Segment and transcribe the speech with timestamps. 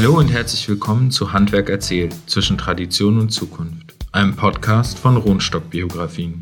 [0.00, 5.70] Hallo und herzlich willkommen zu Handwerk erzählt zwischen Tradition und Zukunft, einem Podcast von Rohnstock
[5.70, 6.40] Biografien.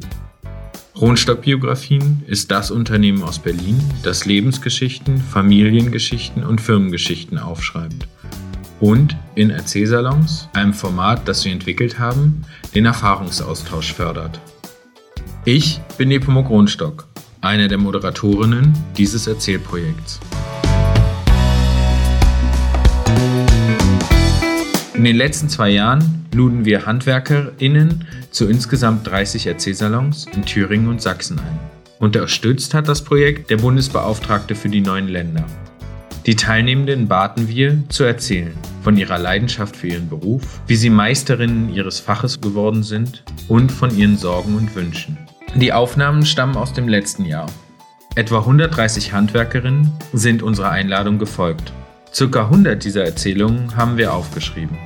[1.01, 8.07] Rohnstock Biografien ist das Unternehmen aus Berlin, das Lebensgeschichten, Familiengeschichten und Firmengeschichten aufschreibt.
[8.79, 12.43] Und in Erzählsalons, einem Format, das wir entwickelt haben,
[12.75, 14.39] den Erfahrungsaustausch fördert.
[15.47, 17.07] Ich bin Nepomuk Rohnstock,
[17.41, 20.21] eine der Moderatorinnen dieses Erzählprojekts.
[24.97, 31.03] In den letzten zwei Jahren luden wir HandwerkerInnen zu insgesamt 30 Erzählsalons in Thüringen und
[31.03, 31.61] Sachsen ein.
[31.99, 35.45] Unterstützt hat das Projekt der Bundesbeauftragte für die neuen Länder.
[36.25, 41.75] Die Teilnehmenden baten wir, zu erzählen von ihrer Leidenschaft für ihren Beruf, wie sie Meisterinnen
[41.75, 45.19] ihres Faches geworden sind und von ihren Sorgen und Wünschen.
[45.57, 47.51] Die Aufnahmen stammen aus dem letzten Jahr.
[48.15, 51.75] Etwa 130 Handwerkerinnen sind unserer Einladung gefolgt
[52.17, 54.79] Circa 100 dieser Erzählungen haben wir aufgeschrieben.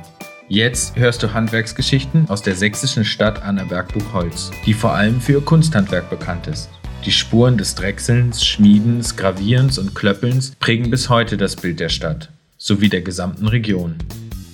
[0.49, 6.09] Jetzt hörst du Handwerksgeschichten aus der sächsischen Stadt Annaberg-Buchholz, die vor allem für ihr Kunsthandwerk
[6.09, 6.69] bekannt ist.
[7.05, 12.27] Die Spuren des Drechselns, Schmiedens, Gravierens und Klöppelns prägen bis heute das Bild der Stadt
[12.57, 13.95] sowie der gesamten Region.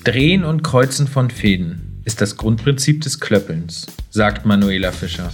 [0.04, 5.32] Drehen und Kreuzen von Fäden ist das Grundprinzip des Klöppelns, sagt Manuela Fischer,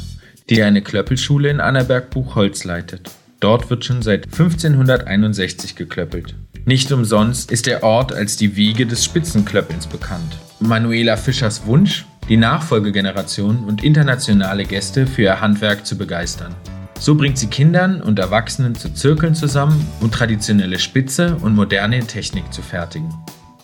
[0.50, 3.12] die eine Klöppelschule in Annaberg-Buchholz leitet.
[3.42, 6.36] Dort wird schon seit 1561 geklöppelt.
[6.66, 10.38] Nicht umsonst ist der Ort als die Wiege des Spitzenklöppelns bekannt.
[10.62, 16.56] Manuela Fischers Wunsch, die Nachfolgegeneration und internationale Gäste für ihr Handwerk zu begeistern.
[16.98, 22.54] So bringt sie Kindern und Erwachsenen zu Zirkeln zusammen und traditionelle Spitze und moderne Technik
[22.54, 23.14] zu fertigen.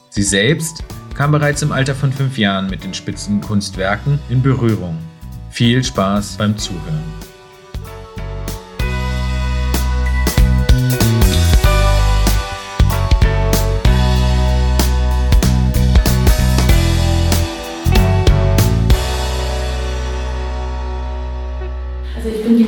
[0.09, 0.83] Sie selbst
[1.16, 4.97] kam bereits im Alter von fünf Jahren mit den Spitzenkunstwerken in Berührung.
[5.52, 7.18] Viel Spaß beim Zuhören.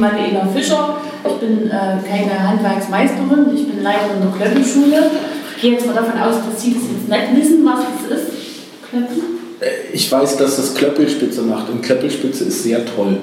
[0.01, 0.97] Manuela Fischer.
[1.23, 5.11] Ich bin äh, keine Handwerksmeisterin, ich bin Leiterin der Klöppelschule.
[5.55, 7.79] Ich gehe jetzt mal davon aus, dass Sie das jetzt nicht wissen, was
[8.09, 8.31] das ist.
[8.89, 9.21] Klöppeln?
[9.59, 13.17] Äh, ich weiß, dass das Klöppelspitze macht und Klöppelspitze ist sehr toll.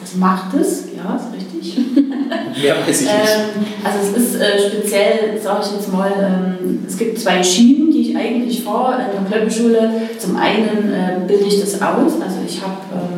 [0.00, 1.84] Das macht es, ja, ist richtig.
[2.62, 3.12] Mehr weiß ich nicht.
[3.12, 7.90] Ähm, also es ist äh, speziell, sage ich jetzt mal, ähm, es gibt zwei Schienen,
[7.90, 9.92] die ich eigentlich fahre in der Klöppelschule.
[10.16, 13.09] Zum einen äh, bilde ich das aus, also ich habe ähm,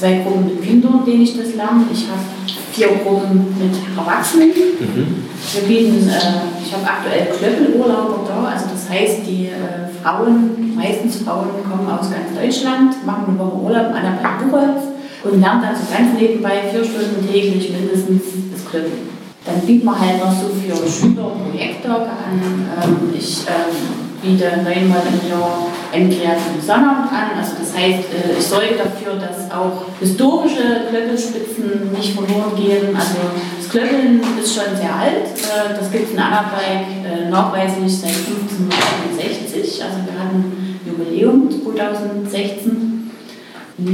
[0.00, 1.84] zwei Gruppen mit Kindern, denen ich das lerne.
[1.92, 2.24] Ich habe
[2.72, 4.48] vier Gruppen mit Erwachsenen.
[4.48, 5.28] Mhm.
[5.52, 11.16] Wir bieten, äh, ich habe aktuell Klöppelurlauber da, also das heißt, die äh, Frauen, meistens
[11.16, 14.82] Frauen kommen aus ganz Deutschland, machen eine Woche Urlaub an der Buchholz
[15.24, 18.22] und lernen dann so ganz nebenbei vier Stunden täglich mindestens
[18.52, 19.10] das Klöppeln.
[19.44, 22.40] Dann bieten wir halt noch so für Schüler Projekttage an.
[22.40, 23.76] Ähm, ich ähm,
[24.22, 27.38] biete neunmal im Jahr einen kreativen Sonnabend an.
[27.38, 32.94] Also das heißt, äh, ich sorge dafür, dass auch historische Klöppelspitzen nicht verloren gehen.
[32.94, 33.18] Also
[33.58, 35.26] das Klöppeln ist schon sehr alt.
[35.26, 39.82] Äh, das gibt es in Annaberg äh, nachweislich seit 1561.
[39.82, 43.10] Also wir hatten Jubiläum 2016.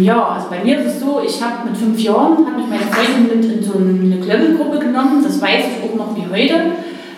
[0.01, 2.83] Ja, also bei mir ist es so, ich habe mit fünf Jahren hat mich meine
[2.91, 5.23] Freundin mit in so eine Klöppelgruppe genommen.
[5.23, 6.55] Das weiß ich auch noch wie heute.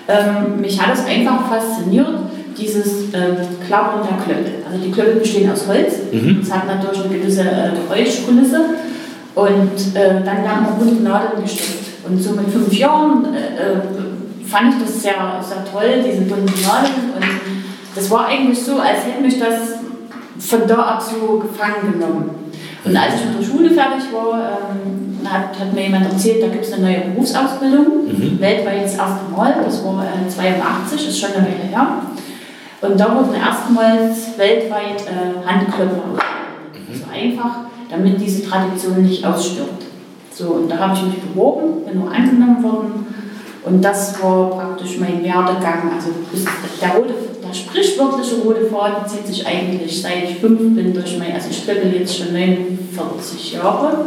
[0.06, 2.27] Ähm, mich hat es einfach fasziniert
[2.58, 3.36] dieses äh,
[3.66, 4.54] Klappern der Klöppel.
[4.66, 5.94] Also die Klöppel bestehen aus Holz.
[6.12, 6.38] Mhm.
[6.40, 8.60] Das hat natürlich eine gewisse äh, Geräuschkulisse.
[9.34, 12.04] Und äh, dann werden wir bunte Nadeln gesteckt.
[12.08, 16.62] Und so mit fünf Jahren äh, äh, fand ich das sehr, sehr toll, diese bunten
[16.62, 17.12] Nadeln.
[17.14, 17.24] Und
[17.94, 19.78] das war eigentlich so, als hätte mich das
[20.38, 22.30] von da ab so gefangen genommen.
[22.84, 26.48] Und als ich mit der Schule fertig war, ähm, hat, hat, mir jemand erzählt, da
[26.48, 28.40] gibt es eine neue Berufsausbildung, mhm.
[28.40, 32.02] weltweit das erste Mal, das war äh, 82, ist schon eine Weile her.
[32.80, 36.94] Und da wurden erstmals weltweit äh, Handklöpfer mhm.
[36.94, 39.84] So einfach, damit diese Tradition nicht ausstirbt.
[40.32, 43.06] So, und da habe ich mich beworben, bin nur angenommen worden.
[43.64, 45.90] Und das war praktisch mein Werdegang.
[45.94, 46.10] Also
[46.80, 47.14] der, rote,
[47.46, 51.64] der sprichwörtliche rote Faden zieht sich eigentlich seit ich fünf bin durch mein, also ich
[51.64, 54.06] klöppel jetzt schon 49 Jahre.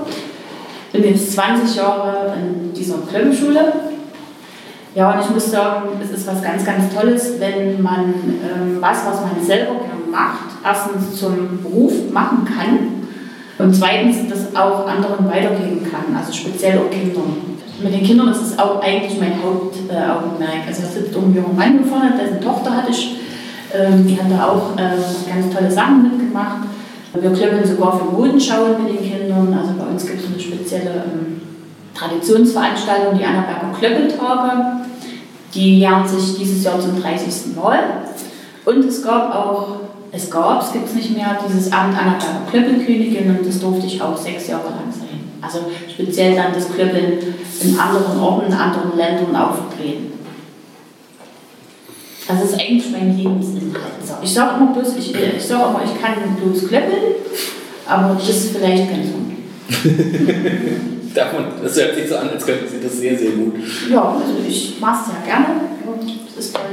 [0.94, 3.74] Bin jetzt 20 Jahre in dieser Klöppelschule
[4.93, 9.05] ja, und ich muss sagen, es ist was ganz, ganz Tolles, wenn man ähm, was,
[9.05, 13.01] was man selber gerne macht, erstens zum Beruf machen kann
[13.57, 17.51] und zweitens das auch anderen weitergeben kann, also speziell auch Kindern.
[17.81, 20.65] Mit den Kindern ist es auch eigentlich mein Hauptaugenmerk.
[20.65, 23.17] Äh, also da sitzt ein junger Mann vorne, dessen Tochter hatte ich,
[23.73, 26.67] ähm, die hat da auch äh, ganz tolle Sachen mitgemacht.
[27.13, 29.53] Wir klöppeln sogar für Modenschauen mit den Kindern.
[29.53, 31.20] Also bei uns gibt es eine spezielle ähm,
[32.01, 34.81] Traditionsveranstaltung, die Annaberger Klöppeltage.
[35.53, 37.56] Die jähren sich dieses Jahr zum 30.
[37.56, 37.80] Mal.
[38.65, 39.81] Und es gab auch,
[40.12, 44.01] es gab, es gibt es nicht mehr, dieses Amt Annaberger Klöppelkönigin und das durfte ich
[44.01, 45.19] auch sechs Jahre lang sein.
[45.42, 45.59] Also
[45.92, 47.19] speziell dann das Klöppeln
[47.62, 50.13] in anderen Orten, in anderen Ländern auftreten.
[52.27, 53.94] Das ist eigentlich mein Lebensinhalt.
[54.21, 57.15] Ich sage immer bloß, ich, ich sage immer, ich kann bloß klöppeln,
[57.88, 59.21] aber das ist vielleicht ganz gut.
[61.13, 63.56] das hört sich so an, als könnten Sie das sehr, sehr gut.
[63.90, 66.63] Ja, also ich mache es ja gerne und es ist toll.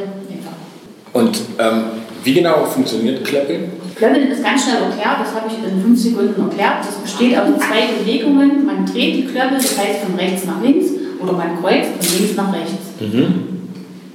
[1.13, 1.85] Und ähm,
[2.23, 3.73] wie genau funktioniert Klöppeln?
[3.97, 6.85] Klöppeln ist ganz schnell erklärt, das habe ich in fünf Sekunden erklärt.
[6.87, 8.67] Das besteht aus zwei Bewegungen.
[8.67, 10.91] Man dreht die Klöppel, das heißt von rechts nach links,
[11.21, 12.75] oder man kreuzt von links nach rechts.
[13.01, 13.69] Mhm.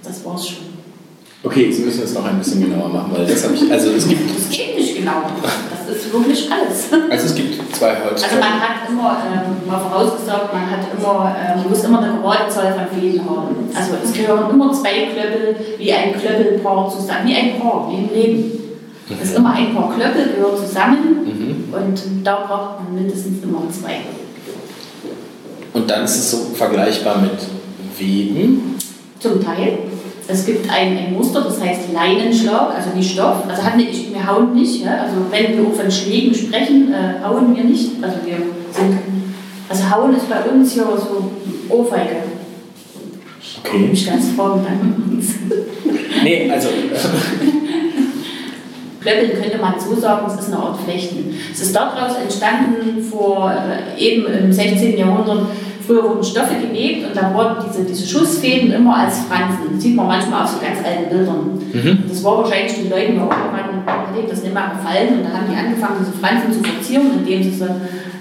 [0.03, 0.57] Das war's schon.
[1.43, 3.69] Okay, Sie müssen das noch ein bisschen genauer machen, weil das habe ich.
[3.69, 4.21] Also es gibt.
[4.37, 5.11] Das geht nicht genau.
[5.87, 6.87] Das ist wirklich alles.
[7.09, 8.23] Also es gibt zwei Holz.
[8.23, 12.19] Also man hat immer, ähm, mal vorausgesagt, man hat immer, äh, man muss immer eine
[12.21, 13.55] gerade Zahl von Fäden haben.
[13.73, 18.13] Also es gehören immer zwei Klöppel wie ein Klöppelpaar zusammen, wie ein Paar, wie im
[18.13, 18.59] Leben.
[19.21, 21.73] Es ist immer ein Paar Klöppel gehört zusammen mhm.
[21.73, 23.99] und da braucht man mindestens immer zwei.
[25.73, 27.31] Und dann ist es so vergleichbar mit
[27.97, 28.77] Weben?
[29.19, 29.79] Zum Teil.
[30.27, 33.43] Es gibt ein, ein Muster, das heißt Leinenschlag, also nicht Stoff.
[33.47, 34.83] Also hat nicht, wir hauen nicht.
[34.83, 35.01] Ja?
[35.01, 37.91] Also wenn wir von Schlägen sprechen, äh, hauen wir nicht.
[38.01, 38.37] Also wir
[38.71, 38.99] sind,
[39.67, 41.31] also hauen ist bei uns hier so
[41.69, 42.15] Ohrfeige.
[43.59, 43.89] Okay.
[43.91, 44.65] Ich ganz froh mit
[46.23, 46.69] Nee, also.
[49.01, 51.35] Klöppeln könnte man so sagen, es ist eine Art Flechten.
[51.51, 54.97] Es ist daraus entstanden vor äh, eben im 16.
[54.97, 55.47] Jahrhundert
[55.85, 59.73] Früher wurden Stoffe gewebt und dann wurden diese, diese Schussfäden immer als Fransen.
[59.73, 61.59] Das sieht man manchmal auf so ganz alten Bildern.
[61.73, 62.03] Mhm.
[62.07, 63.73] Das war wahrscheinlich den Leuten ja irgendwann
[64.33, 67.51] das nicht mehr gefallen und dann haben die angefangen, diese Fransen zu verzieren, indem sie
[67.51, 67.67] sie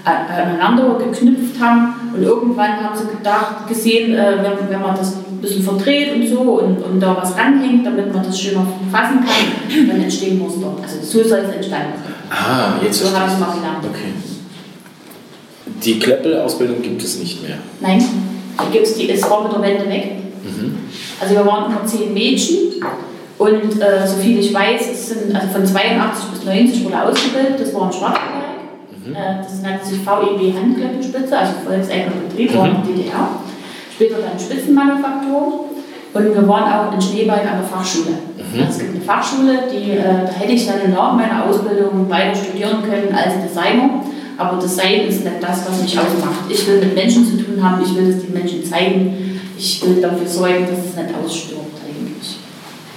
[0.03, 1.95] aneinander geknüpft haben.
[2.13, 6.27] Und irgendwann haben sie gedacht, gesehen, äh, wenn, wenn man das ein bisschen verdreht und
[6.27, 10.75] so und, und da was ranhängt, damit man das schöner fassen kann, dann entstehen Muster.
[10.81, 12.13] Also so soll es entstanden sein.
[12.29, 13.83] Ah, jetzt So haben sie mal gelernt.
[13.83, 14.32] Okay.
[15.65, 17.57] Die Kleppel-Ausbildung gibt es nicht mehr?
[17.79, 20.11] Nein, die gibt es, die ist vor mit der Wende weg.
[20.43, 20.77] Mhm.
[21.19, 22.83] Also wir waren immer zehn Mädchen
[23.37, 27.59] und äh, so viel ich weiß, es sind also von 82 bis 90 wurde ausgebildet,
[27.59, 28.43] das war ein Schwarzwald.
[29.05, 29.15] Mhm.
[29.15, 32.57] Äh, das nannte sich VEB Handklöppelspitze, also volkseigener Betrieb, mhm.
[32.57, 33.29] war in der DDR.
[33.93, 35.65] Später dann Spitzenmanufaktur.
[36.13, 38.11] Und wir waren auch in Schneebein an der Fachschule.
[38.37, 38.59] Mhm.
[38.59, 42.35] Also es gibt eine Fachschule, die, äh, da hätte ich dann nach meiner Ausbildung weiter
[42.35, 44.03] studieren können als Designer.
[44.37, 46.49] Aber das Sein ist nicht das, was mich ausmacht.
[46.49, 50.01] Ich will mit Menschen zu tun haben, ich will es den Menschen zeigen, ich will
[50.01, 52.37] dafür sorgen, dass es nicht ausstirbt eigentlich.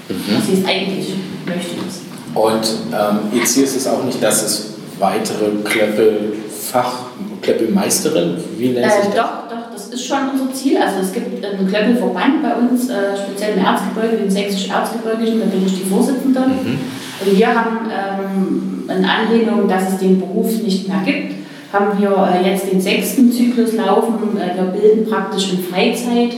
[0.08, 0.34] Mhm.
[0.34, 1.14] Das ist eigentlich,
[1.46, 2.02] möchte es.
[2.34, 7.06] Und ähm, jetzt hier ist es auch nicht, dass es weitere Klöppelfach,
[7.42, 9.16] Klöppelmeisterin, wie nennt sich äh, das?
[9.16, 10.78] Doch, doch, das ist schon unser Ziel.
[10.78, 15.46] Also es gibt einen Klöppelverband bei uns, äh, speziell im Erzgebirge, den sächsischen Erzgebirgischen, da
[15.46, 16.40] bin ich die Vorsitzende.
[16.40, 16.78] Mhm.
[17.20, 21.34] Und wir haben ähm, in Anlehnung, dass es den Beruf nicht mehr gibt,
[21.72, 24.36] haben wir äh, jetzt den sechsten Zyklus laufen.
[24.38, 26.34] Äh, wir bilden praktisch in Freizeit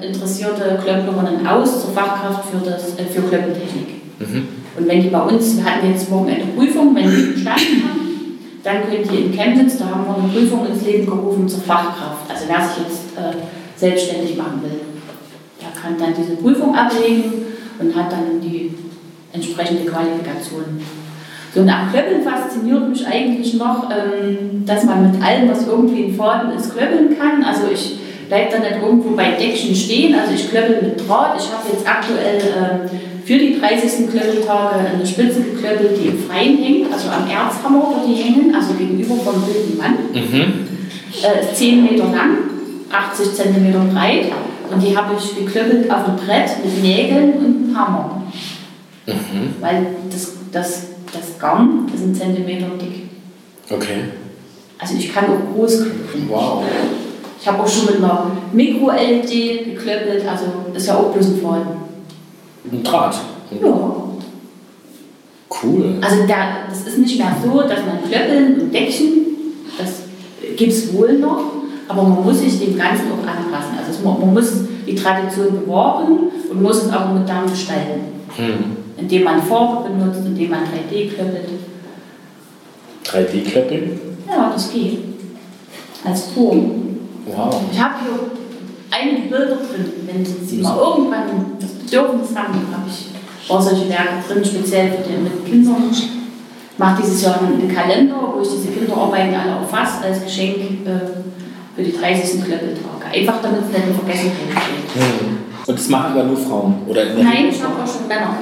[0.00, 3.88] interessierte Klöpplerinnen aus zur Fachkraft für, das, äh, für Klöppeltechnik.
[4.18, 4.48] Mhm.
[4.76, 8.04] Und wenn die bei uns, wir hatten jetzt morgen eine Prüfung, wenn die bestanden haben,
[8.62, 12.28] dann können die in Chemnitz, da haben wir eine Prüfung ins Leben gerufen zur Fachkraft.
[12.28, 13.36] Also wer sich jetzt äh,
[13.76, 14.80] selbstständig machen will,
[15.60, 17.32] der kann dann diese Prüfung ablegen
[17.78, 18.63] und hat dann die
[19.34, 20.64] entsprechende Qualifikation.
[21.54, 26.02] So, und am Klöppeln fasziniert mich eigentlich noch, ähm, dass man mit allem, was irgendwie
[26.02, 27.44] in Faden ist, klöppeln kann.
[27.44, 27.98] Also ich
[28.28, 30.14] bleibe dann nicht irgendwo bei Deckchen stehen.
[30.14, 31.36] Also ich klöppel mit Draht.
[31.38, 34.10] Ich habe jetzt aktuell ähm, für die 30.
[34.10, 38.74] Klöppeltage eine Spitze geklöppelt, die im Freien hängt, also am Erzhammer, wo die hängen, also
[38.74, 39.94] gegenüber vom wilden Mann.
[40.12, 40.66] Mhm.
[41.22, 42.38] Äh, 10 Meter lang,
[42.90, 44.26] 80 cm breit.
[44.72, 48.23] Und die habe ich geklöppelt auf dem Brett mit Nägeln und einem Hammer.
[49.06, 49.54] Mhm.
[49.60, 53.08] Weil das, das das Garn ist ein Zentimeter dick.
[53.70, 54.04] Okay.
[54.78, 56.28] Also ich kann auch groß klöppeln.
[56.28, 56.64] Wow.
[57.40, 60.44] Ich habe auch schon mit einer Mikro-LED geklöppelt, also
[60.74, 61.66] ist ja auch bloß ein Faden.
[62.70, 63.16] Ein Draht?
[63.62, 63.94] Ja.
[65.62, 65.98] Cool.
[66.00, 69.26] Also da, das ist nicht mehr so, dass man Klöppeln und Deckchen,
[69.78, 70.02] das
[70.56, 71.52] gibt es wohl noch,
[71.86, 73.78] aber man muss sich dem Ganzen auch anpassen.
[73.78, 74.52] Also es, man muss
[74.86, 76.18] die Tradition bewahren
[76.50, 78.00] und muss es auch modern gestalten.
[78.36, 81.48] Hm indem man Farbe benutzt, indem man 3D klöppelt.
[83.04, 84.00] 3D klöppeln?
[84.28, 84.98] Ja, das geht.
[86.04, 86.98] Als Form.
[87.26, 87.60] Wow.
[87.72, 88.30] Ich habe hier
[88.90, 89.92] einige Bilder drin.
[90.06, 95.08] Wenn Sie mal irgendwann das Bedürfnis haben, habe ich auch solche Werke drin, speziell für
[95.08, 95.90] die, mit Kindern.
[95.90, 96.08] Ich
[96.78, 101.82] mache dieses Jahr einen Kalender, wo ich diese Kinderarbeiten alle erfasse als Geschenk äh, für
[101.82, 102.44] die 30.
[102.44, 103.04] Klöppeltage.
[103.12, 105.02] Einfach damit es nicht in Vergessenheit steht.
[105.02, 105.38] Mhm.
[105.66, 106.82] Und das machen aber nur Frauen?
[106.86, 108.36] Oder Nein, ich habe auch schon Männer.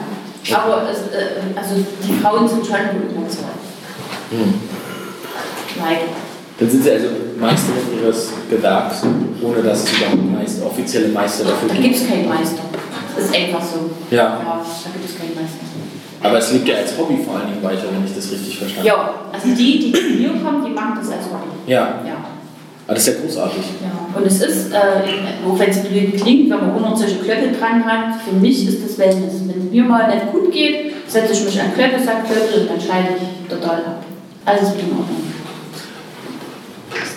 [0.51, 3.63] Aber es, äh, also die Frauen sind schon überzeugt.
[4.31, 4.55] Hm.
[5.79, 6.01] Leider.
[6.59, 7.07] Dann sind Sie also
[7.39, 9.03] Meisterin Ihres Gewerbs,
[9.43, 11.85] ohne dass es überhaupt Meister, offizielle Meister dafür Da gibt.
[11.85, 12.63] gibt es keinen Meister.
[13.17, 13.91] Das ist einfach so.
[14.11, 14.17] Ja.
[14.19, 15.65] Ja, da gibt es keinen Meister.
[16.23, 18.89] Aber es lebt ja als Hobby vor allen Dingen weiter, wenn ich das richtig verstanden
[18.91, 19.01] habe.
[19.03, 21.51] Ja, also die, die zu mir kommen, die machen das als Hobby.
[21.71, 22.17] Ja, Ja.
[22.93, 23.65] Aber das ist ja großartig.
[23.81, 24.19] ja.
[24.19, 27.83] Und es ist, äh, auch wenn es blöd klingt, wenn man 100 solche Klöppel dran
[27.87, 29.41] hat, für mich ist das Wellness.
[29.47, 32.71] Wenn es mir mal nicht gut geht, setze ich mich an Klöppel, sag Klöppel und
[32.71, 34.05] dann schalte ich total ab.
[34.45, 35.33] Alles ist in Ordnung.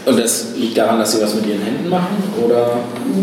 [0.06, 2.24] Und das liegt daran, dass Sie was mit Ihren Händen machen?
[2.42, 2.78] Oder?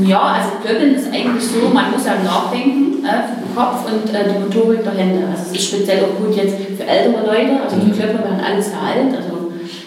[0.05, 4.13] Ja, also Klöppeln ist eigentlich so, man muss ja nachdenken äh, für den Kopf und
[4.13, 5.27] äh, die Motorik der Hände.
[5.27, 8.61] Also es ist speziell auch gut jetzt für ältere Leute, also die Klöppel werden alle
[8.61, 9.17] sehr alt.
[9.17, 9.32] Also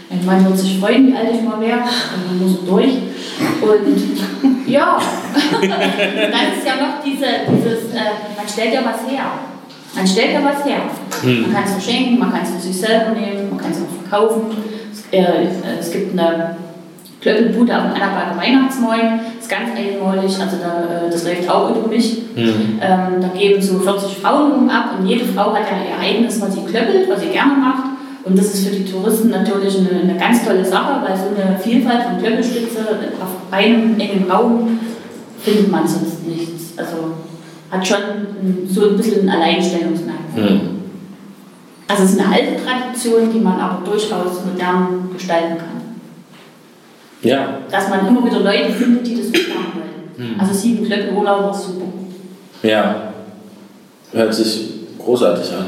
[0.10, 2.94] mein Mann wird sich freuen, wie alt ich mal wäre, und dann muss er durch.
[3.62, 4.98] Und ja,
[5.62, 9.26] dann ist ja noch diese, dieses, äh, man stellt ja was her.
[9.96, 10.82] Man stellt ja was her.
[11.24, 14.10] Man kann es verschenken, man kann es für sich selber nehmen, man kann es auch
[14.10, 14.58] verkaufen.
[14.92, 16.58] Es, äh, es gibt eine
[17.22, 22.22] Klöppelbude am Annaberger Weihnachtsmarkt, ist ganz einmalig, also da, äh, das läuft auch über mich.
[22.36, 22.80] Mhm.
[22.80, 26.54] Ähm, da geben so 40 Frauen ab und jede Frau hat ja ihr eigenes, was
[26.54, 27.85] sie klöppelt, was sie gerne macht.
[28.26, 31.58] Und das ist für die Touristen natürlich eine, eine ganz tolle Sache, weil so eine
[31.60, 32.80] Vielfalt von Klöppelspitze
[33.22, 34.80] auf einem engen Raum
[35.40, 36.74] findet man sonst nichts.
[36.76, 37.12] Also
[37.70, 40.50] hat schon so ein bisschen ein Alleinstellungsmerkmal.
[40.50, 40.60] Mhm.
[41.88, 45.76] Also es ist eine alte Tradition, die man aber durchaus modern gestalten kann.
[47.22, 50.34] Ja, Dass man immer wieder Leute findet, die das so machen wollen.
[50.34, 50.40] Mhm.
[50.40, 51.86] Also sieben Klöppelurlaub war super.
[52.64, 53.12] ja.
[54.12, 55.66] Hört sich großartig an,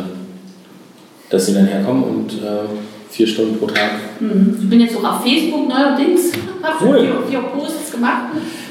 [1.30, 2.68] dass Sie dann herkommen und äh,
[3.10, 3.92] vier Stunden pro Tag.
[4.20, 4.58] Mhm.
[4.62, 6.32] Ich bin jetzt auch auf Facebook neuerdings,
[6.64, 7.00] habe Cool.
[7.00, 8.24] vier, vier Posts gemacht,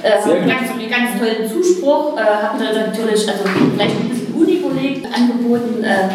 [0.03, 3.45] äh, habe ganz, ganz tollen Zuspruch, äh, habe natürlich also
[3.75, 6.09] vielleicht ein bisschen unüberlegt angeboten, äh,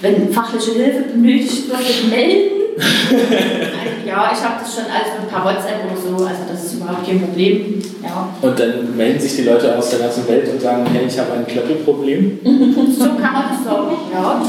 [0.00, 2.53] wenn fachliche Hilfe benötigt wird, melden.
[4.06, 7.06] ja, ich habe das schon alles mit per WhatsApp oder so, also das ist überhaupt
[7.06, 7.82] kein Problem.
[8.02, 8.28] Ja.
[8.40, 11.32] Und dann melden sich die Leute aus der ganzen Welt und sagen, hey, ich habe
[11.32, 12.40] ein Klöppelproblem.
[12.98, 14.42] So kann man das sagen, ja.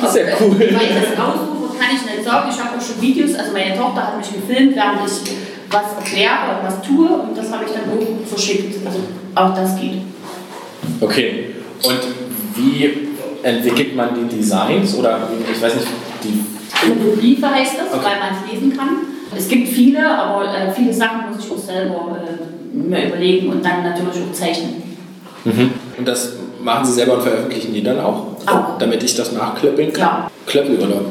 [0.00, 0.58] Das ist ja cool.
[0.58, 2.50] Weil ich das ausrufe, kann ich nicht sagen.
[2.50, 5.32] Ich habe auch schon Videos, also meine Tochter hat mich gefilmt, während ich
[5.70, 8.86] was erkläre und was tue und das habe ich dann auch verschickt.
[8.86, 8.98] Also
[9.34, 10.02] auch das geht.
[11.00, 11.54] Okay.
[11.82, 12.00] Und
[12.54, 13.08] wie
[13.42, 15.88] entwickelt man die Designs oder ich weiß nicht,
[16.22, 16.53] die.
[17.18, 18.04] Briefe heißt das, Okay.
[18.06, 18.88] weil man es lesen kann.
[19.36, 23.64] Es gibt viele, aber äh, viele Sachen muss ich auch selber äh, mir überlegen und
[23.64, 24.82] dann natürlich auch zeichnen.
[25.44, 25.70] Mhm.
[25.98, 28.26] Und das machen Sie selber und veröffentlichen die dann auch?
[28.46, 28.78] Auch.
[28.78, 30.02] Damit ich das nachklöppeln kann?
[30.02, 30.30] Klar.
[30.46, 31.06] Klöppelurlaub.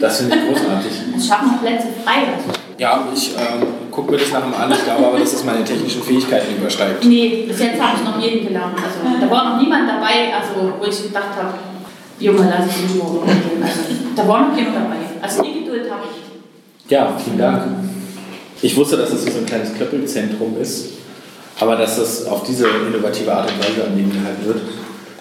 [0.00, 0.92] Das finde ich großartig.
[1.16, 2.26] Ich habe noch Plätze frei.
[2.36, 2.58] Also.
[2.78, 4.72] Ja, ich ähm, gucke mir das nachher mal an.
[4.72, 7.04] Ich glaube aber, dass es meine technischen Fähigkeiten übersteigt.
[7.04, 8.74] Nee, bis jetzt habe ich noch jeden gelernt.
[8.76, 11.54] Also, da war noch niemand dabei, also, wo ich gedacht habe,
[12.18, 13.62] Junge, lass es nicht mal gehen.
[13.62, 13.80] Also,
[14.16, 14.96] da war noch jemand dabei.
[15.20, 16.90] Also die Geduld habe ich.
[16.90, 17.62] Ja, vielen Dank.
[18.60, 20.90] Ich wusste, dass es so ein kleines Klöppelzentrum ist,
[21.58, 24.60] aber dass das auf diese innovative Art und Weise am Leben gehalten wird,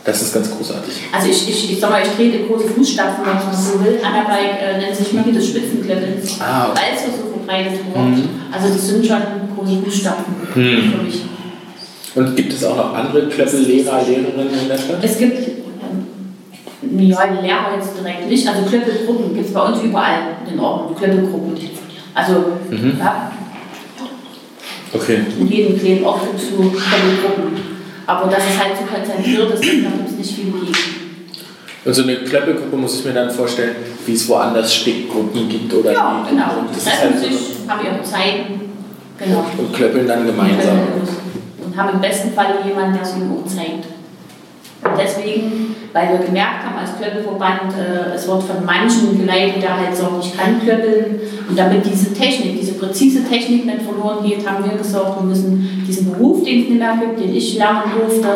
[0.04, 0.94] das ist ganz großartig.
[1.12, 4.00] Also ich, ich, ich sag mal, ich trete große Fußstapfen, wenn man so will.
[4.04, 6.80] Annaberg äh, nennt sich Magie des Spitzenkletters, Ah, okay.
[6.82, 8.06] weil es ja so verbreitet wird.
[8.06, 8.30] Mhm.
[8.52, 9.18] Also das sind schon
[9.56, 10.92] große Fußstapfen Mhm.
[10.92, 11.22] für mich.
[12.14, 14.98] Und gibt es auch noch andere Klöppellehrer, Lehrerinnen in der Stadt?
[15.02, 15.51] Es gibt,
[16.82, 20.20] ja, die Lehrer jetzt direkt nicht, also Klöppelgruppen gibt es bei uns überall
[20.52, 21.58] in Ordnung, Klöppelgruppen.
[22.14, 22.34] Also,
[22.70, 22.98] Mhm.
[23.00, 23.32] ja,
[24.94, 25.20] Okay.
[25.40, 27.72] in jedem kleinen Ort gibt es so Klöppelgruppen.
[28.08, 30.74] Aber dass es halt so konzentriert ist, da gibt es nicht viele gegen.
[31.86, 35.94] Und so eine Klöppelgruppe muss ich mir dann vorstellen, wie es woanders Stickgruppen gibt oder
[35.94, 36.60] Ja, genau.
[36.60, 37.30] Und Die das ist treffen halt so.
[37.30, 38.62] sich, haben ihre Zeiten.
[39.18, 39.46] Genau.
[39.58, 40.80] Und klöppeln dann gemeinsam.
[41.64, 43.86] Und haben im besten Fall jemanden, der es ihnen auch zeigt.
[44.84, 49.78] Und deswegen, weil wir gemerkt haben als Klöppelverband, äh, es wird von manchen geleitet, der
[49.78, 51.20] halt sagt, ich kann klöppeln.
[51.48, 55.84] Und damit diese Technik, diese präzise Technik nicht verloren geht, haben wir gesagt, wir müssen
[55.88, 58.28] diesen Beruf, den es nicht mehr gibt, den ich lernen durfte,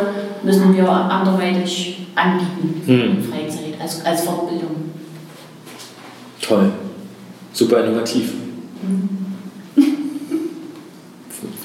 [0.44, 3.02] müssen wir anderweitig anbieten Hm.
[3.18, 4.92] in Freizeit, als, als Fortbildung.
[6.42, 6.72] Toll.
[7.54, 8.34] Super innovativ.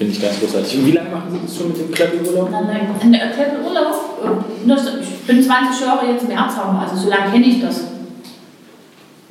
[0.01, 0.79] Finde ich ganz großartig.
[0.79, 2.49] Und wie lange machen Sie das schon mit dem Klöppelurlaub?
[2.55, 7.31] Ein Klöppelurlaub, äh, nur so- ich bin 20 Jahre jetzt im Erzhauer, also so lange
[7.31, 7.83] kenne ich das.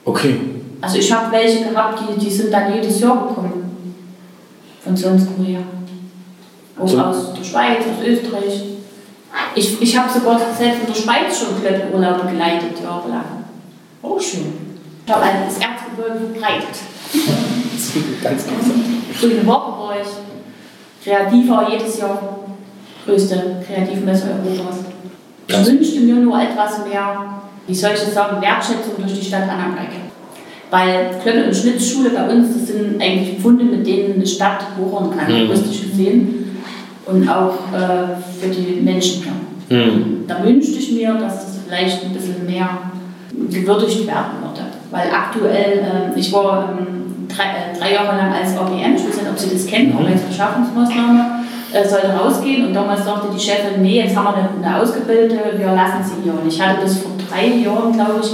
[0.05, 0.39] Okay.
[0.79, 3.71] Also ich habe welche gehabt, die, die sind dann jedes Jahr gekommen.
[4.83, 5.61] Von sonst woher.
[6.79, 6.99] Auch So.
[6.99, 8.61] aus der Schweiz, aus Österreich.
[9.55, 13.25] Ich, ich habe sogar selbst in der Schweiz schon Klöppelurlaube geleitet, jahrelang.
[14.03, 14.53] Auch schön.
[15.07, 16.77] Ich habe das Erzgebirge verbreitet.
[18.23, 19.19] ganz großartig.
[19.19, 20.28] Grüne Woche war ich.
[21.03, 22.39] Kreativer jedes Jahr.
[23.06, 24.79] Größte Kreativmesse Europas.
[25.48, 27.39] Ich wünschte mir nur etwas mehr
[27.70, 29.89] wie soll ich das sagen, Wertschätzung durch die Stadt Annaberg.
[30.72, 35.12] Weil Klöppel- und Schnitzschule bei uns, das sind eigentlich Funde, mit denen eine Stadt wuchern
[35.15, 35.50] kann, Mhm.
[35.50, 36.58] gesehen.
[37.06, 39.24] Und auch äh, für die Menschen
[39.70, 39.77] hier.
[39.77, 40.24] Mhm.
[40.27, 42.70] Da wünschte ich mir, dass das vielleicht ein bisschen mehr
[43.50, 44.62] gewürdigt werden würde.
[44.91, 46.99] Weil aktuell, äh, ich war ähm,
[47.29, 50.00] drei, äh, drei Jahre lang als OGM, ich weiß nicht, ob Sie das kennen, Mhm.
[50.00, 54.81] Arbeitsbeschaffungsmaßnahme, äh, sollte rausgehen und damals sagte die Chefin, nee, jetzt haben wir eine, eine
[54.81, 56.33] Ausgebildete, wir lassen sie hier.
[56.33, 58.31] Und ich hatte bis vor drei Jahren, glaube ich,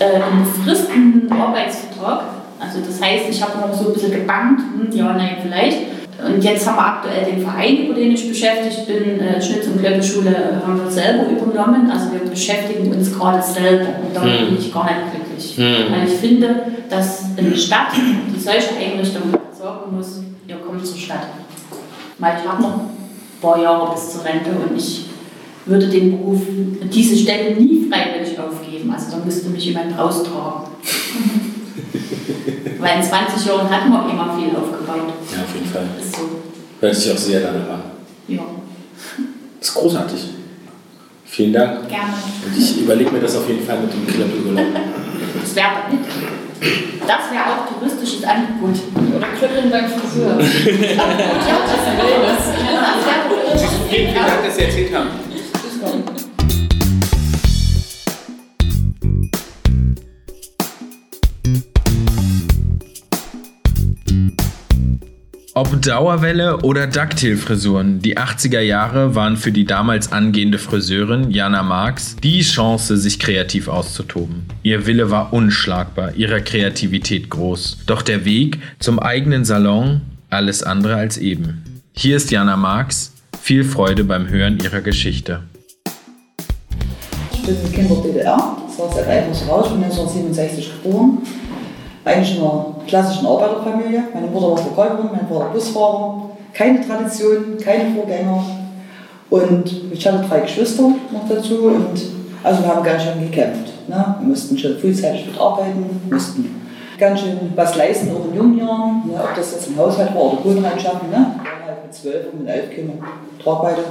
[0.00, 2.24] äh, einen befristeten Arbeitsvertrag.
[2.60, 5.78] Also das heißt, ich habe noch so ein bisschen gebankt, hm, ja, nein, vielleicht.
[6.22, 9.80] Und jetzt haben wir aktuell den Verein, über den ich beschäftigt bin, äh, Schnitz- und
[9.80, 11.90] Klöppelschule, äh, haben wir selber übernommen.
[11.90, 14.46] Also wir beschäftigen uns gerade selber und damit Hm.
[14.50, 15.56] bin ich gar nicht glücklich.
[15.56, 15.92] Hm.
[15.92, 21.26] Weil ich finde, dass eine Stadt, die solche Einrichtungen sorgen muss, ihr kommt zur Stadt.
[22.18, 22.90] Weil ich habe noch ein
[23.42, 25.06] paar Jahre bis zur Rente und ich
[25.66, 26.42] würde den Beruf,
[26.92, 28.92] diese Stelle nie freiwillig aufgeben.
[28.92, 30.68] Also da müsste mich jemand raustragen.
[32.84, 35.14] Weil in 20 Jahren hat man immer viel aufgebaut.
[35.32, 35.86] Ja, auf jeden Fall.
[35.98, 36.22] Ist so.
[36.80, 37.82] Hört sich auch sehr danach an.
[38.28, 38.42] Ja,
[39.58, 40.20] Das ist großartig.
[41.24, 41.88] Vielen Dank.
[41.88, 42.12] gerne.
[42.46, 44.66] Und ich überlege mir das auf jeden Fall mit dem Klöppelurlaub.
[45.40, 45.68] Das wäre
[47.06, 48.76] das wäre auch touristisches Angebot.
[49.16, 50.38] Oder Klöppeln beim Friseur.
[50.38, 51.06] Ja,
[51.66, 53.62] das wäre das.
[53.88, 55.08] Vielen, vielen Dank, dass Sie erzählt haben.
[65.64, 72.16] Ob Dauerwelle oder Ducktail-Frisuren, die 80er Jahre waren für die damals angehende Friseurin Jana Marx
[72.22, 74.44] die Chance, sich kreativ auszutoben.
[74.62, 77.78] Ihr Wille war unschlagbar, ihre Kreativität groß.
[77.86, 81.80] Doch der Weg zum eigenen Salon alles andere als eben.
[81.94, 83.14] Hier ist Jana Marx.
[83.40, 85.44] Viel Freude beim Hören ihrer Geschichte.
[87.32, 91.18] Ich bin Kind der DDR, das war seit Alters raus, ich bin 1967 geboren.
[92.04, 94.02] Eigentlich in einer klassischen Arbeiterfamilie.
[94.12, 96.30] Meine Mutter war Verkäuferin, mein Vater Busfahrer.
[96.52, 98.44] Keine Tradition, keine Vorgänger.
[99.30, 102.00] Und ich hatte drei Geschwister noch dazu und
[102.42, 103.72] also wir haben ganz schön gekämpft.
[103.88, 104.16] Ne?
[104.20, 106.62] Wir mussten schon frühzeitig mitarbeiten, mussten
[106.98, 109.02] ganz schön was leisten, auch in jungen Jahren.
[109.06, 109.14] Ne?
[109.14, 111.10] Ob das jetzt ein Haushalt war oder Wohnheim schaffen.
[111.10, 111.34] Ne?
[111.66, 112.98] Halt mit zwölf und mit elf Kindern
[113.42, 113.82] Tragweite.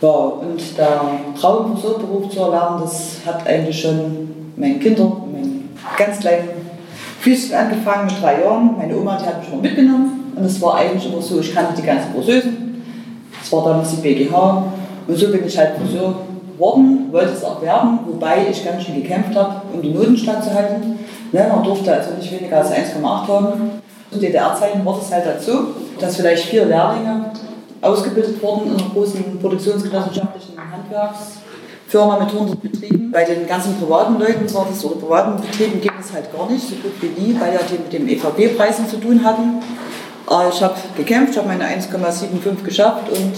[0.00, 1.00] Ja, und der
[1.40, 6.67] Traum, Friseurberuf zu erlernen, das hat eigentlich schon meinen Kindern, meinen ganz kleinen
[7.20, 8.76] Füßen angefangen mit drei Jahren.
[8.76, 10.32] Meine Oma, die hat mich immer mitgenommen.
[10.36, 12.82] Und es war eigentlich immer so, ich kannte die ganzen Friseusen.
[13.38, 14.64] Das war damals die BGH.
[15.06, 16.14] Und so bin ich halt Friseur
[16.52, 20.98] geworden, wollte es auch werden, wobei ich ganz schön gekämpft habe, um die Noten standzuhalten.
[21.32, 23.70] Ne, man durfte also nicht weniger als 1,8 haben.
[24.10, 27.30] Zu DDR-Zeiten war das halt dazu, dass vielleicht vier Lehrlinge
[27.80, 30.58] ausgebildet wurden in einer großen produktionsgenossenschaftlichen
[31.88, 33.10] Handwerksfirma mit 100 Betrieben.
[33.10, 36.76] Bei den ganzen privaten Leuten war oder privaten Betrieben ging es halt gar nicht, so
[36.76, 39.62] gut wie nie, weil ja die mit den EVB-Preisen zu tun hatten.
[40.26, 43.32] Aber ich habe gekämpft, habe meine 1,75 geschafft und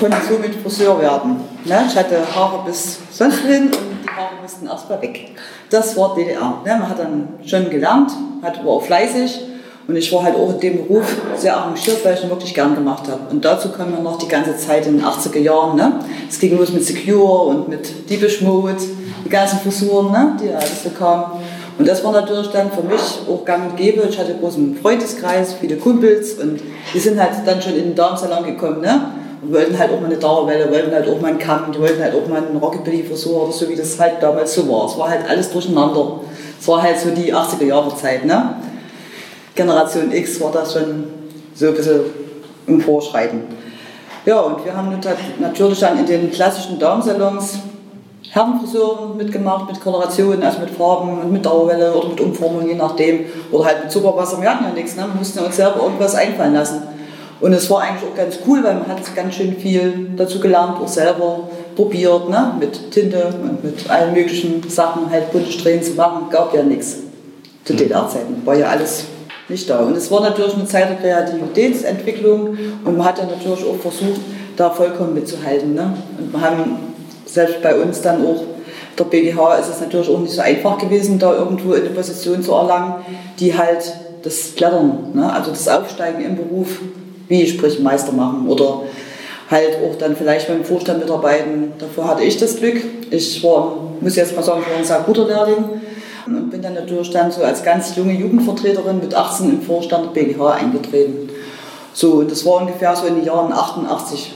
[0.00, 1.36] konnte somit Friseur werden.
[1.64, 1.84] Ne?
[1.86, 5.30] Ich hatte Haare bis sonst hin und die Haare mussten erstmal weg.
[5.70, 6.60] Das war DDR.
[6.64, 6.76] Ne?
[6.76, 8.10] Man hat dann schon gelernt,
[8.42, 9.40] hat, war auch fleißig
[9.88, 12.74] und ich war halt auch in dem Beruf sehr arrangiert, weil ich ihn wirklich gern
[12.74, 13.20] gemacht habe.
[13.30, 15.76] Und dazu kam ja noch die ganze Zeit in den 80er Jahren.
[15.76, 16.00] Ne?
[16.28, 18.74] Es ging los mit Secure und mit Deepish Mode,
[19.24, 20.36] die ganzen Frisuren, ne?
[20.42, 20.90] die alles so.
[21.78, 24.06] Und das war natürlich dann für mich auch gang und gäbe.
[24.10, 26.60] Ich hatte großen Freundeskreis, viele Kumpels und
[26.92, 28.82] die sind halt dann schon in den Darmsalon gekommen.
[28.82, 29.12] Ne?
[29.40, 32.02] Und wollten halt auch mal eine Dauerwelle, wollten halt auch mal einen Kamm, die wollten
[32.02, 34.86] halt auch mal einen Rockabilly-Frisur oder so, wie das halt damals so war.
[34.86, 36.20] Es war halt alles durcheinander.
[36.60, 38.26] Es war halt so die 80er Jahre Zeit.
[38.26, 38.56] Ne?
[39.58, 41.04] Generation X war das schon
[41.52, 42.00] so ein bisschen
[42.68, 43.42] im Vorschreiten.
[44.24, 44.96] Ja, und wir haben
[45.40, 47.58] natürlich dann in den klassischen Darmsalons
[48.30, 53.24] Herrenfriseuren mitgemacht, mit Kolorationen, also mit Farben und mit Dauerwelle oder mit Umformung, je nachdem.
[53.50, 54.40] Oder halt mit Zuckerwasser.
[54.40, 55.02] Wir hatten ja nichts, ne?
[55.02, 56.82] wir mussten uns selber irgendwas einfallen lassen.
[57.40, 60.78] Und es war eigentlich auch ganz cool, weil man hat ganz schön viel dazu gelernt,
[60.80, 62.52] auch selber probiert, ne?
[62.60, 66.28] mit Tinte und mit allen möglichen Sachen, halt bunte Strähnen zu machen.
[66.30, 66.98] Gab ja nichts
[67.64, 69.06] zu DDR-Zeiten, war ja alles
[69.48, 69.80] nicht da.
[69.80, 74.20] Und es war natürlich eine Zeit der Kreativitätsentwicklung und man hat ja natürlich auch versucht,
[74.56, 75.74] da vollkommen mitzuhalten.
[75.74, 75.94] Ne?
[76.18, 76.76] Und wir haben
[77.24, 78.42] selbst bei uns dann auch,
[78.98, 82.52] der BGH ist es natürlich auch nicht so einfach gewesen, da irgendwo eine Position zu
[82.52, 82.94] erlangen,
[83.38, 85.32] die halt das Klettern, ne?
[85.32, 86.80] also das Aufsteigen im Beruf,
[87.28, 88.82] wie sprich Meister machen oder
[89.50, 91.72] halt auch dann vielleicht beim Vorstand mitarbeiten.
[91.78, 92.82] Dafür hatte ich das Glück.
[93.10, 95.80] Ich war, muss jetzt mal sagen, ich war ein sehr guter Lehrling
[96.36, 100.22] und bin dann natürlich dann so als ganz junge Jugendvertreterin mit 18 im Vorstand der
[100.22, 101.28] BGH eingetreten.
[101.92, 104.34] So, und das war ungefähr so in den Jahren 88.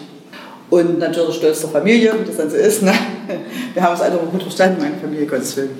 [0.70, 2.82] Und natürlich stolz der Familie, wie das dann so ist.
[2.82, 2.92] Ne?
[3.74, 5.70] Wir haben es alle gut verstanden, meine Familie, Gottes Willen.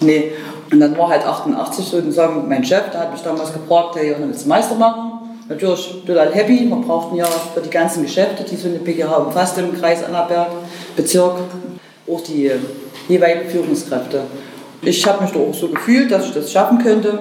[0.00, 0.32] Nee.
[0.70, 4.28] Und dann war halt 88 sozusagen mein Chef, der hat mich damals gefragt, hey, und
[4.28, 5.16] willst du Meister machen?
[5.48, 6.68] Natürlich total happy.
[6.68, 10.48] Wir brauchten ja für die ganzen Geschäfte, die so eine BGH umfasst im Kreis Annaberg,
[10.96, 11.38] Bezirk,
[12.10, 12.50] auch die
[13.08, 14.22] jeweiligen Führungskräfte.
[14.82, 17.18] Ich habe mich da auch so gefühlt, dass ich das schaffen könnte.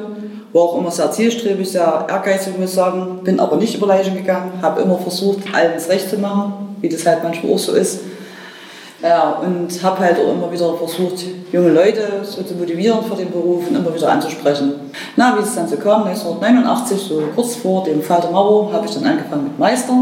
[0.53, 3.19] War auch immer sehr zielstrebig, sehr ehrgeizig, muss ich sagen.
[3.23, 6.89] Bin aber nicht über Leichen gegangen, habe immer versucht, allen das Recht zu machen, wie
[6.89, 8.01] das halt manchmal auch so ist.
[9.01, 13.29] Ja, und habe halt auch immer wieder versucht, junge Leute so zu motivieren für den
[13.29, 14.73] Beruf und immer wieder anzusprechen.
[15.15, 18.85] Na, wie es dann so kam, 1989, so kurz vor dem Fall der Mauer, habe
[18.85, 19.93] ich dann angefangen mit Meister.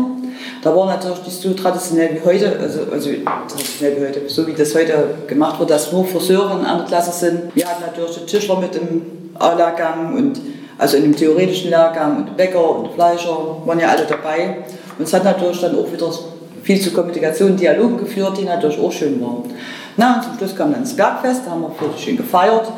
[0.64, 3.10] Da war natürlich nicht so traditionell wie heute, also, also
[3.48, 7.12] traditionell wie heute, so wie das heute gemacht wird, dass nur Friseure in einer Klasse
[7.12, 7.54] sind.
[7.54, 9.02] Wir hatten natürlich den Tischler mit im
[9.38, 10.40] A-Lehrgang und
[10.78, 14.60] also in dem theoretischen Lehrgang und Bäcker und Fleischer waren ja alle dabei.
[14.98, 16.10] Und es hat natürlich dann auch wieder
[16.64, 19.44] viel zu Kommunikation, Dialogen geführt, die natürlich auch schön waren.
[19.98, 22.72] Na, und zum Schluss kam dann das Bergfest, da haben wir völlig schön gefeiert.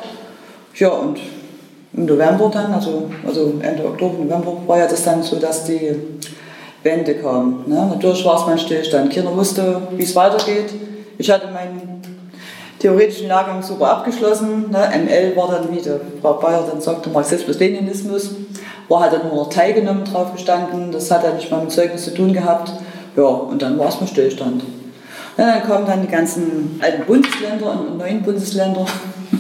[0.76, 1.20] Ja, und
[1.94, 5.96] im November dann, also, also Ende Oktober, November, war ja das dann so, dass die
[6.86, 7.64] Wende kam.
[7.66, 7.88] Ne?
[7.94, 9.12] Natürlich war es mein Stillstand.
[9.12, 10.72] Keiner wusste, wie es weitergeht.
[11.18, 12.02] Ich hatte meinen
[12.80, 14.70] theoretischen Lehrgang super abgeschlossen.
[14.70, 14.88] Ne?
[15.04, 15.90] ML war dann, wie die
[16.22, 18.36] Frau Bayer dann sagte, Marxismus-Leninismus.
[18.88, 20.92] War halt dann nur teilgenommen drauf gestanden.
[20.92, 22.72] Das hat ja nicht mal mit Zeugnis zu tun gehabt.
[23.18, 24.64] Ja, und dann war es mal Stillstand.
[25.38, 28.86] Ja, dann kamen dann die ganzen alten Bundesländer und neuen Bundesländer.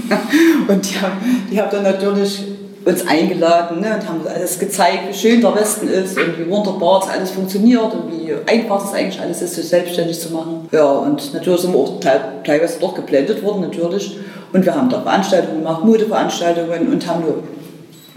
[0.67, 2.43] und die haben, die haben dann natürlich
[2.85, 6.99] uns eingeladen ne, und haben alles gezeigt, wie schön der Westen ist und wie wunderbar
[6.99, 10.69] das alles funktioniert und wie einfach das eigentlich alles ist, sich selbstständig zu machen.
[10.71, 14.17] Ja, und natürlich sind wir auch teilweise doch geblendet worden, natürlich.
[14.53, 17.43] Und wir haben da Veranstaltungen gemacht, Modeveranstaltungen und haben nur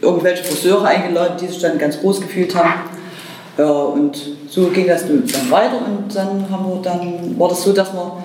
[0.00, 2.74] irgendwelche Friseure eingeladen, die sich dann ganz groß gefühlt haben.
[3.56, 7.72] Ja, und so ging das dann weiter und dann, haben wir, dann war das so,
[7.72, 8.24] dass wir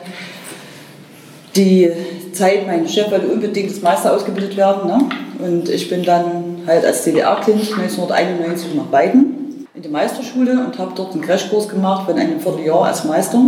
[1.56, 1.92] die
[2.34, 4.88] Zeit, mein Chef wollte unbedingt das Meister ausgebildet werden.
[4.88, 5.10] Ne?
[5.46, 10.94] Und ich bin dann halt als DDR-Kind 1991 nach Weiden in die Meisterschule und habe
[10.96, 13.39] dort einen Crashkurs gemacht von einem Vierteljahr als Meister.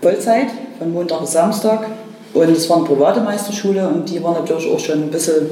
[0.00, 1.86] Vollzeit, von Montag bis Samstag.
[2.32, 5.50] Und es war eine private Meisterschule und die war natürlich auch schon ein bisschen,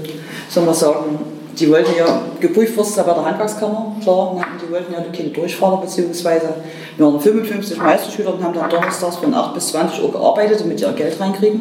[0.48, 1.18] soll man sagen,
[1.58, 5.32] die wollten ja, geprüft wurde bei der Handwerkskammer, klar, und die wollten ja die Kinder
[5.32, 6.54] durchfahren, beziehungsweise
[6.96, 10.78] wir waren 55 Meisterschüler und haben dann donnerstags von 8 bis 20 Uhr gearbeitet, damit
[10.78, 11.60] die ihr Geld reinkriegen.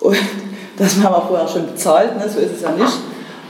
[0.00, 0.16] Und
[0.78, 2.28] das haben wir vorher schon bezahlt, ne?
[2.28, 2.98] so ist es ja nicht.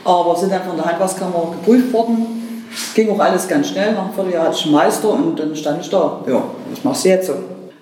[0.05, 2.68] Aber sind dann von der Handwerkskammer geprüft worden.
[2.94, 3.92] Ging auch alles ganz schnell.
[3.92, 6.20] Nach einem Vierteljahr hatte ich einen Meister und dann stand ich da.
[6.29, 7.35] Ja, was machst du jetzt so?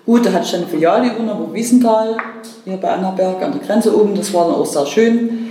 [0.05, 2.17] Gut, da hatte ich dann eine Filiale übernommen, Wiesenthal,
[2.63, 4.15] hier bei Annaberg an der Grenze oben.
[4.15, 5.45] Das war dann auch sehr schön.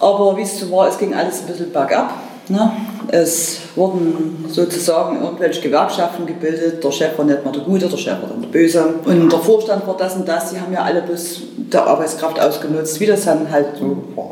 [0.00, 2.14] Aber wie es so war, es ging alles ein bisschen bergab.
[2.48, 2.72] Ne?
[3.08, 6.82] Es wurden sozusagen irgendwelche Gewerkschaften gebildet.
[6.82, 8.94] Der Chef war nicht mehr der Gute, der Chef war dann der Böse.
[9.04, 10.50] Und der Vorstand war das und das.
[10.50, 14.30] Die haben ja alle bis der Arbeitskraft ausgenutzt, wie das dann halt so war.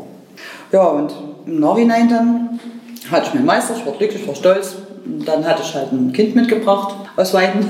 [0.71, 1.13] Ja, und
[1.45, 2.59] im Nachhinein dann
[3.11, 4.75] hatte ich meinen Meister, ich war glücklich, war stolz.
[5.05, 7.69] Und dann hatte ich halt ein Kind mitgebracht aus Weiden.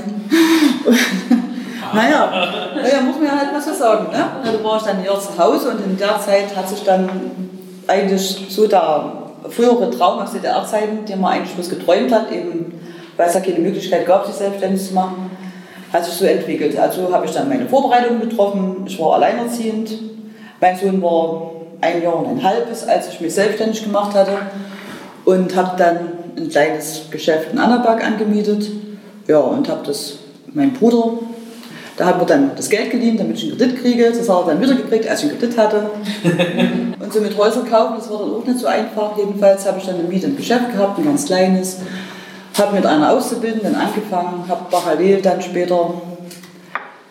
[1.92, 2.30] naja,
[2.76, 4.10] naja, muss man ja halt mal so sagen.
[4.12, 4.24] Ne?
[4.44, 7.08] Da war ich dann hier zu Hause und in der Zeit hat sich dann
[7.86, 9.12] eigentlich so der
[9.48, 12.72] frühere Traum aus DDR-Zeiten, den man eigentlich bloß geträumt hat, eben
[13.16, 15.30] weil es ja keine Möglichkeit gab, sich selbstständig zu machen,
[15.92, 16.76] hat sich so entwickelt.
[16.78, 19.92] Also habe ich dann meine Vorbereitungen getroffen, ich war alleinerziehend.
[20.60, 24.38] Mein Sohn war ein Jahr und ein halbes, als ich mich selbstständig gemacht hatte
[25.24, 25.98] und habe dann
[26.36, 28.70] ein kleines Geschäft in Annaberg angemietet.
[29.26, 30.18] Ja, und habe das
[30.52, 31.18] meinem Bruder
[31.96, 34.10] da haben wir dann das Geld geliehen, damit ich einen Kredit kriege.
[34.10, 35.90] Das hat er dann wieder gekriegt, als ich einen Kredit hatte.
[36.98, 39.16] und so mit Häuser kaufen, das war dann auch nicht so einfach.
[39.16, 41.78] Jedenfalls habe ich dann eine Miete im Geschäft gehabt, ein ganz kleines.
[42.58, 45.94] Habe mit einer Auszubildenden angefangen, habe parallel dann später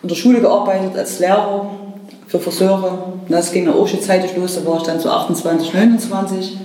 [0.02, 1.70] in der Schule gearbeitet als Lehrer
[2.26, 3.14] für Friseure.
[3.28, 6.58] Das ging dann auch schon zeitig los, da war ich dann so 28, 29.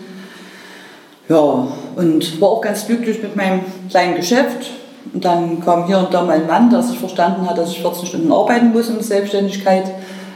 [1.29, 4.71] Ja, und war auch ganz glücklich mit meinem kleinen Geschäft
[5.13, 8.05] und dann kam hier und da mein Mann, der sich verstanden hat, dass ich 14
[8.05, 9.85] Stunden arbeiten muss, um Selbstständigkeit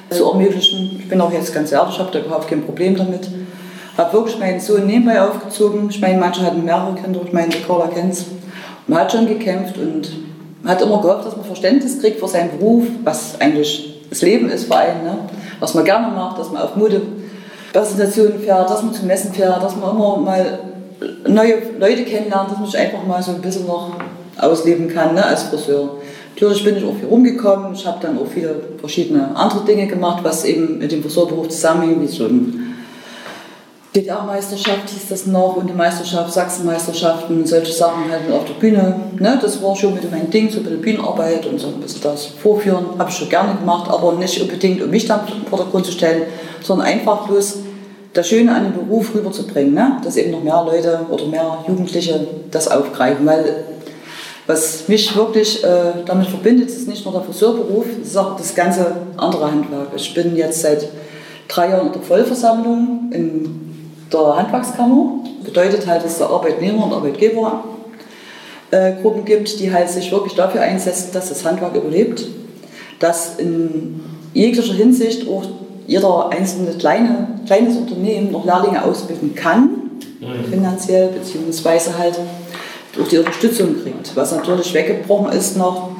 [0.09, 0.97] zu ermöglichen.
[0.99, 3.29] Ich bin auch jetzt ganz ehrlich, ich habe da überhaupt kein Problem damit.
[3.97, 5.89] Habe wirklich meinen Sohn nebenbei aufgezogen.
[5.89, 8.25] Ich meine, manche hatten mehrere Kinder, ich meine, Carla kennt
[8.87, 10.09] Man hat schon gekämpft und
[10.65, 14.65] hat immer gehofft, dass man Verständnis kriegt für seinen Beruf, was eigentlich das Leben ist
[14.65, 15.17] für einen, ne?
[15.59, 19.75] was man gerne macht, dass man auf Modepräsentationen fährt, dass man zu Messen fährt, dass
[19.75, 20.59] man immer mal
[21.27, 23.91] neue Leute kennenlernt, dass man sich einfach mal so ein bisschen noch
[24.37, 25.97] ausleben kann ne, als Friseur.
[26.33, 27.73] Natürlich bin ich auch hier rumgekommen.
[27.73, 32.01] Ich habe dann auch viele verschiedene andere Dinge gemacht, was eben mit dem Friseurberuf zusammenhängt,
[32.01, 32.63] wie so ein
[33.95, 38.95] DDR-Meisterschaft hieß das noch und die Meisterschaft, Sachsenmeisterschaften, solche Sachen halt auf der Bühne.
[39.19, 39.37] Ne?
[39.39, 42.25] Das war schon mit mein Ding, so ein bisschen Bühnenarbeit und so ein bisschen das
[42.25, 42.85] Vorführen.
[42.97, 46.23] Habe ich schon gerne gemacht, aber nicht unbedingt, um mich dann im Vordergrund zu stellen,
[46.63, 47.59] sondern einfach bloß
[48.13, 49.75] das Schöne an den Beruf rüberzubringen.
[49.75, 49.97] Ne?
[50.03, 53.27] Dass eben noch mehr Leute oder mehr Jugendliche das aufgreifen.
[53.27, 53.63] Weil
[54.45, 58.53] was mich wirklich äh, damit verbindet, ist nicht nur der Friseurberuf, es ist auch das
[58.53, 59.87] ganze andere Handwerk.
[59.95, 60.87] Ich bin jetzt seit
[61.47, 65.19] drei Jahren in der Vollversammlung in der Handwerkskammer.
[65.43, 67.63] Bedeutet halt, dass es Arbeitnehmer und Arbeitgeber
[68.71, 68.93] äh,
[69.25, 72.25] gibt, die halt sich wirklich dafür einsetzen, dass das Handwerk überlebt,
[72.99, 74.01] dass in
[74.33, 75.43] jeglicher Hinsicht auch
[75.87, 79.69] jeder einzelne kleine, kleines Unternehmen noch Lehrlinge ausbilden kann,
[80.19, 80.49] mhm.
[80.49, 82.17] finanziell, beziehungsweise halt
[82.95, 84.15] durch die Unterstützung kriegt.
[84.15, 85.91] Was natürlich weggebrochen ist noch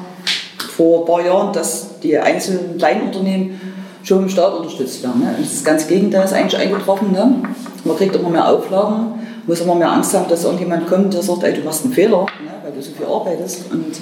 [0.76, 3.60] vor ein paar Jahren, dass die einzelnen kleinen Unternehmen
[4.02, 5.20] schon im Staat unterstützt werden.
[5.20, 5.34] Ne?
[5.38, 7.12] Das ganze Gegenteil ist eigentlich eingetroffen.
[7.12, 7.42] Ne?
[7.84, 11.42] Man kriegt immer mehr Auflagen, muss immer mehr Angst haben, dass irgendjemand kommt, der sagt,
[11.42, 12.52] ey, du machst einen Fehler, ne?
[12.62, 13.70] weil du so viel arbeitest.
[13.72, 14.00] Und,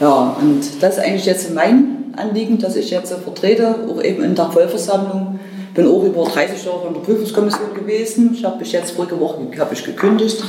[0.00, 4.34] ja, und das ist eigentlich jetzt mein Anliegen, dass ich jetzt vertrete, auch eben in
[4.34, 5.38] der Vollversammlung.
[5.74, 8.32] Bin auch über 30 Jahre in der Prüfungskommission gewesen.
[8.34, 9.38] Ich habe mich jetzt vorige Woche
[9.72, 10.42] ich gekündigt.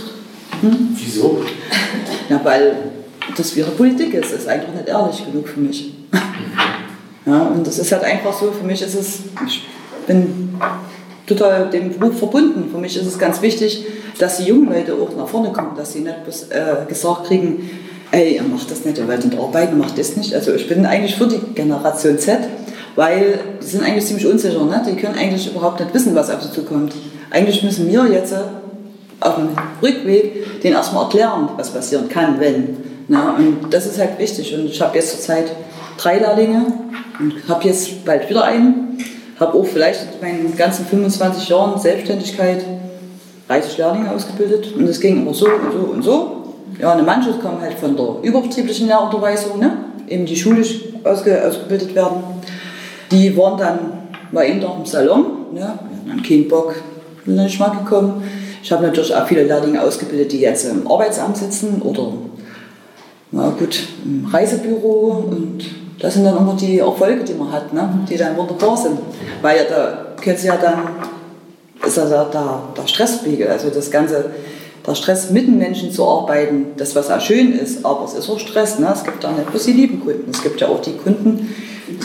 [0.64, 0.90] Hm?
[0.96, 1.42] Wieso?
[2.30, 2.78] Ja, weil
[3.36, 4.32] das wieder Politik ist.
[4.32, 5.94] Das ist einfach nicht ehrlich genug für mich.
[7.26, 9.66] Ja, und das ist halt einfach so, für mich ist es, ich
[10.08, 10.56] bin
[11.28, 12.70] total dem Beruf verbunden.
[12.72, 13.86] Für mich ist es ganz wichtig,
[14.20, 17.70] dass die jungen Leute auch nach vorne kommen, dass sie nicht bis, äh, gesagt kriegen,
[18.12, 20.34] ey, ihr macht das nicht, ihr wollt nicht arbeiten, macht das nicht.
[20.34, 22.40] Also ich bin eigentlich für die Generation Z,
[22.96, 24.64] weil die sind eigentlich ziemlich unsicher.
[24.64, 24.82] Ne?
[24.88, 26.94] Die können eigentlich überhaupt nicht wissen, was auf sie zukommt.
[27.32, 28.34] Eigentlich müssen wir jetzt
[29.26, 29.50] auf dem
[29.82, 32.78] Rückweg den erstmal erklären, was passieren kann, wenn.
[33.08, 33.20] Ne?
[33.38, 34.54] Und das ist halt wichtig.
[34.54, 35.52] Und ich habe jetzt zurzeit
[35.98, 36.66] drei Lehrlinge
[37.20, 38.98] und habe jetzt bald wieder einen.
[39.40, 42.64] Habe auch vielleicht in meinen ganzen 25 Jahren Selbstständigkeit
[43.48, 46.44] 30 Lehrlinge ausgebildet und es ging immer so und so und so.
[46.80, 49.78] Ja, eine Mannschaft kam halt von der überbetrieblichen Lehrunterweisung, ne?
[50.08, 52.24] eben die schulisch ausge ausgebildet werden.
[53.12, 53.80] Die waren dann
[54.32, 55.78] mal in im Salon, ne?
[56.10, 56.76] hatten keinen Bock,
[57.26, 58.24] bin dann nicht mal gekommen.
[58.64, 62.14] Ich habe natürlich auch viele Lehrlinge ausgebildet, die jetzt im Arbeitsamt sitzen oder
[63.30, 65.66] na gut, im Reisebüro und
[66.00, 68.06] das sind dann immer die Erfolge, die man hat, ne?
[68.10, 69.00] die dann wunderbar sind.
[69.42, 70.80] Weil ja, da Sie ja dann,
[71.86, 74.32] ist ja der, der Stresspegel, also das ganze,
[74.88, 78.30] der Stress mit den Menschen zu arbeiten, das was auch schön ist, aber es ist
[78.30, 78.80] auch Stress.
[78.80, 78.90] Ne?
[78.94, 81.54] Es gibt da nicht bloß die lieben Kunden, es gibt ja auch die Kunden,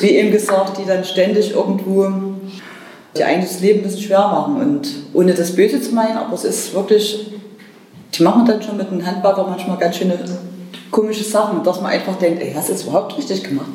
[0.01, 2.11] wie eben gesagt, die dann ständig irgendwo
[3.19, 4.57] die eigentlich das Leben ein bisschen schwer machen.
[4.57, 7.33] Und ohne das Böse zu meinen, aber es ist wirklich,
[8.15, 10.19] die machen dann schon mit dem Handwerker manchmal ganz schöne
[10.91, 13.69] komische Sachen, dass man einfach denkt, ey, hast du das überhaupt richtig gemacht?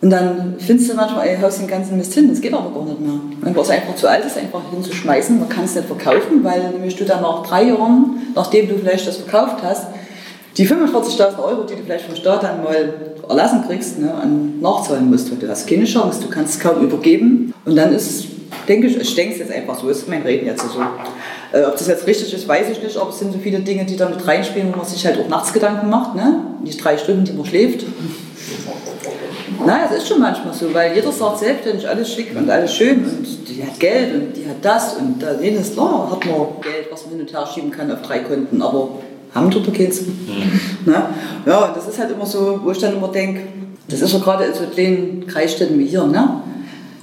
[0.00, 2.84] Und dann findest du manchmal, ey, haust den ganzen Mist hin, das geht aber gar
[2.84, 3.54] nicht mehr.
[3.54, 6.94] War es einfach zu alt, das einfach hinzuschmeißen, man kann es nicht verkaufen, weil nämlich
[6.96, 9.86] du dann nach drei Jahren, nachdem du vielleicht das verkauft hast,
[10.58, 15.10] die 45.000 Euro, die du vielleicht vom Staat dann mal erlassen kriegst, ne, an nachzahlen
[15.10, 15.30] musst.
[15.30, 17.52] Du hast keine Chance, du kannst es kaum übergeben.
[17.64, 18.26] Und dann ist,
[18.68, 20.80] denke ich, ich denke es jetzt einfach so, ist mein Reden jetzt so.
[21.52, 23.84] Äh, ob das jetzt richtig ist, weiß ich nicht, aber es sind so viele Dinge,
[23.84, 26.40] die da mit reinspielen, wo man sich halt auch nachts Gedanken macht, ne?
[26.66, 27.84] Die drei Stunden, die man schläft.
[29.64, 33.04] Nein, es ist schon manchmal so, weil jeder sagt selbstständig, alles schick und alles schön
[33.04, 36.88] und die hat Geld und die hat das und da jenes, klar, hat man Geld,
[36.90, 38.98] was man hin und her schieben kann auf drei Konten, aber
[39.34, 40.02] haben tut der keins.
[40.02, 40.90] Mhm.
[40.92, 41.02] Ne?
[41.46, 43.40] Ja, und das ist halt immer so, wo ich dann immer denke,
[43.88, 46.40] das ist ja gerade in so kleinen Kreisstädten wie hier, ne?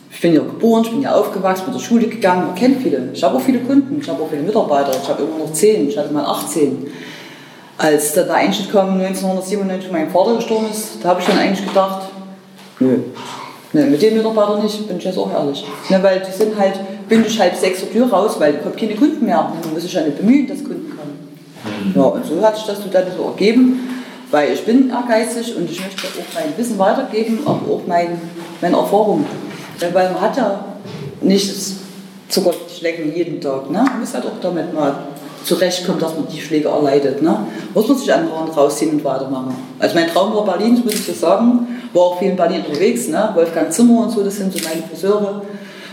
[0.10, 3.10] Ich bin ja geboren, ich bin ja aufgewachsen, bin zur Schule gegangen, man kennt viele.
[3.14, 5.88] Ich habe auch viele Kunden, ich habe auch viele Mitarbeiter, ich habe immer noch zehn,
[5.88, 6.88] ich hatte mal 18.
[7.78, 12.10] Als der Einschnitt kam 1997, mein Vater gestorben ist, da habe ich dann eigentlich gedacht,
[12.80, 12.98] nö,
[13.74, 15.66] ne, mit den Mitarbeitern nicht, bin ich jetzt auch ehrlich.
[15.90, 18.78] Ne, weil die sind halt, bin ich halb sechs zur Tür raus, weil es kommt
[18.78, 19.52] keine Kunden mehr.
[19.64, 20.91] Man muss sich ja nicht bemühen, dass Kunden
[21.96, 25.80] Ja, und so hat sich das dann so ergeben, weil ich bin ehrgeizig und ich
[25.80, 28.20] möchte auch mein Wissen weitergeben, aber auch mein,
[28.62, 29.26] meine Erfahrung.
[29.80, 30.64] Weil man hat ja
[31.22, 31.54] nicht
[32.30, 33.70] Zuckerschlecken jeden Tag.
[33.70, 33.84] Ne?
[33.84, 34.96] Man muss halt auch damit mal
[35.44, 37.22] zurechtkommen, dass man die Schläge erleidet.
[37.22, 37.46] Ne?
[37.74, 39.56] Muss man sich an rausziehen und weitermachen.
[39.80, 41.68] Also mein Traum war Berlin, das muss ich so sagen.
[41.94, 43.08] War auch viel in Berlin unterwegs.
[43.08, 43.32] Ne?
[43.34, 45.42] Wolfgang Zimmer und so, das sind so meine Friseure.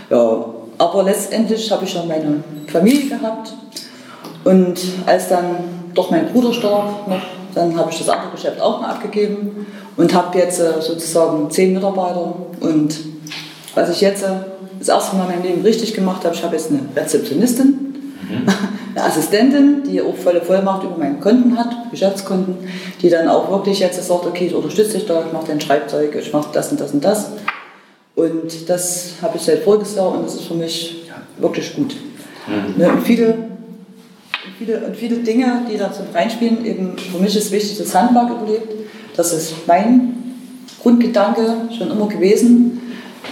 [0.09, 0.45] Ja,
[0.77, 3.53] aber letztendlich habe ich schon meine Familie gehabt.
[4.43, 5.57] Und als dann
[5.93, 7.21] doch mein Bruder starb, noch,
[7.53, 9.65] dann habe ich das andere Geschäft auch mal abgegeben
[9.97, 12.99] und habe jetzt äh, sozusagen zehn Mitarbeiter und
[13.75, 14.27] was ich jetzt äh,
[14.79, 18.47] das erste Mal in meinem Leben richtig gemacht habe, ich habe jetzt eine Rezeptionistin, mhm.
[18.95, 22.57] eine Assistentin, die auch volle Vollmacht über meine Konten hat, Geschäftskonten,
[23.01, 26.15] die dann auch wirklich jetzt sagt, okay, ich unterstütze dich da, ich mache dein Schreibzeug,
[26.15, 27.31] ich mache das und das und das.
[28.15, 31.95] Und das habe ich seit voriges Jahr und das ist für mich wirklich gut.
[32.77, 32.89] Ne?
[32.89, 33.48] Und viele,
[34.59, 38.29] viele, und viele Dinge, die da zum reinspielen, eben für mich ist wichtig, dass Handwerk
[38.29, 38.73] überlebt.
[39.15, 40.13] Das ist mein
[40.81, 41.41] Grundgedanke
[41.75, 42.81] schon immer gewesen.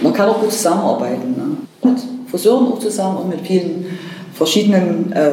[0.02, 1.34] Man kann auch gut zusammenarbeiten.
[1.36, 1.90] Ne?
[1.90, 3.86] Mit Friseuren auch zusammen und mit vielen
[4.34, 5.30] verschiedenen äh,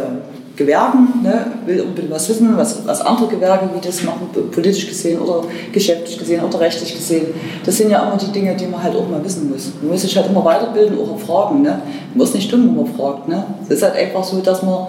[0.56, 5.20] Gewerben, ne, will unbedingt was wissen, was, was andere Gewerbe, wie das machen, politisch gesehen
[5.20, 7.28] oder geschäftlich gesehen oder rechtlich gesehen.
[7.66, 9.74] Das sind ja immer die Dinge, die man halt auch mal wissen muss.
[9.82, 11.62] Man muss sich halt immer weiterbilden, auch fragen.
[11.62, 11.82] Ne?
[12.12, 13.28] Man muss nicht dumm, wenn man fragt.
[13.28, 13.44] Ne?
[13.64, 14.88] Es ist halt einfach so, dass man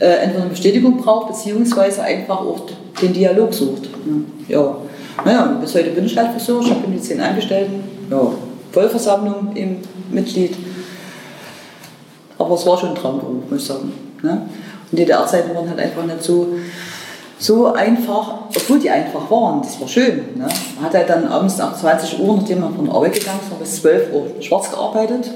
[0.00, 2.62] äh, entweder eine Bestätigung braucht, beziehungsweise einfach auch
[3.00, 3.84] den Dialog sucht.
[4.06, 4.24] Ne?
[4.48, 4.76] Ja.
[5.24, 8.32] Naja, bis heute bin ich halt Friseur, ich habe die zehn Angestellten, ja,
[8.72, 9.78] Vollversammlung im
[10.10, 10.56] Mitglied.
[12.38, 13.92] Aber es war schon ein Traumberuf, muss ich sagen.
[14.22, 14.48] Ne?
[14.90, 16.54] Und DDR-Zeiten waren halt einfach nicht so,
[17.38, 20.16] so einfach, obwohl die einfach waren, das war schön.
[20.36, 20.48] Ne?
[20.76, 23.58] Man hat halt dann abends nach 20 Uhr, nachdem man von der Arbeit gegangen ist,
[23.58, 25.30] bis 12 Uhr schwarz gearbeitet,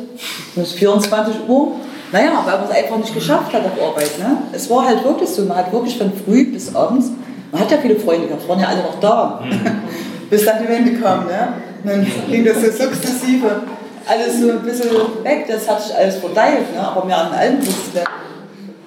[0.54, 1.72] bis 24 Uhr.
[2.14, 4.18] Naja, weil man es einfach nicht geschafft hat auf Arbeit.
[4.20, 4.36] Ne?
[4.52, 7.10] Es war halt wirklich so, man hat wirklich von früh bis abends,
[7.50, 9.42] man hat ja viele Freunde gehabt, waren ja alle noch da,
[10.30, 11.26] bis dann die Wende kam.
[11.26, 11.54] Ne?
[11.82, 13.62] Und dann ging das so sukzessive
[14.06, 14.90] alles so ein bisschen
[15.24, 16.86] weg, das hat sich alles verteilt, ne?
[16.86, 18.04] aber mehr an allen wusste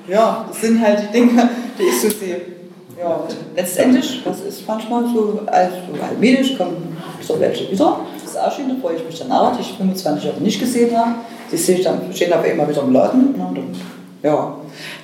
[0.07, 2.41] ja, das sind halt die Dinge, die ich so sehe.
[2.97, 3.23] Ja,
[3.55, 5.75] letztendlich, was ist manchmal so, also
[6.09, 7.99] allmählich kommen so welche wieder.
[8.23, 10.59] Das ist auch schön, da freue ich mich dann auch, die ich 25 Jahre nicht
[10.59, 11.15] gesehen habe.
[11.51, 13.35] Die stehen aber immer wieder im Laden.
[13.37, 13.63] Ne,
[14.23, 14.55] ja,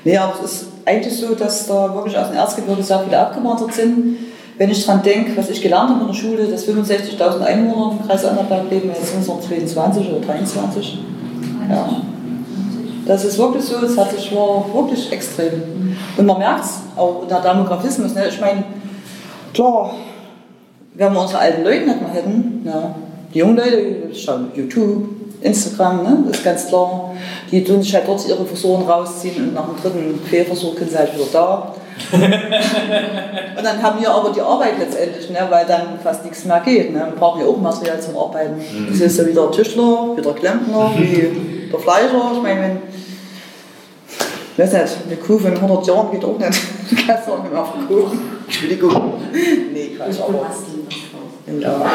[0.04, 3.74] nee, aber es ist eigentlich so, dass da wirklich aus dem Erzgebirge sehr viele abgewandert
[3.74, 4.18] sind.
[4.58, 8.08] Wenn ich daran denke, was ich gelernt habe in der Schule, dass 65.000 Einwohner im
[8.08, 11.00] Kreis Annaberg leben, jetzt sind es noch 22 oder 23.
[11.70, 11.90] Ja.
[13.06, 15.96] Das ist wirklich so, es hat sich war wirklich extrem.
[16.18, 18.14] Und man merkt es auch unter Demografismus.
[18.14, 18.28] Ne?
[18.28, 18.64] Ich meine,
[19.54, 19.94] klar,
[20.94, 22.96] wenn wir unsere alten Leute nicht mehr hätten, ja,
[23.34, 25.10] die jungen Leute schauen YouTube,
[25.44, 26.24] Instagram, ne?
[26.28, 27.14] das ist ganz klar.
[27.52, 30.98] Die tun sich halt dort ihre Versuche rausziehen und nach dem dritten Fehlversuch sind sie
[30.98, 31.76] halt wieder da.
[32.12, 35.46] und dann haben wir aber die Arbeit letztendlich, ne?
[35.50, 36.92] weil dann fast nichts mehr geht.
[36.92, 37.00] Ne?
[37.00, 38.56] Wir brauchen ja auch Material zum Arbeiten.
[38.56, 38.88] Mhm.
[38.90, 42.32] Das ist ja wieder Tischler, wieder Klempner, wie der Fleischer.
[42.34, 42.78] Ich meine, wenn
[44.56, 46.62] ich weiß nicht, eine Kuh von 100 Jahren geht auch nicht.
[46.90, 48.06] Du kannst auch nicht mehr auf den Kuh.
[48.46, 49.14] Entschuldigung.
[49.74, 50.46] Nee, Quatsch, aber.
[51.62, 51.86] Ja.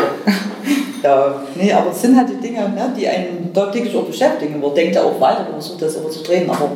[1.03, 4.61] ja, nee, aber es sind halt die Dinge, ne, die einen tagtäglich auch beschäftigen.
[4.61, 6.51] Man denkt ja auch weiter, man versucht das immer zu drehen.
[6.51, 6.73] Aber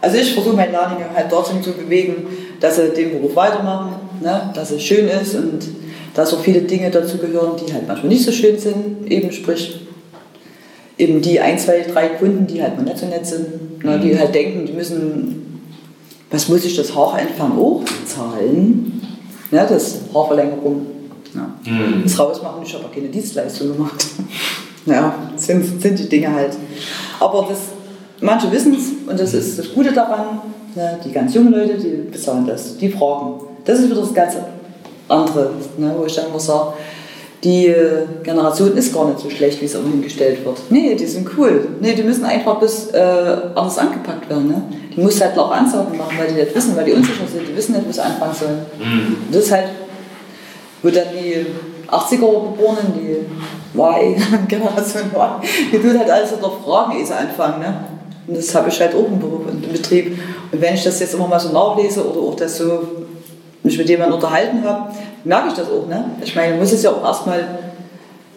[0.00, 2.26] also ich versuche meine Lehrlinge halt dazu zu bewegen,
[2.60, 5.60] dass sie den Beruf weitermachen, ne, dass es schön ist und
[6.14, 9.10] dass auch viele Dinge dazu gehören, die halt manchmal nicht so schön sind.
[9.10, 9.80] Eben sprich,
[10.98, 14.12] eben die ein, zwei, drei Kunden, die halt mal nicht so nett sind, ne, die
[14.12, 14.18] mhm.
[14.18, 15.62] halt denken, die müssen,
[16.30, 19.02] was muss ich das Haar entfernen auch zahlen?
[19.50, 20.86] Ja, das Haarverlängerung.
[21.34, 21.70] Ja.
[21.70, 22.02] Mhm.
[22.04, 24.04] Das Rausmachen, ich habe auch keine Dienstleistung gemacht.
[24.86, 26.56] ja, sind, sind die Dinge halt.
[27.20, 27.58] Aber das,
[28.20, 30.40] manche wissen es und das ist das Gute daran,
[30.74, 33.40] ne, die ganz jungen Leute, die bezahlen das, die fragen.
[33.64, 34.44] Das ist wieder das ganze
[35.08, 36.74] andere, ne, wo ich dann immer sage,
[37.44, 40.58] die äh, Generation ist gar nicht so schlecht, wie es immer hingestellt wird.
[40.70, 41.66] Nee, die sind cool.
[41.80, 42.98] Nee, die müssen einfach bis äh,
[43.54, 44.48] anders angepackt werden.
[44.48, 44.62] Ne?
[44.94, 47.56] Die muss halt auch Ansagen machen, weil die nicht wissen, weil die unsicher sind, die
[47.56, 48.58] wissen nicht, wo sie anfangen sollen.
[48.78, 49.16] Mhm.
[49.32, 49.64] Das ist halt,
[50.82, 51.46] wo dann die
[51.88, 55.40] 80er geborenen, die Y-Generation Y,
[55.72, 57.60] die tut halt alles hinterfragen, ehe sie anfangen.
[57.60, 57.74] Ne?
[58.26, 60.18] Und das habe ich halt auch im, Beruf, im Betrieb.
[60.50, 62.82] Und wenn ich das jetzt immer mal so nachlese oder auch das so
[63.62, 64.92] mich mit jemandem unterhalten habe,
[65.24, 65.86] merke ich das auch.
[65.86, 66.04] Ne?
[66.22, 67.44] Ich meine, man muss es ja auch erstmal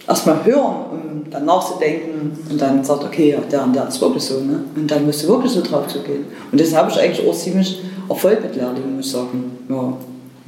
[0.07, 4.23] erst hören, um dann nachzudenken und dann sagt, okay, ja, der und der ist wirklich
[4.23, 4.39] so.
[4.39, 4.63] Ne?
[4.75, 6.25] Und dann musst du wirklich so drauf zu gehen.
[6.51, 9.57] Und das habe ich eigentlich auch ziemlich Erfolg mit Lehrlingen, muss ich sagen.
[9.69, 9.93] Ja.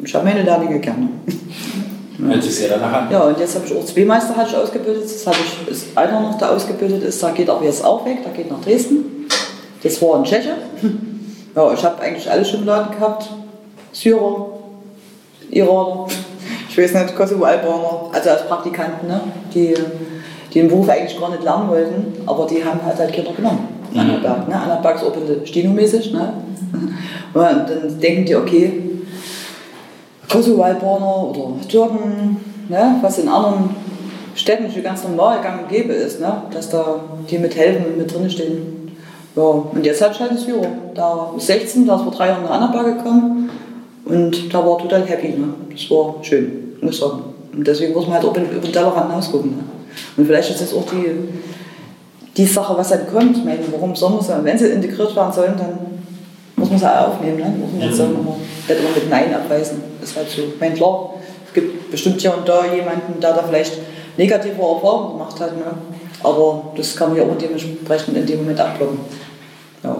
[0.03, 1.09] Ich habe meine Lehrlinge gerne.
[2.19, 2.27] Ja.
[2.27, 3.11] Hört sich sehr danach an.
[3.11, 5.03] Ja, und jetzt habe ich auch zwei Meister ausgebildet.
[5.03, 8.23] Das habe ich, ist einer noch, der ausgebildet ist, der geht aber jetzt auch weg,
[8.23, 9.27] der geht nach Dresden.
[9.83, 10.53] Das war in Tscheche.
[11.55, 13.27] Ja, ich habe eigentlich alle schon im Laden gehabt.
[13.91, 14.45] Syrer,
[15.49, 16.05] Iraner,
[16.69, 19.21] ich weiß nicht, Kosovo-Albaner, also als Praktikanten, ne?
[19.51, 19.73] die,
[20.53, 23.67] die den Beruf eigentlich gar nicht lernen wollten, aber die haben halt, halt Kinder genommen.
[23.91, 23.99] Mhm.
[23.99, 24.61] Annaberg, ne?
[24.61, 26.13] Annaberg ist auch ein bisschen stinomäßig.
[26.13, 26.33] Ne?
[27.33, 28.83] Und dann denken die, okay,
[30.29, 32.37] Kosovo-Albaner oder Türken,
[32.69, 32.95] ne?
[33.01, 33.69] was in anderen
[34.35, 36.43] Städten schon ganz normal gang und gäbe ist, ne?
[36.51, 36.99] dass da
[37.29, 38.91] die mithelfen und mit drin stehen.
[39.35, 40.65] Ja, und jetzt ich halt das Büro.
[40.95, 43.49] Da ist 16, da ist vor drei Jahren nach Annaberg gekommen
[44.05, 45.29] und da war total happy.
[45.29, 45.53] Ne?
[45.71, 47.21] Das war schön, muss ich sagen.
[47.53, 49.51] Und deswegen muss man halt auch über den Tellerrand hinausgucken.
[49.51, 49.63] Ne?
[50.17, 51.29] Und vielleicht ist das auch die,
[52.35, 53.37] die Sache, was dann kommt.
[53.37, 55.86] Ich meine, warum man sagen, wenn sie integriert werden sollen, dann
[56.57, 57.37] muss man sie auch aufnehmen.
[57.37, 57.55] Ne?
[57.57, 59.81] Muss man jetzt sagen, nicht immer mit Nein abweisen.
[60.01, 60.41] Das ist halt so.
[60.41, 61.13] Ich meine, klar,
[61.47, 63.73] es gibt bestimmt hier und da jemanden, der da vielleicht
[64.17, 65.55] negative Erfahrungen gemacht hat.
[65.55, 65.65] Ne?
[66.23, 68.99] Aber das kann man ja auch dementsprechend in dem Moment abblocken.
[69.83, 69.97] Ja.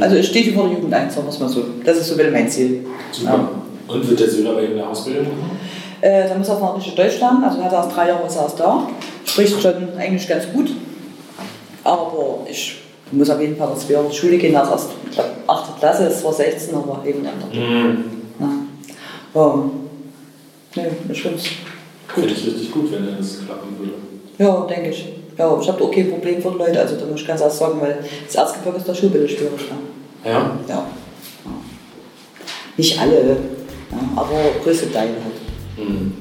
[0.00, 1.64] Also ich stehe vor der Jugend ein, sagen wir es mal so.
[1.84, 2.84] Das ist so wieder mein Ziel.
[3.12, 3.48] Super.
[3.86, 5.58] Und wird der Söder bei ihm eine Ausbildung machen?
[6.00, 8.36] Äh, da muss er noch nicht Deutsch lernen, also er hat erst drei Jahre ist
[8.36, 8.88] er erst da.
[9.24, 10.70] Spricht schon eigentlich ganz gut.
[11.84, 12.81] Aber ich
[13.12, 15.78] muss auf jeden Fall das in die Schule gehen, also ich glaube, 8.
[15.78, 18.04] Klasse, ist zwar 16, aber eben in der Mhm.
[18.40, 19.40] Ja.
[19.40, 19.88] Um,
[20.74, 21.44] nee, ich finde es
[22.14, 23.92] Finde ich richtig gut, wenn das klappen würde.
[24.38, 25.12] Ja, denke ich.
[25.38, 27.40] Ja, ich habe da auch kein Problem für die Leute, also da muss ich ganz
[27.40, 29.70] ehrlich sagen, weil das Erzgebirge ist der Schulbildung schwierig.
[29.70, 30.30] Ne?
[30.30, 30.58] Ja?
[30.68, 30.84] Ja.
[32.76, 33.36] Nicht alle, ja,
[34.16, 35.88] aber größte Teile halt.
[35.88, 36.12] Mhm.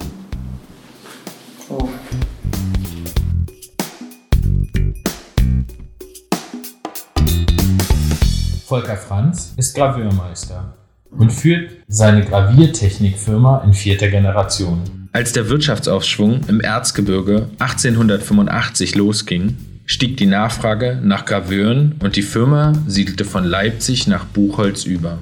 [8.71, 10.73] Volker Franz ist Graveurmeister
[11.09, 15.09] und führt seine Graviertechnikfirma in vierter Generation.
[15.11, 22.71] Als der Wirtschaftsaufschwung im Erzgebirge 1885 losging, stieg die Nachfrage nach Graveuren und die Firma
[22.87, 25.17] siedelte von Leipzig nach Buchholz über.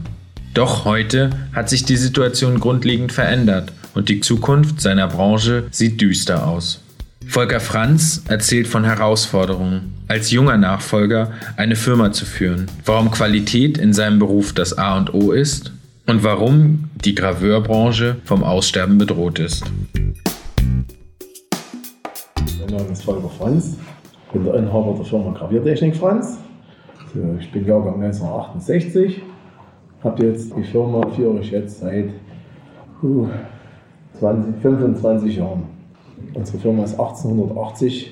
[0.54, 6.46] Doch heute hat sich die Situation grundlegend verändert und die Zukunft seiner Branche sieht düster
[6.46, 6.82] aus.
[7.30, 13.94] Volker Franz erzählt von Herausforderungen, als junger Nachfolger eine Firma zu führen, warum Qualität in
[13.94, 15.72] seinem Beruf das A und O ist
[16.08, 19.64] und warum die Graveurbranche vom Aussterben bedroht ist.
[19.96, 20.16] Mein
[22.76, 23.78] Name ist Volker Franz,
[24.34, 26.40] bin der Inhaber der Firma Graviertechnik Franz.
[27.40, 29.22] Ich bin Jahrgang 1968,
[30.04, 32.10] habe jetzt die Firma führe ich jetzt seit
[33.04, 33.28] uh,
[34.18, 35.79] 20, 25 Jahren.
[36.34, 38.12] Unsere Firma ist 1880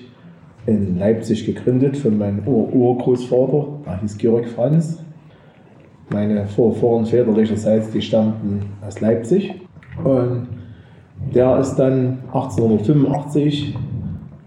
[0.66, 5.02] in Leipzig gegründet von meinem Ur Urgroßvater, der hieß Georg Franz.
[6.10, 9.54] Meine Vorfahren väterlicherseits, die stammten aus Leipzig.
[10.04, 10.48] Und
[11.34, 13.76] der ist dann 1885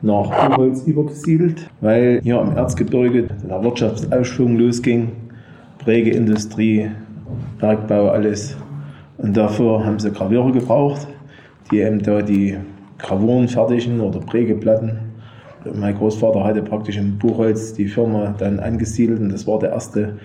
[0.03, 5.13] nach Buchholz übergesiedelt, weil hier im Erzgebirge der Wirtschaftsausschwung losging,
[5.79, 6.91] Prägeindustrie,
[7.59, 8.57] Bergbau, alles.
[9.19, 11.07] Und dafür haben sie Gravierer gebraucht,
[11.71, 12.57] die eben da die
[13.03, 14.99] Gravuren fertigen oder Prägeplatten.
[15.75, 20.17] Mein Großvater hatte praktisch in Buchholz die Firma dann angesiedelt und das war der erste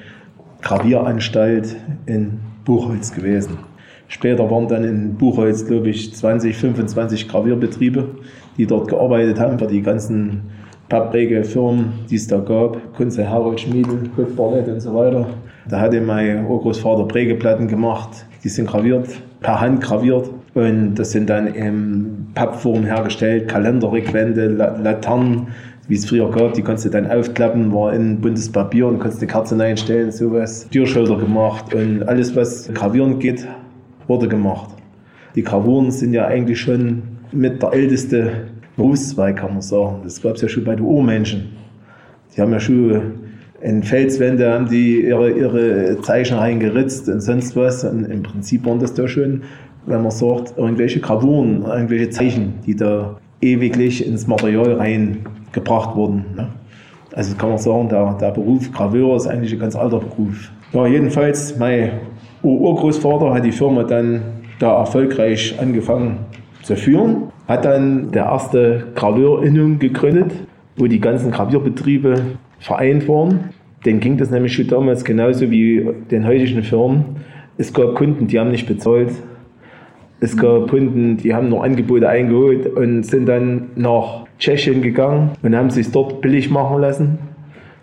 [0.62, 3.58] Gravieranstalt in Buchholz gewesen.
[4.08, 8.08] Später waren dann in Buchholz, glaube ich, 20, 25 Gravierbetriebe,
[8.58, 10.44] die dort gearbeitet haben für die ganzen
[10.90, 12.94] Pappprägefirmen, die es da gab.
[12.96, 15.28] Kunze, Harold Schmiedel, Barnett und so weiter.
[15.68, 19.08] Da hatte mein Urgroßvater Prägeplatten gemacht, die sind graviert,
[19.42, 20.30] per Hand graviert.
[20.54, 25.48] Und das sind dann in Pappform hergestellt, Kalenderrückwände, La- Laternen,
[25.88, 29.22] wie es früher gab, die konntest du dann aufklappen, war in buntes Papier und konntest
[29.22, 30.68] eine Kerze reinstellen, sowas.
[30.70, 33.48] Türschilder gemacht und alles, was gravieren geht,
[34.08, 34.70] wurde gemacht.
[35.36, 38.32] Die Gravuren sind ja eigentlich schon mit der älteste
[38.78, 40.02] Berufszweig, kann man sagen.
[40.04, 41.50] Das gab es ja schon bei den Urmenschen.
[42.36, 43.02] Die haben ja schon
[43.62, 47.84] in Felswände haben die ihre, ihre Zeichen reingeritzt und sonst was.
[47.84, 49.42] Und im Prinzip waren das da schon,
[49.86, 56.26] wenn man sagt, irgendwelche Gravuren, irgendwelche Zeichen, die da ewiglich ins Material reingebracht wurden.
[56.36, 56.48] Ne?
[57.14, 60.52] Also kann man sagen, der, der Beruf Graveur ist eigentlich ein ganz alter Beruf.
[60.74, 61.92] Ja, jedenfalls, mein
[62.44, 64.22] Ur- Urgroßvater hat die Firma dann
[64.60, 66.18] da erfolgreich angefangen
[66.64, 70.32] zu führen, hat dann der erste Graveurinnung gegründet,
[70.78, 72.22] wo die ganzen Gravierbetriebe
[72.60, 73.52] vereint waren.
[73.86, 77.06] Denen ging das nämlich schon damals genauso wie den heutigen Firmen.
[77.58, 79.12] Es gab Kunden, die haben nicht bezahlt.
[80.20, 85.56] Es gab Kunden, die haben nur Angebote eingeholt und sind dann nach Tschechien gegangen und
[85.56, 87.18] haben sich dort billig machen lassen.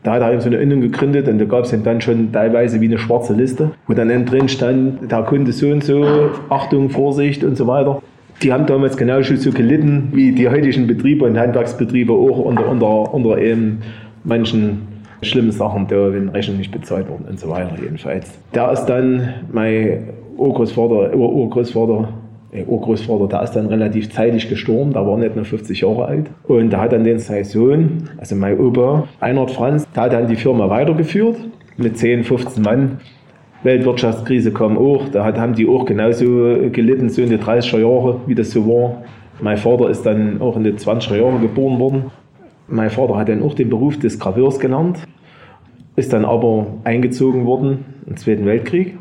[0.03, 2.81] Da hat er eben so eine Innung gegründet und da gab es dann schon teilweise
[2.81, 7.45] wie eine schwarze Liste, wo dann drin stand, der Kunde so und so, Achtung, Vorsicht
[7.45, 8.03] und so weiter.
[8.43, 13.15] Die haben damals genauso so gelitten wie die heutigen Betriebe und Handwerksbetriebe auch unter, unter,
[13.15, 13.79] unter eben
[14.25, 14.89] manchen
[15.23, 18.27] schlimmen Sachen, da, wenn Rechnungen nicht bezahlt wurden und so weiter jedenfalls.
[18.53, 22.09] Der ist dann mein Urgroßvater, Ur Urgroßvater,
[22.53, 26.31] äh, Urgroßvater, der ist dann relativ zeitig gestorben, der war nicht nur 50 Jahre alt.
[26.45, 30.29] Und der hat dann den sein Sohn, also mein Opa, Reinhard Franz, der hat dann
[30.29, 31.37] die Firma weitergeführt
[31.77, 33.01] mit 10, 15 Mann.
[33.63, 36.27] Weltwirtschaftskrise kam auch, da hat, haben die auch genauso
[36.73, 39.03] gelitten, so in den 30er Jahre, wie das so war.
[39.41, 42.11] Mein Vater ist dann auch in den 20er Jahren geboren worden.
[42.69, 44.99] Mein Vater hat dann auch den Beruf des Graveurs gelernt,
[45.97, 48.99] ist dann aber eingezogen worden im Zweiten Weltkrieg.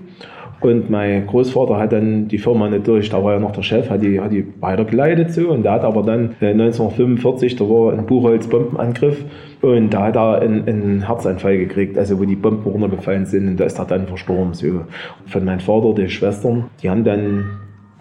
[0.62, 4.04] Und mein Großvater hat dann die Firma natürlich, da war ja noch der Chef, hat
[4.04, 5.50] die, hat die weitergeleitet so.
[5.50, 9.26] Und der hat aber dann äh, 1945, da war ein Buchholz Bombenangriff
[9.62, 13.60] und da hat er einen, einen Herzanfall gekriegt, also wo die Bomben runtergefallen sind und
[13.60, 14.54] da ist er dann verstorben.
[14.54, 14.82] So.
[15.26, 17.46] Von meinem Vater, die Schwestern, die haben dann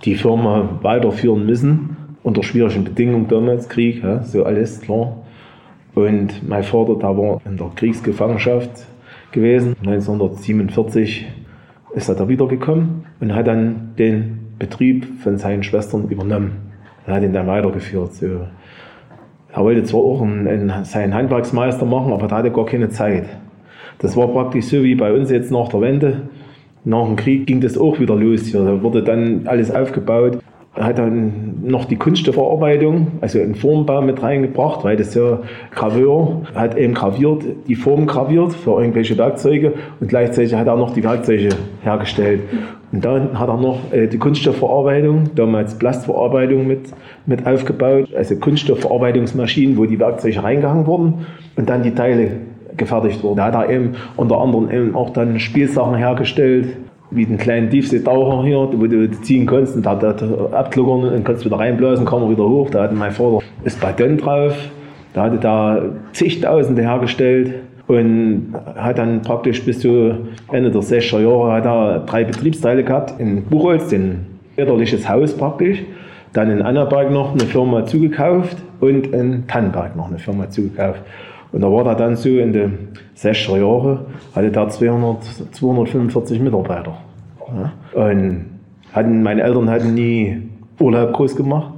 [0.04, 5.16] die Firma weiterführen müssen, unter schwierigen Bedingungen damals, Krieg, ja, so alles klar.
[5.94, 8.86] Und mein Vater, der war in der Kriegsgefangenschaft
[9.32, 9.76] gewesen.
[9.80, 11.26] 1947
[11.94, 16.52] ist er da wiedergekommen und hat dann den Betrieb von seinen Schwestern übernommen
[17.06, 18.14] und hat ihn dann weitergeführt.
[18.14, 18.46] So.
[19.52, 23.24] Er wollte zwar auch einen, einen, seinen Handwerksmeister machen, aber da hatte gar keine Zeit.
[23.98, 26.22] Das war praktisch so wie bei uns jetzt nach der Wende.
[26.84, 28.46] Nach dem Krieg ging das auch wieder los.
[28.46, 28.64] Hier.
[28.64, 30.38] Da wurde dann alles aufgebaut.
[30.76, 35.40] Er hat dann noch die Kunststoffverarbeitung, also einen Formbau mit reingebracht, weil das ja
[35.72, 40.94] Graveur hat eben graviert, die Form graviert für irgendwelche Werkzeuge und gleichzeitig hat er noch
[40.94, 41.48] die Werkzeuge
[41.82, 42.42] hergestellt.
[42.92, 46.90] Und dann hat er noch äh, die Kunststoffverarbeitung, damals Plastverarbeitung mit,
[47.26, 52.30] mit aufgebaut, also Kunststoffverarbeitungsmaschinen, wo die Werkzeuge reingehangen wurden und dann die Teile
[52.76, 53.38] gefertigt wurden.
[53.38, 56.76] Da hat er eben unter anderem eben auch dann Spielsachen hergestellt,
[57.10, 59.92] wie den kleinen Tiefseetaucher hier, wo du ziehen kannst und da
[60.52, 62.70] abkluckern und kannst wieder reinblasen, kam er wieder hoch.
[62.70, 64.54] Da hatte mein Vater das Baton drauf.
[65.12, 65.82] Da hatte da
[66.12, 67.54] zigtausende hergestellt
[67.88, 70.14] und hat dann praktisch bis zu
[70.52, 73.18] Ende der 60er Jahre hat er drei Betriebsteile gehabt.
[73.18, 75.82] In Buchholz, den väterliches Haus praktisch.
[76.32, 81.00] Dann in Annaberg noch eine Firma zugekauft und in Tannenberg noch eine Firma zugekauft.
[81.52, 82.78] Und da war er dann so in den
[83.16, 84.00] 60er Jahren,
[84.34, 85.22] hatte da 200,
[85.52, 86.96] 245 Mitarbeiter.
[87.48, 88.04] Ja.
[88.04, 88.46] Und
[88.92, 90.42] hatten, meine Eltern hatten nie
[90.78, 91.74] Urlaub groß gemacht.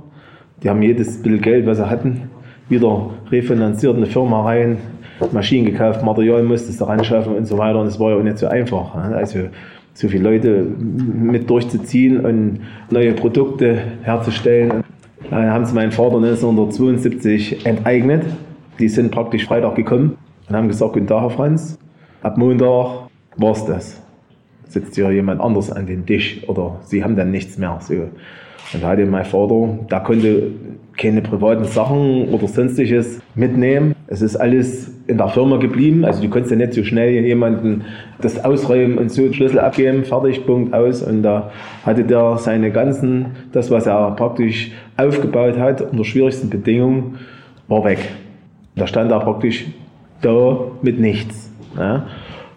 [0.63, 2.31] Die haben jedes bisschen Geld, was sie hatten,
[2.69, 4.79] wieder refinanziert in eine Firma rein,
[5.33, 7.81] Maschinen gekauft, Material musste du ranschaffen und so weiter.
[7.81, 8.95] Und es war ja auch nicht so einfach.
[8.95, 9.41] Also
[9.95, 12.61] so viele Leute mit durchzuziehen und
[12.91, 14.85] neue Produkte herzustellen.
[15.31, 18.25] Dann haben sie meinen Vater 1972 enteignet.
[18.83, 20.19] Die sind praktisch Freitag gekommen
[20.49, 21.79] und haben gesagt, guten Tag, Herr Franz,
[22.21, 23.07] ab Montag
[23.37, 24.03] war es das.
[24.67, 27.79] Sitzt hier jemand anders an den Tisch oder sie haben dann nichts mehr.
[27.81, 27.95] So.
[27.95, 30.51] Und da hatte mein Vater, der konnte
[30.97, 33.95] keine privaten Sachen oder sonstiges mitnehmen.
[34.09, 36.05] Es ist alles in der Firma geblieben.
[36.05, 37.85] Also du konntest ja nicht so schnell jemanden
[38.21, 41.03] das ausräumen und so Schlüssel abgeben, fertig, Punkt, aus.
[41.03, 41.53] Und da
[41.87, 47.21] hatte der seine ganzen, das was er praktisch aufgebaut hat, unter schwierigsten Bedingungen,
[47.69, 48.01] war weg.
[48.77, 49.67] Da stand er praktisch
[50.23, 51.51] da mit nichts.
[51.77, 52.07] Ja.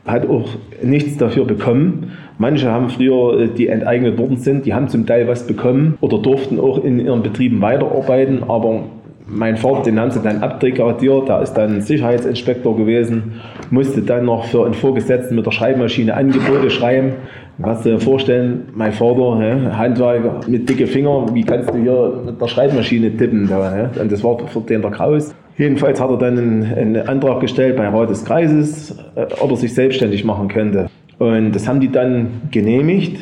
[0.05, 0.47] Hat auch
[0.84, 2.11] nichts dafür bekommen.
[2.38, 6.20] Manche haben früher, äh, die enteignet worden sind, die haben zum Teil was bekommen oder
[6.20, 8.84] durften auch in ihren Betrieben weiterarbeiten, aber
[9.28, 13.41] mein Vater, den haben sie dann abdegradiert, der ist dann Sicherheitsinspektor gewesen,
[13.72, 17.13] musste dann noch für einen Vorgesetzten mit der Schreibmaschine Angebote schreiben.
[17.61, 22.22] Kannst du dir vorstellen, mein Vater, hä, Handwerker mit dicke Finger, wie kannst du hier
[22.26, 23.47] mit der Schreibmaschine tippen?
[23.47, 24.01] Da, hä?
[24.01, 25.34] Und das war für den der Kraus.
[25.58, 29.58] Jedenfalls hat er dann einen, einen Antrag gestellt bei Rat des Kreises, äh, ob er
[29.58, 30.89] sich selbstständig machen könnte.
[31.18, 33.22] Und das haben die dann genehmigt.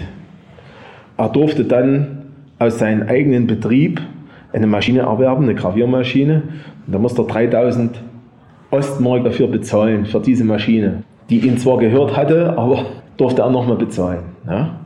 [1.18, 2.24] Er durfte dann
[2.58, 4.02] aus seinem eigenen Betrieb
[4.52, 6.42] eine Maschine erwerben, eine Graviermaschine.
[6.88, 8.02] Und da musste er 3000
[8.72, 12.86] Ostmark dafür bezahlen, für diese Maschine, die ihn zwar gehört hatte, aber
[13.18, 14.24] durfte er nochmal bezahlen.
[14.48, 14.80] Ja?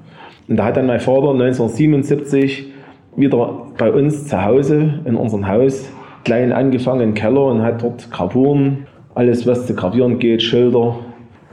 [0.49, 2.73] Und da hat dann mein Vater 1977
[3.15, 5.89] wieder bei uns zu Hause in unserem Haus
[6.27, 10.99] klein angefangen im Keller und hat dort Gravuren, alles was zu gravieren geht, Schilder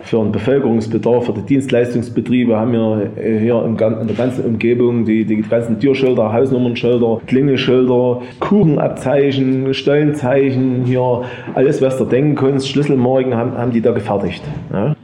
[0.01, 5.25] für den Bevölkerungsbedarf, für die Dienstleistungsbetriebe haben wir äh, hier in der ganzen Umgebung die,
[5.25, 11.23] die ganzen Türschilder, Hausnummernschilder, Klingelschilder, Kuchenabzeichen, Stollenzeichen, hier
[11.55, 14.43] alles was du denken kannst, Schlüsselmarken haben, haben die da gefertigt.
[14.73, 14.97] Ja.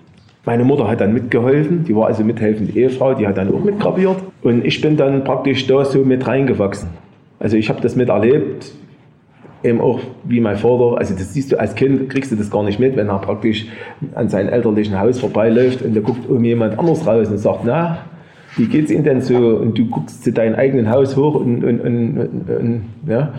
[0.45, 4.17] Meine Mutter hat dann mitgeholfen, die war also mithelfende Ehefrau, die hat dann auch mitgraviert.
[4.43, 6.89] Und ich bin dann praktisch da so mit reingewachsen.
[7.39, 8.73] Also ich habe das miterlebt,
[9.63, 12.63] eben auch wie mein Vater, also das siehst du als Kind, kriegst du das gar
[12.63, 13.67] nicht mit, wenn er praktisch
[14.15, 17.99] an seinem elterlichen Haus vorbeiläuft und da guckt um jemand anders raus und sagt, na,
[18.57, 19.37] wie geht's Ihnen denn so?
[19.37, 23.33] Und du guckst zu deinem eigenen Haus hoch und, und, und, und ja,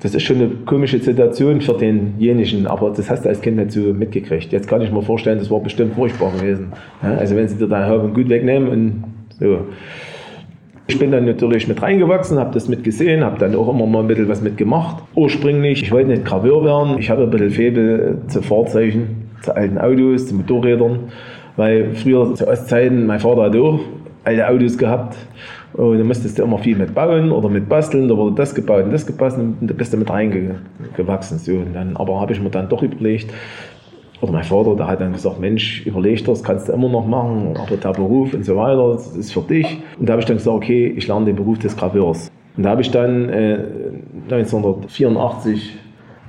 [0.00, 3.70] das ist schon eine komische Situation für denjenigen, aber das hast du als Kind nicht
[3.72, 4.50] so mitgekriegt.
[4.50, 6.72] Jetzt kann ich mir vorstellen, das war bestimmt furchtbar gewesen.
[7.02, 9.04] Ja, also wenn sie dir dein und Gut wegnehmen und
[9.38, 9.58] so.
[10.88, 14.08] Ich bin dann natürlich mit reingewachsen, habe das mitgesehen, habe dann auch immer mal ein
[14.08, 15.02] bisschen was mitgemacht.
[15.14, 19.78] Ursprünglich, ich wollte nicht Graveur werden, ich habe ein bisschen Febel zu Fahrzeugen, zu alten
[19.78, 20.98] Autos, zu Motorrädern,
[21.56, 23.78] weil früher zu Ostzeiten, mein Vater hat auch
[24.24, 25.16] alte Autos gehabt
[25.74, 28.84] und da musstest du immer viel mit bauen oder mit basteln, da wurde das gebaut
[28.84, 31.38] und das gebastelt und da bist du mit reingewachsen.
[31.38, 31.52] So.
[31.52, 33.32] Und dann, aber habe ich mir dann doch überlegt,
[34.22, 37.56] oder mein Vater, der hat dann gesagt, Mensch, überleg das, kannst du immer noch machen,
[37.56, 39.78] aber der Beruf und so weiter, das ist für dich.
[39.98, 42.30] Und da habe ich dann gesagt, okay, ich lerne den Beruf des Graveurs.
[42.56, 43.58] Und da habe ich dann äh,
[44.30, 45.76] 1984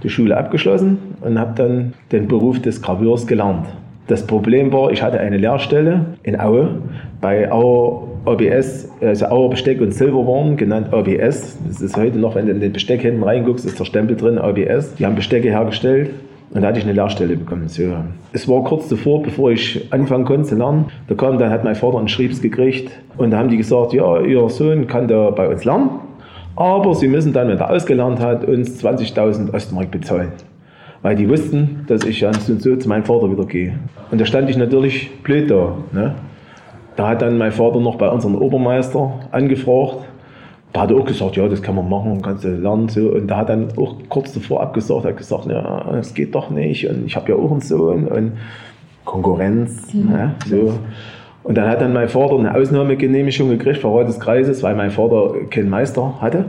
[0.01, 3.67] die Schule abgeschlossen und habe dann den Beruf des Graveurs gelernt.
[4.07, 6.81] Das Problem war, ich hatte eine Lehrstelle in Aue
[7.21, 11.59] bei Auer OBS, also Auer Besteck und Silberwaren, genannt OBS.
[11.67, 14.39] Das ist heute noch, wenn du in den Besteck hinten reinguckst, ist der Stempel drin,
[14.39, 14.95] OBS.
[14.95, 16.09] Die haben Bestecke hergestellt
[16.53, 17.67] Und da hatte ich eine Lehrstelle bekommen.
[17.67, 17.83] So.
[18.31, 20.85] Es war kurz davor, bevor ich anfangen konnte zu lernen.
[21.07, 22.91] Da kam, dann hat mein Vater einen Schriebs gekriegt.
[23.17, 25.89] Und da haben die gesagt, ja, ihr Sohn kann da bei uns lernen.
[26.55, 30.31] Aber sie müssen dann, wenn er ausgelernt hat, uns 20.000 Ostmark bezahlen.
[31.01, 33.73] Weil die wussten, dass ich dann so, so zu meinem Vater wieder gehe.
[34.11, 35.75] Und da stand ich natürlich blöd da.
[35.91, 36.13] Ne?
[36.95, 40.05] Da hat dann mein Vater noch bei unserem Obermeister angefragt.
[40.73, 42.89] Da hat er auch gesagt, ja, das kann man machen, kannst du lernen.
[42.89, 43.09] So.
[43.09, 46.89] Und da hat dann auch kurz davor abgesagt, hat gesagt, ja, das geht doch nicht.
[46.89, 48.33] Und ich habe ja auch einen Sohn und
[49.05, 49.93] Konkurrenz.
[49.93, 50.09] Mhm.
[50.09, 50.35] Ne?
[50.47, 50.73] So.
[51.43, 55.33] Und dann hat dann mein Vater eine Ausnahmegenehmigung gekriegt Rat des Kreises, weil mein Vater
[55.49, 56.45] keinen Meister hatte.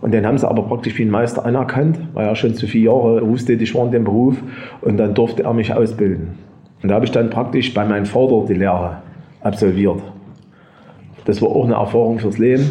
[0.00, 2.86] Und den haben sie aber praktisch wie einen Meister anerkannt, weil er schon zu viele
[2.86, 4.36] Jahre berufstätig war in dem Beruf.
[4.80, 6.38] Und dann durfte er mich ausbilden.
[6.82, 8.98] Und da habe ich dann praktisch bei meinem Vater die Lehre
[9.42, 10.00] absolviert.
[11.24, 12.70] Das war auch eine Erfahrung fürs Leben.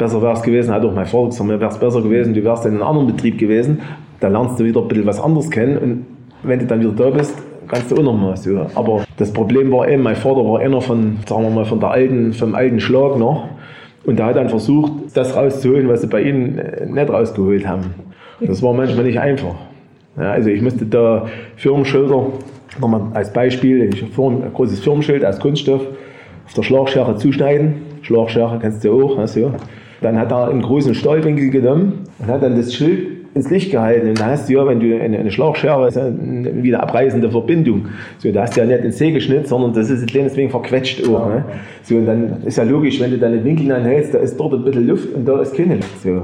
[0.00, 1.06] Besser wäre es gewesen, hat auch mein
[1.46, 3.80] mir wäre es besser gewesen, du wärst in einem anderen Betrieb gewesen.
[4.18, 5.76] Da lernst du wieder ein bisschen was anderes kennen.
[5.76, 6.06] Und
[6.42, 7.36] wenn du dann wieder da bist,
[7.68, 8.66] kannst du auch noch mal so.
[8.74, 11.90] Aber das Problem war eben, mein Vater war einer von, sagen wir mal, von der
[11.90, 13.44] alten, vom alten Schlag noch.
[14.06, 17.92] Und der hat dann versucht, das rauszuholen, was sie bei ihnen äh, nicht rausgeholt haben.
[18.40, 19.54] Das war manchmal nicht einfach.
[20.16, 21.26] Ja, also ich musste da
[21.56, 22.28] Firmenschilder,
[22.80, 25.82] nochmal als Beispiel, ich ein großes Firmenschild aus Kunststoff
[26.46, 27.82] auf der Schlagschere zuschneiden.
[28.00, 29.18] Schlagschere kennst du auch.
[29.18, 29.52] Also.
[30.00, 34.08] Dann hat er einen großen Stahlwinkel genommen und hat dann das Schild ins Licht gehalten.
[34.08, 37.86] Und da hast du ja, wenn du eine, eine ist ja wie eine abreißende Verbindung.
[38.18, 40.50] So, da hast du ja nicht ins See geschnitten, sondern das ist ein kleines wenig
[40.50, 41.28] verquetscht auch.
[41.28, 41.44] Ne?
[41.82, 44.64] So, und dann ist ja logisch, wenn du deine Winkel anhältst, da ist dort ein
[44.64, 46.02] bisschen Luft und da ist keine Luft.
[46.02, 46.22] So.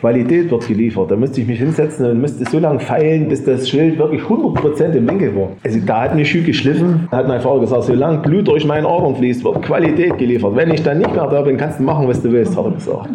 [0.00, 1.10] Qualität wird geliefert.
[1.10, 4.92] Da müsste ich mich hinsetzen und müsste so lange feilen, bis das Schild wirklich 100%
[4.92, 5.48] im Winkel war.
[5.64, 8.84] Also da hat mich Schuh geschliffen, da hat mein Vater gesagt, solange Blut durch meinen
[8.84, 10.54] Adern fließt, wird Qualität geliefert.
[10.54, 12.70] Wenn ich dann nicht mehr da bin, kannst du machen, was du willst, hat er
[12.72, 13.08] gesagt.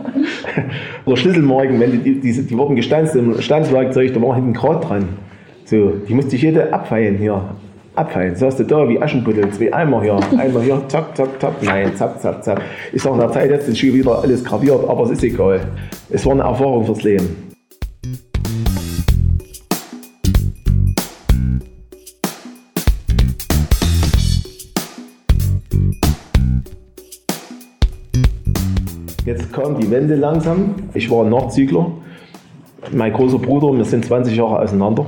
[1.05, 5.09] Oder Schlüsselmarken, wenn die, die, die wurden gestanzt im Stanzwerkzeug, da war hinten Grad dran.
[5.65, 7.41] So, die musste ich jede abfeilen hier
[7.95, 8.35] abfallen.
[8.35, 12.21] Saß du da wie Aschenputtel, zwei Eimer hier, einmal hier, zack, zack, zack, nein, zack,
[12.21, 12.61] zack, zack.
[12.93, 15.61] Ich sage in der Zeit jetzt ist schon wieder alles graviert, aber es ist egal.
[16.09, 17.51] Es war eine Erfahrung fürs Leben.
[29.25, 30.75] Jetzt kam die Wende langsam.
[30.93, 31.91] Ich war ein Nachzügler.
[32.91, 35.05] Mein großer Bruder, wir sind 20 Jahre auseinander.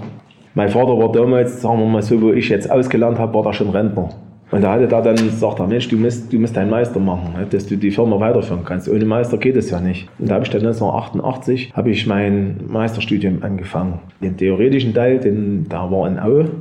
[0.56, 3.54] Mein Vater war damals, sagen wir mal so, wo ich jetzt ausgelernt habe, war da
[3.54, 4.10] schon Rentner.
[4.52, 7.48] Und da hatte da dann gesagt, Mensch, du musst, du musst deinen Meister machen, ne,
[7.50, 8.88] dass du die Firma weiterführen kannst.
[8.88, 10.08] Ohne Meister geht es ja nicht.
[10.20, 13.98] Und da habe ich dann 1988 habe ich mein Meisterstudium angefangen.
[14.22, 16.52] Den theoretischen Teil, den, da war in Aue.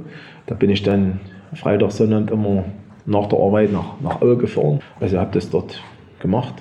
[0.46, 1.20] Da bin ich dann
[1.52, 2.64] Freitag, Sonntag immer
[3.04, 4.80] nach der Arbeit nach, nach Aue gefahren.
[4.98, 5.82] Also habe das dort
[6.20, 6.54] gemacht.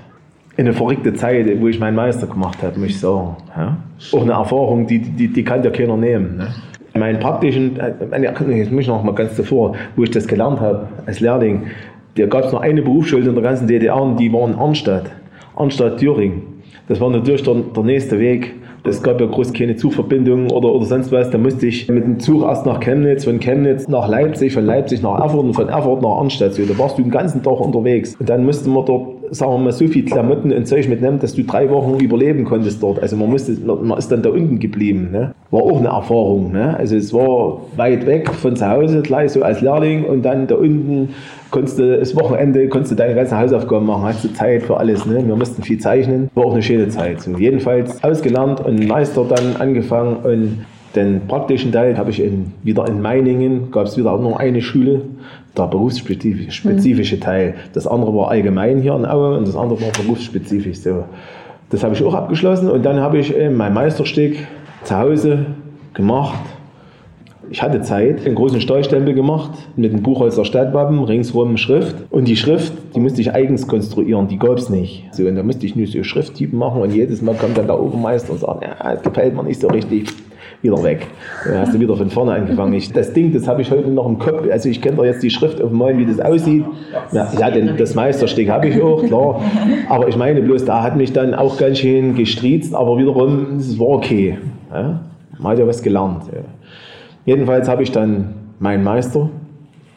[0.58, 3.38] In eine verrückte Zeit, wo ich meinen Meister gemacht habe, muss ich sagen.
[3.56, 3.78] Ja?
[4.12, 6.36] Auch eine Erfahrung, die, die, die kann ja keiner nehmen.
[6.36, 6.50] Ne?
[6.94, 10.88] Meinen praktischen, äh, jetzt muss ich noch mal ganz davor, wo ich das gelernt habe
[11.06, 11.64] als Lehrling,
[12.16, 15.10] da gab es nur eine Berufsschule in der ganzen DDR und die war in Arnstadt,
[15.56, 16.42] Arnstadt-Thüringen.
[16.90, 18.54] Das war natürlich der, der nächste Weg.
[18.84, 21.30] Es gab ja groß keine Zugverbindungen oder, oder sonst was.
[21.30, 25.02] Da musste ich mit dem Zug erst nach Chemnitz, von Chemnitz nach Leipzig, von Leipzig
[25.02, 26.58] nach Erfurt und von Erfurt nach Arnstadt.
[26.58, 28.16] Da warst du den ganzen Tag unterwegs.
[28.20, 31.34] Und dann musste man dort sagen wir mal, so viel Klamotten und Zeug mitnehmen, dass
[31.34, 33.02] du drei Wochen überleben konntest dort.
[33.02, 35.10] Also man musste, man ist dann da unten geblieben.
[35.12, 35.34] Ne?
[35.52, 36.52] War auch eine Erfahrung.
[36.52, 36.76] Ne?
[36.78, 40.56] Also es war weit weg von zu Hause, gleich so als Lehrling und dann da
[40.56, 41.10] unten
[41.50, 45.06] konntest du das Wochenende, konntest du deine ganzen Hausaufgaben machen, hast du Zeit für alles.
[45.06, 45.26] Ne?
[45.26, 47.22] Wir mussten viel zeichnen, war auch eine schöne Zeit.
[47.22, 50.66] So, jedenfalls ausgelernt und Meister dann angefangen und
[50.96, 55.02] den praktischen Teil habe ich in, wieder in Meiningen, gab es wieder nur eine Schule,
[55.58, 57.22] der berufsspezifische mhm.
[57.22, 57.56] Teil.
[57.74, 60.80] Das andere war allgemein hier in Aue und das andere war berufsspezifisch.
[60.80, 61.06] So.
[61.70, 64.36] Das habe ich auch abgeschlossen und dann habe ich mein Meisterstück
[64.84, 65.46] zu Hause
[65.94, 66.40] gemacht.
[67.50, 71.96] Ich hatte Zeit, einen großen Steuerstempel gemacht mit dem Buchholzer Stadtwappen, ringsrum Schrift.
[72.10, 75.10] Und die Schrift, die musste ich eigens konstruieren, die gab es nicht.
[75.12, 77.82] So, und da musste ich nur so Schrifttypen machen und jedes Mal kommt dann der
[77.82, 80.14] Obermeister und sagt, ja, das gefällt mir nicht so richtig
[80.62, 81.08] wieder weg.
[81.46, 82.74] Dann hast du wieder von vorne angefangen.
[82.74, 84.46] Ich, das Ding, das habe ich heute noch im Kopf.
[84.52, 86.66] Also ich kenne da jetzt die Schrift auf dem Mal, wie das aussieht.
[87.12, 89.42] Ja, ja denn das Meisterstück habe ich auch, klar.
[89.90, 93.80] Aber ich meine bloß, da hat mich dann auch ganz schön gestriezt, aber wiederum, es
[93.80, 94.38] war okay.
[94.72, 95.02] Ja?
[95.40, 96.24] Man hat ja was gelernt.
[96.32, 96.42] Ja.
[97.26, 99.30] Jedenfalls habe ich dann meinen Meister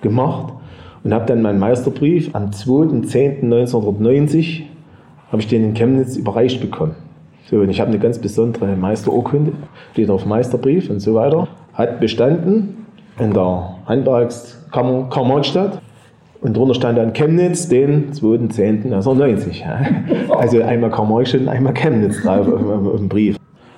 [0.01, 0.55] gemacht
[1.03, 4.63] und habe dann meinen Meisterbrief am 2.10.1990
[5.31, 6.95] habe ich den in Chemnitz überreicht bekommen.
[7.51, 9.53] So, und ich habe eine ganz besondere Meisterurkunde,
[9.93, 11.49] steht auf Meisterbrief und so weiter.
[11.75, 12.87] Hat bestanden
[13.19, 15.81] in der Handwerkskammer Karl-Marx-Stadt.
[16.41, 20.31] Und drunter stand dann Chemnitz, den 2.10.1990.
[20.31, 23.37] Also einmal Karl-Marx und einmal Chemnitz drauf auf, dem Brief.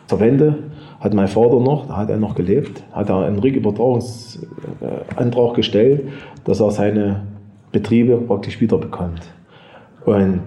[0.09, 0.59] zur Wende
[1.01, 6.09] hat mein Vater noch, da hat er noch gelebt, hat er einen Rückübertragungsantrag gestellt,
[6.45, 7.23] dass er seine
[7.71, 9.21] Betriebe praktisch wiederbekommt.
[10.05, 10.41] Und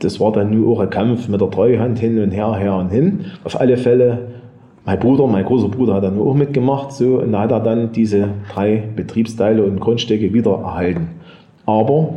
[0.00, 2.90] das war dann nur auch ein Kampf mit der Treuhand hin und her, her und
[2.90, 3.26] hin.
[3.44, 4.18] Auf alle Fälle,
[4.84, 8.28] mein Bruder, mein großer Bruder hat dann auch mitgemacht, so, und hat er dann diese
[8.52, 11.08] drei Betriebsteile und Grundstücke wieder erhalten.
[11.64, 12.10] Aber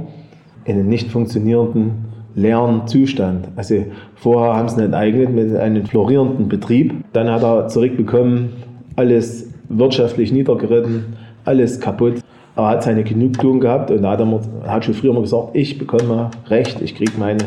[0.66, 3.48] in einem nicht funktionierenden leeren Zustand.
[3.56, 6.94] Also vorher haben sie ihn enteignet mit einem florierenden Betrieb.
[7.14, 8.50] Dann hat er zurückbekommen,
[8.96, 12.16] alles wirtschaftlich niedergeritten, alles kaputt.
[12.56, 15.78] Er hat seine Genugtuung gehabt und da hat er hat schon früher mal gesagt, ich
[15.78, 17.46] bekomme Recht, ich kriege meine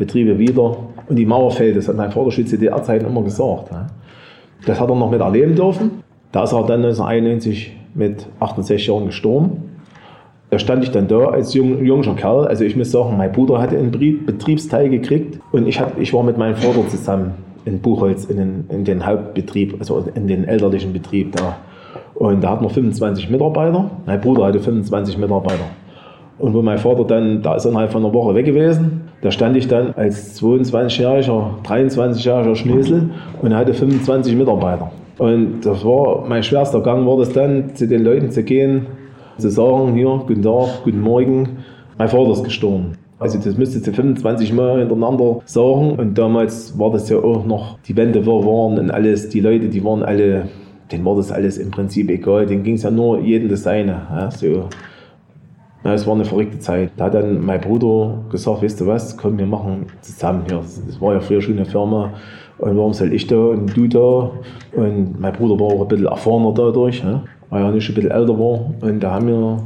[0.00, 0.76] Betriebe wieder.
[1.08, 3.70] Und die Mauer fällt, das hat mein Vater schon DDR-Zeiten immer gesagt.
[4.66, 6.02] Das hat er noch mit erleben dürfen.
[6.32, 9.70] Da ist er dann 1991 mit 68 Jahren gestorben.
[10.50, 12.46] Da stand ich dann da als jung, junger Kerl.
[12.48, 16.24] Also ich muss sagen, mein Bruder hatte einen Betriebsteil gekriegt und ich, hab, ich war
[16.24, 17.34] mit meinem Vater zusammen
[17.64, 21.56] in Buchholz in den, in den Hauptbetrieb, also in den elterlichen Betrieb da.
[22.14, 23.90] Und da hatten wir 25 Mitarbeiter.
[24.06, 25.64] Mein Bruder hatte 25 Mitarbeiter.
[26.40, 29.30] Und wo mein Vater dann, da ist er innerhalb von einer Woche weg gewesen, da
[29.30, 33.10] stand ich dann als 22-jähriger, 23-jähriger Schnösel
[33.42, 34.90] und hatte 25 Mitarbeiter.
[35.18, 38.86] Und das war mein schwerster Gang, war das dann, zu den Leuten zu gehen,
[39.36, 41.58] zu sagen, hier, guten Tag, guten Morgen,
[41.98, 42.92] mein Vater ist gestorben.
[43.18, 45.90] Also das müsste sie 25 Mal hintereinander sagen.
[45.98, 49.84] Und damals war das ja auch noch, die Wände waren und alles, die Leute, die
[49.84, 50.48] waren alle,
[50.90, 52.46] denen war das alles im Prinzip egal.
[52.46, 54.06] Denen ging es ja nur jedem das Seine.
[54.10, 54.70] Ja, so.
[55.84, 56.90] Ja, es war eine verrückte Zeit.
[56.96, 60.58] Da hat dann mein Bruder gesagt, weißt du was, komm, wir machen zusammen hier.
[60.58, 62.12] Das war ja früher schon eine Firma.
[62.58, 64.30] Und warum soll ich da und du da?
[64.76, 67.02] Und mein Bruder war auch ein bisschen erfahrener dadurch.
[67.02, 68.70] Ja weil er nicht ein bisschen älter war.
[68.80, 69.62] Und da haben wir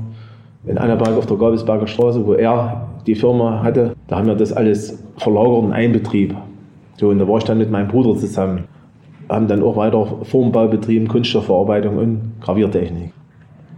[0.66, 4.52] in Annaberg auf der Gabelsberger Straße, wo er die Firma hatte, da haben wir das
[4.52, 6.34] alles verlagert in einen Betrieb.
[6.96, 8.64] So, und da war ich dann mit meinem Bruder zusammen.
[9.28, 13.12] Haben dann auch weiter Formbau betrieben, Kunststoffverarbeitung und Graviertechnik.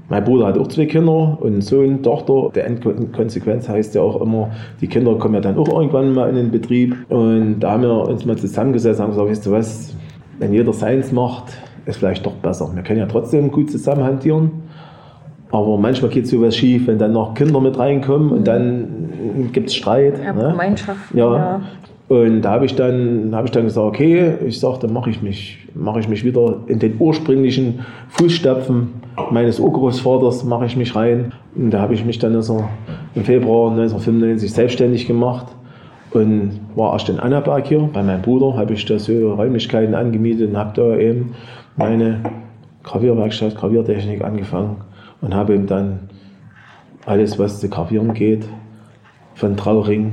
[0.08, 2.50] Mein Bruder hat auch zwei Kinder und einen Sohn, Tochter.
[2.54, 4.50] Der Endkonsequenz heißt ja auch immer,
[4.80, 6.94] die Kinder kommen ja dann auch irgendwann mal in den Betrieb.
[7.08, 9.96] Und da haben wir uns mal zusammengesetzt und haben gesagt, weißt du was,
[10.38, 11.44] wenn jeder seins macht,
[11.86, 12.70] ist vielleicht doch besser.
[12.74, 14.50] Wir können ja trotzdem gut zusammen hantieren,
[15.50, 19.76] aber manchmal geht sowas schief, wenn dann noch Kinder mit reinkommen und dann gibt es
[19.76, 20.20] Streit.
[20.22, 20.50] Ja, ne?
[20.50, 21.14] Gemeinschaft.
[21.14, 21.36] Ja.
[21.36, 21.60] ja.
[22.08, 25.22] Und da habe ich, dann, hab ich dann gesagt, okay, ich sage, dann mache ich,
[25.22, 27.80] mich, mach ich mich wieder in den ursprünglichen
[28.10, 28.88] Fußstapfen
[29.30, 31.32] meines Urgroßvaters mache ich mich rein.
[31.56, 32.68] Und da habe ich mich dann also
[33.14, 35.46] im Februar 1995 selbstständig gemacht
[36.12, 40.50] und war erst in Annaberg hier bei meinem Bruder, habe ich da so Räumlichkeiten angemietet
[40.50, 41.34] und habe da eben
[41.76, 42.20] meine
[42.84, 44.76] Gravierwerkstatt, Graviertechnik angefangen
[45.20, 46.00] und habe ihm dann
[47.04, 48.46] alles, was zu gravieren geht,
[49.34, 50.12] von Trauring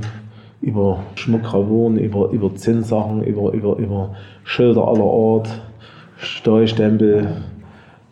[0.64, 5.48] über Schmuckgravuren, über, über Zinnsachen, über, über, über Schilder aller Art,
[6.16, 7.28] Stahlstempel,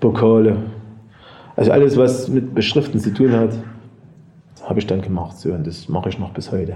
[0.01, 0.57] Pokale.
[1.57, 3.51] Also alles, was mit Beschriften zu tun hat,
[4.65, 5.39] habe ich dann gemacht.
[5.39, 6.75] So, und das mache ich noch bis heute.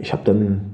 [0.00, 0.72] Ich habe dann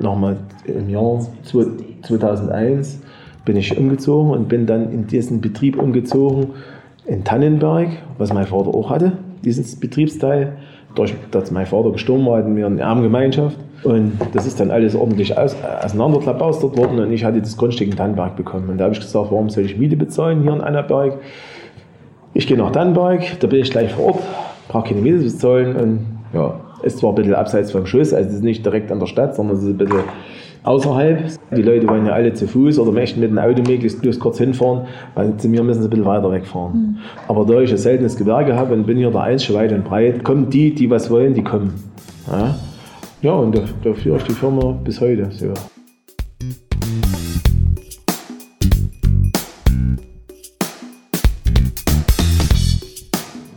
[0.00, 3.00] nochmal im Jahr 2001
[3.44, 6.48] bin ich umgezogen und bin dann in diesen Betrieb umgezogen
[7.06, 9.12] in Tannenberg, was mein Vater auch hatte,
[9.44, 10.56] dieses Betriebsteil.
[10.96, 13.56] Durch, dass mein Vater gestorben war, hatten wir eine Armgemeinschaft.
[13.84, 15.54] Und das ist dann alles ordentlich aus,
[16.76, 18.68] worden und ich hatte das Grundstück in Tannenberg bekommen.
[18.70, 21.18] Und da habe ich gesagt, warum soll ich Miete bezahlen hier in Annaberg?
[22.34, 24.22] Ich gehe nach Tannenberg, da bin ich gleich vor Ort,
[24.68, 26.00] brauche keine Miete bezahlen und
[26.32, 29.06] ja, ist zwar ein bisschen abseits vom Schuss, also es ist nicht direkt an der
[29.06, 30.00] Stadt, sondern es ist ein bisschen
[30.66, 31.30] außerhalb.
[31.56, 34.38] Die Leute wollen ja alle zu Fuß oder möchten mit dem Auto möglichst bloß kurz
[34.38, 36.72] hinfahren, weil zu mir müssen sie ein bisschen weiter wegfahren.
[36.72, 36.98] Mhm.
[37.28, 40.24] Aber da ich ein seltenes Gewerbe habe und bin hier der Einzige weit und breit,
[40.24, 41.72] kommen die, die was wollen, die kommen.
[42.30, 42.54] Ja,
[43.22, 45.28] ja und da, da führe ich die Firma bis heute.
[45.30, 45.52] So.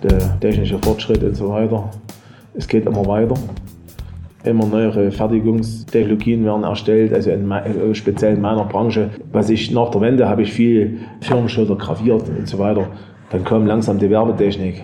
[0.01, 1.89] Der technische Fortschritt und so weiter,
[2.53, 3.35] es geht immer weiter.
[4.43, 9.09] Immer neuere Fertigungstechnologien werden erstellt, also in, äh, speziell in meiner Branche.
[9.33, 12.87] Was ich nach der Wende habe ich viel Firmenschilder graviert und so weiter.
[13.31, 14.83] Dann kam langsam die Werbetechnik.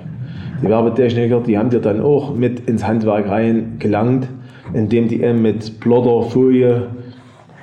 [0.61, 4.27] Die Werbetechniker, die haben dir dann auch mit ins Handwerk rein gelangt,
[4.73, 6.87] indem die eben mit Plotter, Folie,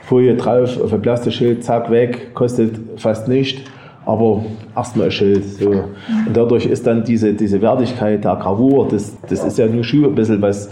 [0.03, 3.71] Folie drauf auf ein Plastikschild, zack, weg, kostet fast nicht,
[4.07, 5.45] aber erstmal ein Schild.
[5.45, 5.71] So.
[5.71, 10.05] Und dadurch ist dann diese, diese Wertigkeit der Gravur, das, das ist ja nur schon
[10.05, 10.71] ein bisschen was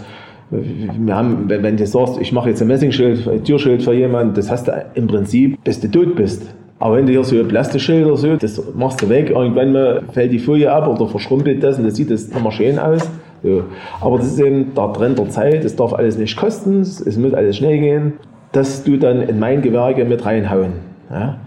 [0.51, 4.51] wir haben, wenn du sagst, ich mache jetzt ein Messingschild, ein Türschild für jemanden, das
[4.51, 6.53] hast du im Prinzip, bis du tot bist.
[6.79, 10.31] Aber wenn du hier so ein Plastikschild oder so, das machst du weg, irgendwann fällt
[10.31, 13.07] die Folie ab oder verschrumpelt das und das sieht das immer schön aus.
[13.43, 13.63] So.
[14.01, 17.33] Aber das ist eben der Trend der Zeit, es darf alles nicht kosten, es muss
[17.33, 18.13] alles schnell gehen.
[18.51, 20.73] Das du dann in mein Gewerke mit reinhauen.
[21.09, 21.37] Ja?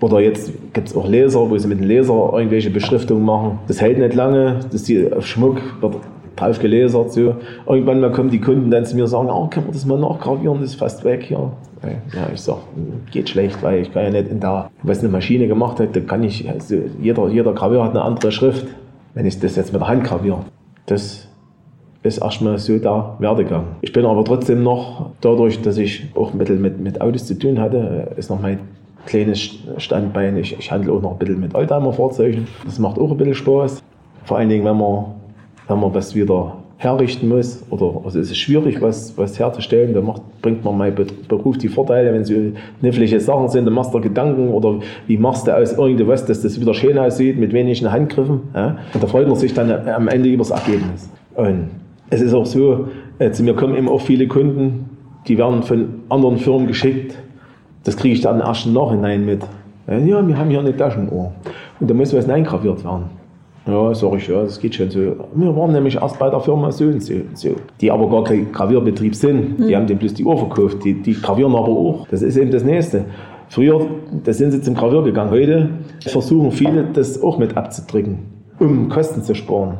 [0.00, 3.58] Oder jetzt gibt es auch Laser, wo sie mit dem Laser irgendwelche Beschriftungen machen.
[3.66, 5.96] Das hält nicht lange, das die, auf Schmuck wird
[6.36, 7.12] drauf gelasert.
[7.12, 7.36] So.
[7.66, 9.98] Irgendwann mal kommen die Kunden dann zu mir und sagen, oh, können wir das mal
[9.98, 11.52] nachgravieren, das ist fast weg hier.
[12.14, 12.60] Ja, ich sage,
[13.12, 16.00] geht schlecht, weil ich kann ja nicht in der, was eine Maschine gemacht hat, da
[16.00, 18.66] kann ich, also jeder, jeder Graveur hat eine andere Schrift.
[19.14, 20.40] Wenn ich das jetzt mit der Hand graviere,
[20.86, 21.28] das
[22.02, 23.64] ist erstmal so der Werdegang.
[23.80, 27.38] Ich bin aber trotzdem noch, dadurch, dass ich auch ein bisschen mit, mit Autos zu
[27.38, 28.58] tun hatte, ist noch mein
[29.06, 30.36] kleines Standbein.
[30.36, 32.46] Ich, ich handle auch noch ein bisschen mit Oldtimer-Fahrzeugen.
[32.64, 33.82] Das macht auch ein bisschen Spaß.
[34.24, 35.06] Vor allen Dingen, wenn man,
[35.68, 40.02] wenn man was wieder herrichten muss oder also es ist schwierig, was, was herzustellen, da
[40.02, 40.94] macht, bringt man mein
[41.28, 42.32] Beruf die Vorteile, wenn es
[42.80, 46.60] knifflige Sachen sind, dann machst du Gedanken oder wie machst du aus irgendwas, dass das
[46.60, 48.40] wieder schön aussieht mit wenigen Handgriffen.
[48.54, 48.76] Ja?
[48.92, 51.10] Und da freut man sich dann am Ende über das Ergebnis.
[51.34, 51.70] Und
[52.10, 52.88] es ist auch so,
[53.32, 54.90] zu mir kommen eben auch viele Kunden,
[55.26, 57.16] die werden von anderen Firmen geschickt.
[57.84, 59.42] Das kriege ich dann erst im Nachhinein mit.
[59.88, 61.32] Ja, wir haben hier eine Taschenuhr.
[61.80, 63.04] Und da muss was eingraviert werden.
[63.66, 65.00] Ja, sag ich, ja, das geht schon so.
[65.34, 67.56] Wir waren nämlich erst bei der Firma so und so und so.
[67.80, 69.58] Die aber gar kein Gravierbetrieb sind.
[69.58, 69.74] Die mhm.
[69.74, 70.84] haben dem bloß die Uhr verkauft.
[70.84, 72.06] Die, die gravieren aber auch.
[72.08, 73.04] Das ist eben das Nächste.
[73.48, 73.86] Früher,
[74.24, 75.30] da sind sie zum Gravier gegangen.
[75.30, 75.70] Heute
[76.06, 78.18] versuchen viele, das auch mit abzudrücken,
[78.58, 79.78] um Kosten zu sparen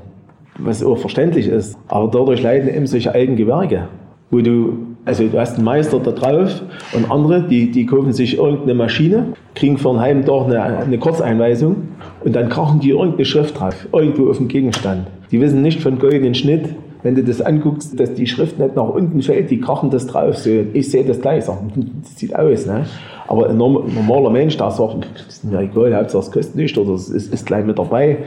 [0.59, 1.79] was auch verständlich ist.
[1.89, 3.89] Aber dadurch leiden eben solche alten Gewerke,
[4.31, 8.37] wo du, also du hast einen Meister da drauf und andere, die, die kaufen sich
[8.37, 11.77] irgendeine Maschine, kriegen für einen halben Tag eine, eine Kurzeinweisung
[12.25, 15.07] und dann krachen die irgendeine Schrift drauf, irgendwo auf dem Gegenstand.
[15.31, 16.69] Die wissen nicht von goldenen Schnitt,
[17.03, 20.37] wenn du das anguckst, dass die Schrift nicht nach unten fällt, die krachen das drauf.
[20.37, 21.59] So, ich sehe das gleich, sag,
[22.03, 22.67] das sieht aus.
[22.67, 22.85] Ne?
[23.29, 26.95] Aber ein normaler Mensch, der sagt, das ist mir egal, Hauptsache es kostet nicht oder
[26.95, 28.19] es ist, ist gleich mit dabei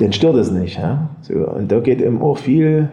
[0.00, 0.78] den stört es nicht.
[0.78, 1.08] Ja?
[1.22, 2.88] So, und da geht eben auch viel,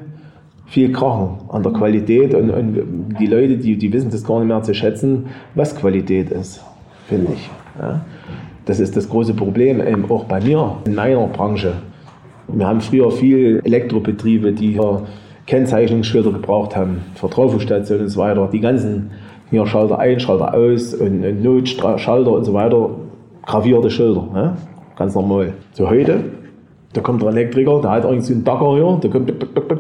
[0.66, 4.48] viel Krachen an der Qualität und, und, die Leute, die, die wissen das gar nicht
[4.48, 6.64] mehr zu schätzen, was Qualität ist,
[7.08, 7.50] finde ich.
[7.80, 8.02] Ja?
[8.66, 11.74] Das ist das große Problem, eben auch bei mir in meiner Branche.
[12.48, 15.04] Wir haben früher viel Elektrobetriebe, die hier
[15.48, 18.50] Kennzeichnungsschilder gebraucht haben, Vertraufungsstationen und so weiter.
[18.52, 19.12] Die ganzen
[19.50, 22.90] hier Schalter ein, Schalter aus und, und Notschalter und so weiter,
[23.46, 24.58] gravierte Schilder, ne?
[24.96, 25.54] ganz normal.
[25.74, 26.24] So heute
[26.94, 29.34] da kommt der Elektriker, der hat irgendwie so einen Bagger hier, der kommt,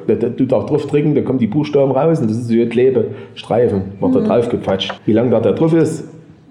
[0.07, 2.70] der tut auch drauf drücken, da kommen die Buchstaben raus und das ist so ein
[2.70, 4.26] Klebestreifen, wird da mhm.
[4.26, 4.93] drauf gepatscht.
[5.05, 6.07] Wie lange da der drauf ist,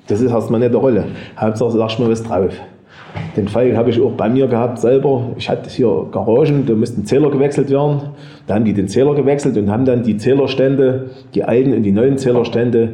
[0.06, 1.04] das ist erstmal nicht eine Rolle.
[1.36, 2.52] Hauptsache sagst mal was drauf.
[3.36, 5.30] Den Fall habe ich auch bei mir gehabt selber.
[5.36, 8.00] Ich hatte hier Garagen, da mussten Zähler gewechselt werden.
[8.46, 11.92] Da haben die den Zähler gewechselt und haben dann die Zählerstände, die alten und die
[11.92, 12.88] neuen Zählerstände,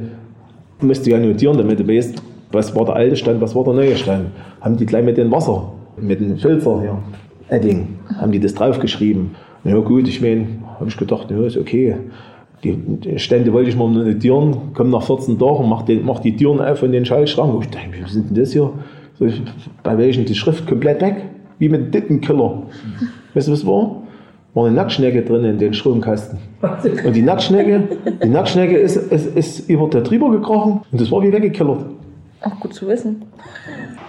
[0.81, 3.75] musst du ja notieren, damit du weißt, was war der alte Stand, was war der
[3.75, 4.27] neue Stand.
[4.61, 6.99] Haben die gleich mit dem Wasser, mit dem Filzer hier
[7.51, 9.35] Edding, haben die das draufgeschrieben.
[9.65, 10.47] Na ja, gut, ich meine,
[10.79, 11.97] habe ich gedacht, ja, ist okay.
[12.65, 16.37] Die Stände wollte ich mal notieren, komme nach 14 Tagen und mach, den, mach die
[16.37, 17.55] Türen auf von den Schaltschrank.
[17.55, 18.71] Und ich denke, wie sind denn das hier?
[19.19, 19.27] So,
[19.83, 21.17] bei welchen die Schrift komplett weg,
[21.59, 22.63] wie mit Dittenkiller.
[23.35, 24.03] Weißt du, was war?
[24.55, 26.39] War eine Nacktschnecke drin in den Stromkasten.
[27.05, 27.83] Und die Nacktschnecke,
[28.25, 31.85] die Nacktschnecke ist, ist, ist über der drüber gekrochen und das war wie weggekillert.
[32.41, 33.23] Ach, gut zu wissen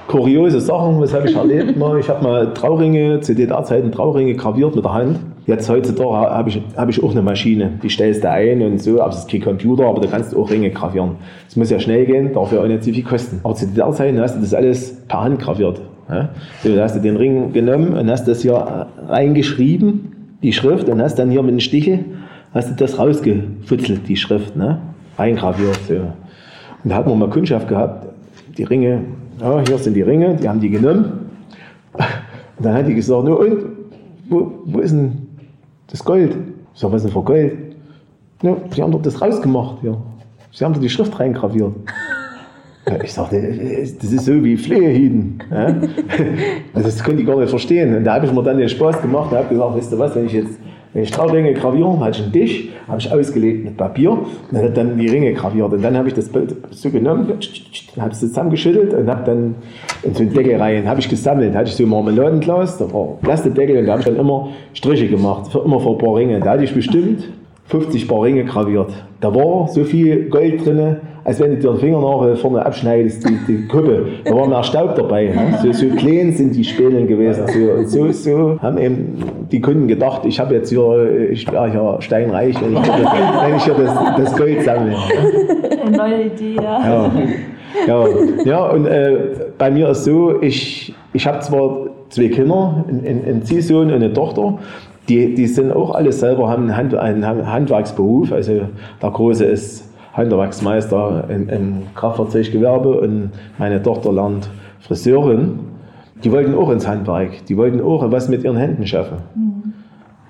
[0.09, 1.77] kuriose Sachen, was habe ich erlebt.
[1.77, 1.99] Mal.
[1.99, 5.19] Ich habe mal Trauringe, zu DDR-Zeiten Trauringe graviert mit der Hand.
[5.45, 9.01] Jetzt heutzutage habe ich, hab ich auch eine Maschine, die stellst du ein und so,
[9.01, 11.11] aber es ist kein Computer, aber da kannst du auch Ringe gravieren.
[11.47, 13.39] Es muss ja schnell gehen, darf ja auch nicht so viel kosten.
[13.43, 15.79] Aber zu DDR-Zeiten hast du das alles per Hand graviert.
[16.09, 16.29] Ja?
[16.63, 21.01] So, da hast du den Ring genommen und hast das hier reingeschrieben, die Schrift, und
[21.01, 21.99] hast dann hier mit dem Stichel,
[22.51, 24.79] hast du das rausgefutzelt, die Schrift, ne?
[25.19, 25.79] reingraviert.
[25.87, 25.95] So.
[25.95, 28.07] Und da hat man mal Kundschaft gehabt,
[28.57, 29.01] die Ringe
[29.39, 31.29] ja, hier sind die Ringe, die haben die genommen.
[31.93, 33.57] Und dann hat die gesagt, no, und,
[34.29, 35.27] wo, wo ist denn
[35.87, 36.35] das Gold?
[36.73, 37.53] Ich sage, was ist denn für Gold?
[38.41, 39.83] Ja, sie haben doch das rausgemacht.
[39.83, 39.97] Ja.
[40.51, 41.73] Sie haben da die Schrift reingraviert.
[43.03, 43.39] Ich sagte,
[44.01, 45.43] das ist so wie Flehehiden.
[45.51, 45.75] Ja?
[46.73, 47.95] Das konnte ich gar nicht verstehen.
[47.95, 50.15] Und da habe ich mir dann den Spaß gemacht und habe gesagt, weißt du was,
[50.15, 50.57] wenn ich jetzt
[50.93, 54.73] wenn ich Trauringe graviere, hatte ich einen Tisch, habe ich ausgelegt mit Papier und dann
[54.73, 55.71] dann die Ringe graviert.
[55.71, 57.27] Und dann habe ich das Bild so genommen,
[57.97, 59.55] habe es zusammengeschüttelt und habe dann
[60.01, 61.53] in so eine Deckel rein, habe ich gesammelt.
[61.53, 65.53] Hatte ich so Marmeladenglas, da war Plastikdeckel und da habe ich dann immer Striche gemacht,
[65.53, 66.39] immer vor ein paar Ringe.
[66.39, 67.23] Da hatte ich bestimmt
[67.69, 68.91] 50 Paar Ringe graviert.
[69.21, 73.37] Da war so viel Gold drin, als wenn du dir den Fingernagel vorne abschneidest, die,
[73.47, 74.07] die Kuppe.
[74.25, 75.25] Da war mehr Staub dabei.
[75.25, 75.59] Ne?
[75.61, 77.45] So, so klein sind die Spänen gewesen.
[77.47, 81.97] So, so, so haben eben die Kunden gedacht, ich habe jetzt hier, ich wäre hier
[81.99, 84.95] steinreich, wenn ich hier, das, wenn ich hier das, das Gold sammle.
[85.85, 86.63] Eine neue Idee, ja.
[86.83, 87.11] Ja,
[87.87, 88.07] ja,
[88.45, 89.17] ja und äh,
[89.59, 94.57] bei mir ist so, ich, ich habe zwar zwei Kinder, einen Ziehsohn und eine Tochter,
[95.09, 98.31] die, die sind auch alle selber, haben einen, Hand, einen Handwerksberuf.
[98.31, 98.61] Also
[99.01, 104.49] der Große ist Handwerksmeister im, im Kraftfahrzeuggewerbe und meine Tochter lernt
[104.81, 105.59] Friseurin.
[106.23, 107.45] Die wollten auch ins Handwerk.
[107.47, 109.17] Die wollten auch was mit ihren Händen schaffen.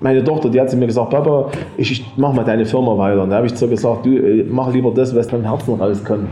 [0.00, 3.22] Meine Tochter, die hat zu mir gesagt, Papa, ich, mach mal deine Firma weiter.
[3.22, 5.74] Und da habe ich zu ihr gesagt, du äh, mach lieber das, was vom Herzen
[5.74, 6.28] rauskommt.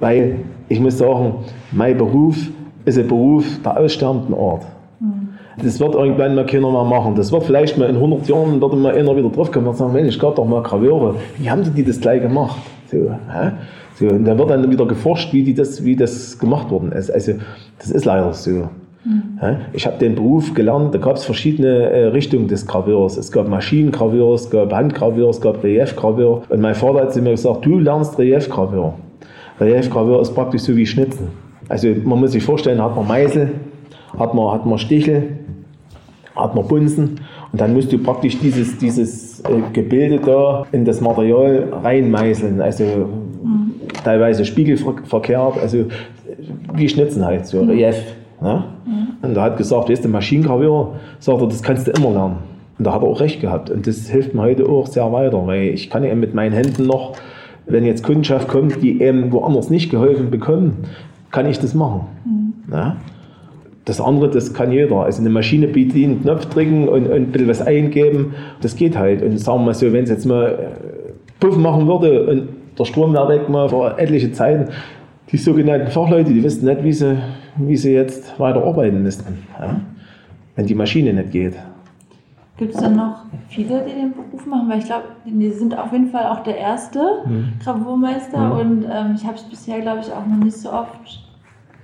[0.00, 1.36] Weil ich muss sagen,
[1.72, 2.36] mein Beruf
[2.84, 4.66] ist ein Beruf der aussterbenden Art.
[5.62, 7.14] Das wird irgendwann mal keiner mehr machen.
[7.14, 10.14] Das wird vielleicht mal in 100 Jahren wird mal einer wieder draufkommen und sagen, Mensch,
[10.14, 11.14] es gab doch mal Graveure.
[11.38, 12.58] Wie haben die das gleich gemacht?
[12.90, 13.52] So, hä?
[13.94, 17.10] so, und dann wird dann wieder geforscht, wie, die das, wie das gemacht worden ist.
[17.10, 17.32] Also
[17.78, 18.68] das ist leider so.
[19.40, 23.16] Ja, Ich habe den Beruf gelernt, da gab es verschiedene äh, Richtungen des Graveurs.
[23.16, 26.42] Es gab Maschinengraveur, es gab Handgraveur, es gab Reliefgraveur.
[26.48, 28.94] Und mein Vater hat zu mir gesagt, du lernst Reliefgraveur.
[29.60, 31.28] Reliefgraveur ist praktisch so wie Schnitzen.
[31.68, 33.50] Also man muss sich vorstellen, hat man Meißel,
[34.18, 35.35] hat man, hat man Stichel,
[36.36, 37.20] man Bunsen
[37.52, 42.60] und dann musst du praktisch dieses, dieses äh, Gebilde da in das Material reinmeißeln.
[42.60, 42.84] Also
[44.04, 45.86] teilweise spiegelverkehrt, also
[46.74, 47.96] wie Schnitzen halt, so Relief.
[48.40, 48.64] Ne?
[49.22, 52.36] Und er hat gesagt, weißt du, Maschinengraveur, sagt er, das kannst du immer lernen.
[52.78, 53.70] Und da hat er auch recht gehabt.
[53.70, 56.86] Und das hilft mir heute auch sehr weiter, weil ich kann eben mit meinen Händen
[56.86, 57.14] noch,
[57.66, 60.84] wenn jetzt Kundschaft kommt, die eben woanders nicht geholfen bekommen,
[61.30, 62.02] kann ich das machen.
[62.68, 62.96] Ne?
[63.86, 64.96] Das andere, das kann jeder.
[64.96, 69.22] Also eine Maschine bedienen, Knopf drücken und, und ein bisschen was eingeben, das geht halt.
[69.22, 72.84] Und sagen wir mal so, wenn es jetzt mal äh, Puff machen würde und der
[72.84, 74.72] Strom wäre weg mal vor etliche Zeiten,
[75.30, 77.16] die sogenannten Fachleute, die wissen nicht, wie sie,
[77.56, 79.80] wie sie jetzt weiter arbeiten müssten, ja?
[80.56, 81.54] wenn die Maschine nicht geht.
[82.56, 84.68] Gibt es dann noch viele, die den Beruf machen?
[84.68, 87.00] Weil ich glaube, die sind auf jeden Fall auch der erste
[87.62, 91.25] Gravurmeister und ähm, ich habe es bisher, glaube ich, auch noch nicht so oft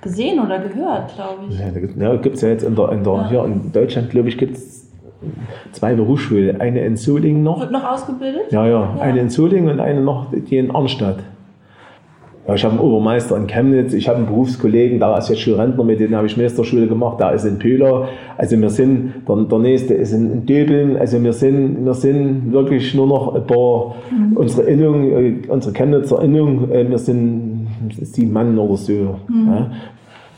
[0.03, 1.59] gesehen oder gehört, glaube ich.
[1.59, 3.29] Ja, da gibt ja, gibt's ja jetzt in, der, in, der, Ja.
[3.31, 4.91] hier in Deutschland, glaube ich, gibt es
[5.73, 6.61] zwei Berufsschulen.
[6.61, 7.61] Eine in Solingen noch.
[7.61, 8.51] Wird noch ausgebildet?
[8.51, 11.19] Ja, ja, eine in Solingen und eine noch die in Arnstadt.
[12.49, 15.55] Ja, ich habe einen Obermeister in Chemnitz, ich habe einen Berufskollegen, der ist jetzt schon
[15.61, 18.09] Rentner, mit dem habe ich Meisterschule gemacht, der ist in Pöhler.
[18.37, 22.53] Also wir sind, der, der nächste ist in, in Döbeln, also wir sind, wir sind
[22.53, 23.95] wirklich nur noch ein paar,
[24.35, 27.52] unsere Innung, äh, unsere Chemnitzer Innung, äh, wir sind
[27.91, 29.17] sieben Mann oder so.
[29.29, 29.71] Ja.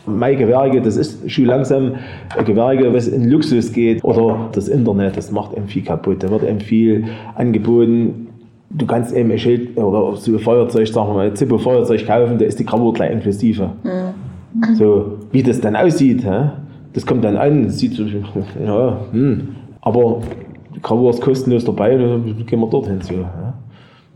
[0.07, 1.93] Mein Gewerke, das ist schon langsam
[2.37, 4.05] ein Gewerke, was in Luxus geht.
[4.05, 6.23] Oder das Internet, das macht eben viel kaputt.
[6.23, 8.27] Da wird eben viel angeboten.
[8.71, 12.39] Du kannst eben ein Schild oder so ein Feuerzeug, sagen wir mal, ein Zippo-Feuerzeug kaufen,
[12.39, 13.71] da ist die Gravur gleich inklusive.
[14.75, 16.51] So, wie das dann aussieht, hä?
[16.93, 19.49] das kommt dann an, sieht so, ja, hm.
[19.81, 20.21] aber
[20.75, 23.01] die Gravur ist kostenlos dabei, dann gehen wir dorthin.
[23.01, 23.55] So, ja.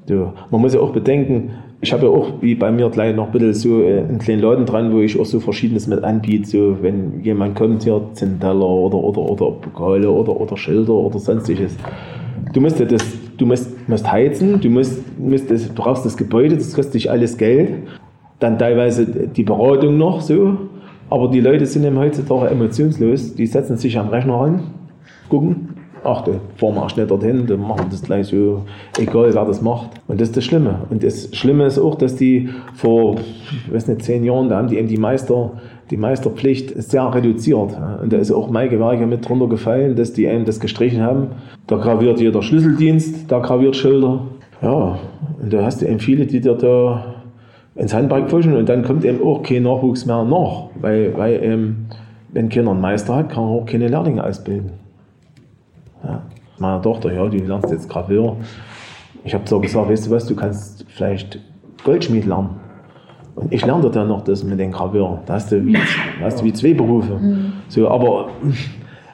[0.07, 0.33] So.
[0.51, 1.51] Man muss ja auch bedenken,
[1.81, 4.43] ich habe ja auch wie bei mir gleich noch ein bisschen so äh, einen kleinen
[4.43, 6.49] Laden dran, wo ich auch so Verschiedenes mit anbiete.
[6.49, 11.77] So, wenn jemand kommt hier, Zinteller oder, oder, oder Pokale oder, oder Schilder oder sonstiges.
[12.53, 13.05] Du musst ja das,
[13.37, 17.11] du musst, musst heizen, du musst, musst das, du brauchst das Gebäude, das kostet dich
[17.11, 17.75] alles Geld.
[18.41, 20.57] Dann teilweise die Beratung noch so.
[21.11, 23.35] Aber die Leute sind eben heutzutage emotionslos.
[23.35, 24.63] Die setzen sich am Rechner an,
[25.29, 28.63] gucken, ach, da fahren wir schnell dorthin, dann machen wir das gleich so,
[28.99, 29.91] egal wer das macht.
[30.07, 30.81] Und das ist das Schlimme.
[30.91, 33.17] Und das Schlimme ist auch, dass die vor,
[33.67, 35.53] ich weiß nicht, zehn Jahren, da haben die eben die Meister,
[35.91, 37.77] die Meisterpflicht sehr reduziert.
[38.03, 41.29] Und da ist auch mein Gewerke mit drunter gefallen, dass die eben das gestrichen haben.
[41.67, 44.21] Da graviert jeder Schlüsseldienst, da graviert Schilder.
[44.61, 44.99] Ja,
[45.41, 47.15] und da hast du eben viele, die dir da
[47.79, 51.89] ins Handwerk pfuschen und dann kommt eben auch kein Nachwuchs mehr nach, weil, weil eben,
[52.33, 54.73] wenn keiner einen Meister hat, kann er auch keine Lehrlinge ausbilden.
[56.05, 56.23] Ja.
[56.59, 58.37] Meine Tochter, ja, die lernt jetzt Graveur.
[59.25, 61.39] Ich habe so gesagt, weißt du was, du kannst vielleicht
[61.85, 62.51] Goldschmied lernen.
[63.35, 65.21] Und ich lerne dann noch das mit den Graveur.
[65.27, 65.77] Da hast du wie,
[66.21, 67.21] hast du wie zwei Berufe.
[67.69, 68.31] So, aber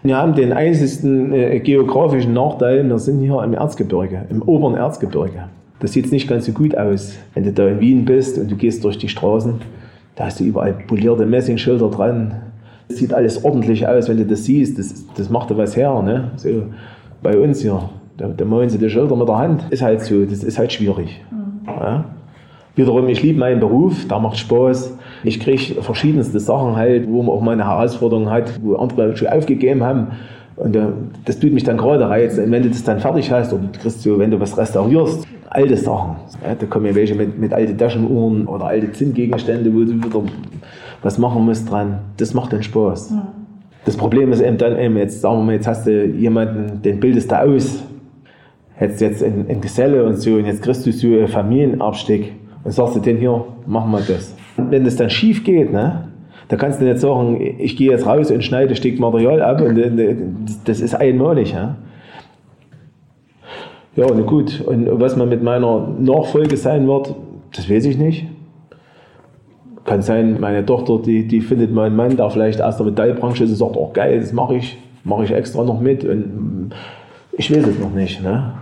[0.03, 5.49] wir haben den einzigsten äh, geografischen Nachteil, wir sind hier im Erzgebirge, im oberen Erzgebirge.
[5.81, 7.15] Das sieht nicht ganz so gut aus.
[7.35, 9.61] Wenn du da in Wien bist und du gehst durch die Straßen,
[10.17, 12.35] da hast du überall polierte Messingschilder dran.
[12.89, 14.79] Das sieht alles ordentlich aus, wenn du das siehst.
[14.79, 16.03] Das, das macht da was her.
[16.03, 16.31] Ne?
[16.37, 16.65] So,
[17.23, 19.65] bei uns hier, da, da malen sie die Schilder mit der Hand.
[19.71, 21.23] Ist halt so, das ist halt schwierig.
[21.67, 22.05] Ja?
[22.77, 24.99] Wiederum, ich liebe meinen Beruf, da macht Spaß.
[25.23, 29.29] Ich kriege verschiedenste Sachen halt, wo man auch mal eine Herausforderung hat, wo andere schon
[29.29, 30.09] aufgegeben haben.
[30.57, 30.87] Und äh,
[31.25, 32.45] das tut mich dann gerade reizen.
[32.45, 35.27] Und wenn du das dann fertig hast, oder du kriegst so, wenn du was restaurierst,
[35.51, 36.17] alte Sachen.
[36.45, 40.23] Ja, da kommen ja welche mit, mit alten Taschenuhren oder alte Zinngegenstände, wo du wieder
[41.05, 42.01] was machen musst dran.
[42.17, 43.15] Das macht dann Spaß.
[43.85, 46.99] Das Problem ist eben dann eben, jetzt sagen wir mal, jetzt hast du jemanden, den
[46.99, 47.85] bildest du aus.
[48.77, 52.33] Hättest jetzt in, in Geselle und so, und jetzt kriegst du so einen Familienabstieg
[52.65, 54.35] und sagst du den hier, mach mal das.
[54.57, 56.09] Und wenn das dann schief geht, ne,
[56.49, 59.61] da kannst du nicht sagen, ich gehe jetzt raus und schneide ein Stück Material ab
[59.61, 59.79] und
[60.65, 61.53] das ist einmalig.
[61.53, 61.77] Ja.
[63.95, 64.61] Ja, na gut.
[64.67, 67.15] Und was man mit meiner Nachfolge sein wird,
[67.53, 68.27] Das weiß ich nicht.
[69.85, 73.51] Kann sein, meine Tochter, die, die findet meinen Mann, der vielleicht aus der Metallbranche ist,
[73.51, 76.05] und sagt, oh geil, das mache ich, mache ich extra noch mit.
[76.05, 76.71] Und
[77.33, 78.23] ich weiß es noch nicht.
[78.23, 78.55] Ne?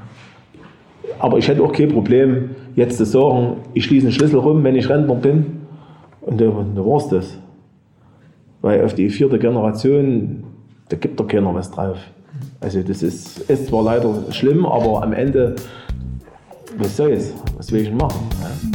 [1.18, 4.74] Aber ich hätte auch kein Problem, jetzt zu sagen, ich schließe einen Schlüssel rum, wenn
[4.74, 5.60] ich Rentner bin.
[6.22, 7.38] Und da, da war es das.
[8.60, 10.44] Weil auf die vierte Generation,
[10.88, 11.98] da gibt doch keiner was drauf.
[12.60, 15.56] Also das ist, ist zwar leider schlimm, aber am Ende,
[16.78, 17.34] was soll's?
[17.56, 18.28] Was will ich machen?
[18.40, 18.71] Ne?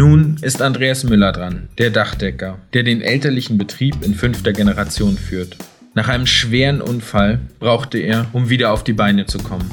[0.00, 5.58] Nun ist Andreas Müller dran, der Dachdecker, der den elterlichen Betrieb in fünfter Generation führt.
[5.92, 9.70] Nach einem schweren Unfall brauchte er, um wieder auf die Beine zu kommen.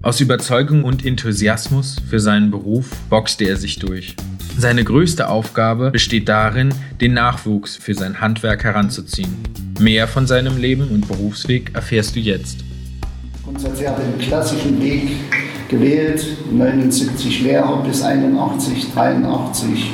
[0.00, 4.14] Aus Überzeugung und Enthusiasmus für seinen Beruf boxte er sich durch.
[4.56, 9.34] Seine größte Aufgabe besteht darin, den Nachwuchs für sein Handwerk heranzuziehen.
[9.80, 12.58] Mehr von seinem Leben und Berufsweg erfährst du jetzt.
[13.42, 15.10] Grundsätzlich hat er den klassischen Weg
[15.74, 19.92] gewählt, 79 Lehrer bis 81, 83,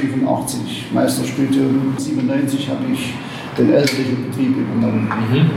[0.00, 3.14] 85 Meisterstudium, 97 habe ich
[3.58, 5.08] den elterlichen Betrieb übernommen.
[5.30, 5.50] Mhm.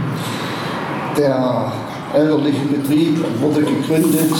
[1.17, 1.71] Der
[2.13, 4.31] elterliche Betrieb wurde gegründet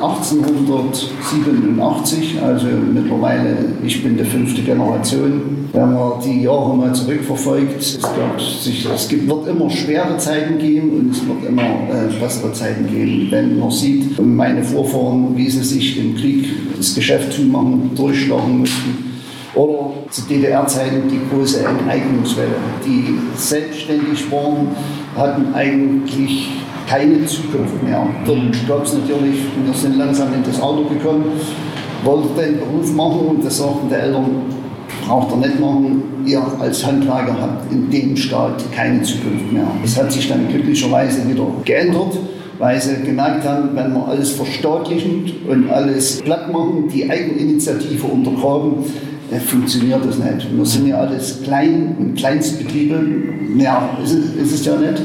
[0.00, 5.68] 1887, also mittlerweile, ich bin die fünfte Generation.
[5.72, 10.58] Wenn man die Jahre mal zurückverfolgt, es, gab sich, es gibt, wird immer schwere Zeiten
[10.58, 13.28] geben und es wird immer äh, bessere Zeiten geben.
[13.30, 19.12] Wenn man sieht, meine Vorfahren, wie sie sich im Krieg das Geschäft zumachen, durchschlagen mussten,
[19.54, 22.56] oder zu DDR-Zeiten die große Enteignungswelle.
[22.86, 24.68] Die selbstständig waren,
[25.14, 26.48] hatten eigentlich
[26.92, 28.06] keine Zukunft mehr.
[28.26, 31.24] Dann gab es natürlich, wir sind langsam in das Alter gekommen,
[32.04, 34.26] wollte den Beruf machen und das sagten die Eltern,
[35.06, 39.66] braucht er nicht machen, ihr als Handwerker habt in dem Staat keine Zukunft mehr.
[39.80, 42.18] Das hat sich dann glücklicherweise wieder geändert
[42.58, 48.84] weil sie gemerkt haben, wenn wir alles verstaatlichen und alles platt machen, die Eigeninitiative untergraben,
[49.32, 50.56] dann funktioniert das nicht.
[50.56, 55.02] Wir sind ja alles Klein- und Kleinstbetriebe, mehr ist es, ist es ja nicht.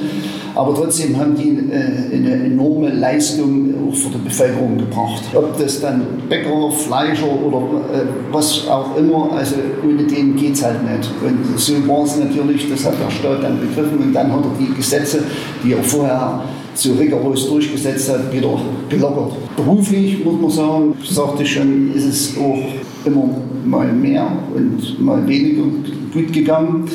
[0.58, 5.22] Aber trotzdem haben die äh, eine enorme Leistung auch für die Bevölkerung gebracht.
[5.36, 7.58] Ob das dann Bäcker, Fleischer oder
[7.94, 11.12] äh, was auch immer, also ohne den geht es halt nicht.
[11.24, 14.52] Und so war es natürlich, das hat der Staat dann begriffen und dann hat er
[14.60, 15.20] die Gesetze,
[15.64, 16.44] die er vorher
[16.74, 19.34] so rigoros durchgesetzt hat, wieder gelockert.
[19.56, 22.58] Beruflich muss man sagen, sagte ich schon, ist es auch
[23.06, 23.30] immer
[23.64, 25.64] mal mehr und mal weniger
[26.12, 26.86] gut gegangen.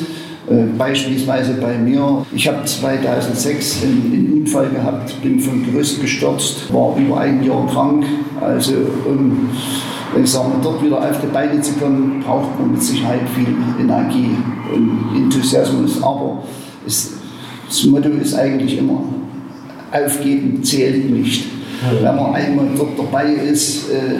[0.49, 6.97] Äh, beispielsweise bei mir, ich habe 2006 einen, Unfall gehabt, bin vom Gerüst gestürzt, war
[6.97, 8.05] über ein Jahr krank.
[8.41, 8.73] Also
[9.05, 9.49] um
[10.21, 13.47] ich sage mal, dort wieder auf die Beine zu kommen, braucht man mit Sicherheit viel
[13.79, 14.29] Energie
[14.71, 16.03] und Enthusiasmus.
[16.03, 16.43] Aber
[16.85, 17.13] es,
[17.67, 19.03] das Motto ist eigentlich immer,
[19.91, 21.45] aufgeben zählt nicht.
[22.01, 24.13] Wenn man einmal dort dabei ist, äh,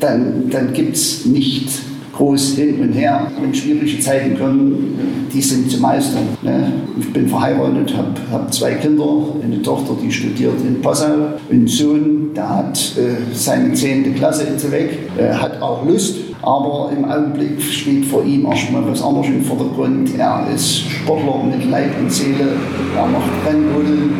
[0.00, 1.68] dann, dann gibt es nicht
[2.16, 3.30] groß hin und her.
[3.40, 6.28] Wenn schwierige Zeiten kommen, die sind zu meistern.
[6.42, 6.72] Ne?
[6.98, 9.04] Ich bin verheiratet, habe hab zwei Kinder,
[9.42, 14.14] eine Tochter, die studiert in Passau, einen Sohn, der hat äh, seine 10.
[14.14, 19.02] Klasse jetzt weg, äh, hat auch Lust, aber im Augenblick steht vor ihm erstmal was
[19.02, 20.10] anderes im Vordergrund.
[20.16, 22.52] Er ist Sportler mit Leib und Seele,
[22.96, 24.12] er macht Rennrodeln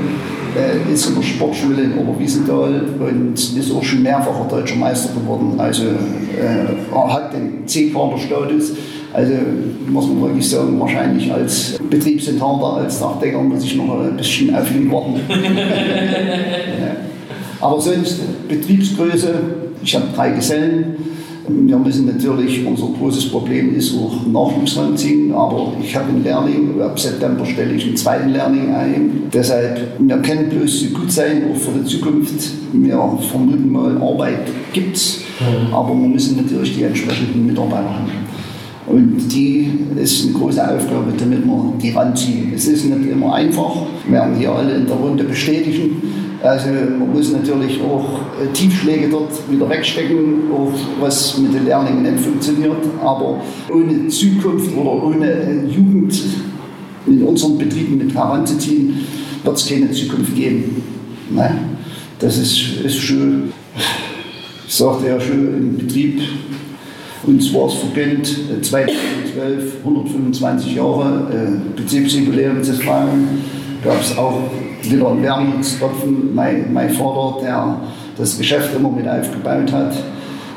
[0.57, 5.55] äh, ist in der Sportschule in Oberwiesenthal und ist auch schon mehrfacher deutscher Meister geworden.
[5.59, 8.73] Also äh, er hat den C-Kader-Status.
[9.13, 9.33] Also
[9.89, 14.69] muss man wirklich sagen, wahrscheinlich als Betriebsinhaber, als Dachdecker muss ich noch ein bisschen auf
[14.75, 15.21] ihn warten.
[17.61, 19.35] Aber sonst Betriebsgröße,
[19.83, 20.97] ich habe drei Gesellen
[21.47, 26.81] wir müssen natürlich, unser großes Problem ist auch Nachwuchs ranziehen, aber ich habe einen Lehrling,
[26.81, 29.23] ab September stelle ich einen zweiten Lehrling ein.
[29.33, 32.51] Deshalb, wir können bloß gut sein, auch für die Zukunft.
[32.73, 32.99] Wir
[33.31, 35.75] vermuten mal, Arbeit gibt es, mhm.
[35.75, 38.11] aber wir müssen natürlich die entsprechenden Mitarbeiter haben.
[38.87, 42.53] Und die ist eine große Aufgabe, damit wir die ranziehen.
[42.55, 43.77] Es ist nicht immer einfach,
[44.09, 46.03] werden hier alle in der Runde bestätigen.
[46.43, 52.03] Also man muss natürlich auch äh, Tiefschläge dort wieder wegstecken, auch was mit den Lehrlingen
[52.03, 52.77] nicht funktioniert.
[53.03, 53.41] Aber
[53.73, 56.21] ohne Zukunft oder ohne äh, Jugend
[57.07, 59.01] in unseren Betrieben mit heranzuziehen,
[59.43, 60.83] wird es keine Zukunft geben.
[61.31, 61.77] Nein,
[62.19, 63.53] das ist, ist schön,
[64.67, 66.21] ich sagte ja schon, im Betrieb
[67.27, 68.27] uns war es vergönnt,
[68.63, 73.29] 2012 125 Jahre äh, Betriebsjubiläum feiern.
[73.83, 74.51] Gab es auch
[74.91, 76.35] wieder einen Wermutstropfen.
[76.35, 77.77] Mein, mein Vater, der
[78.17, 79.95] das Geschäft immer mit aufgebaut hat,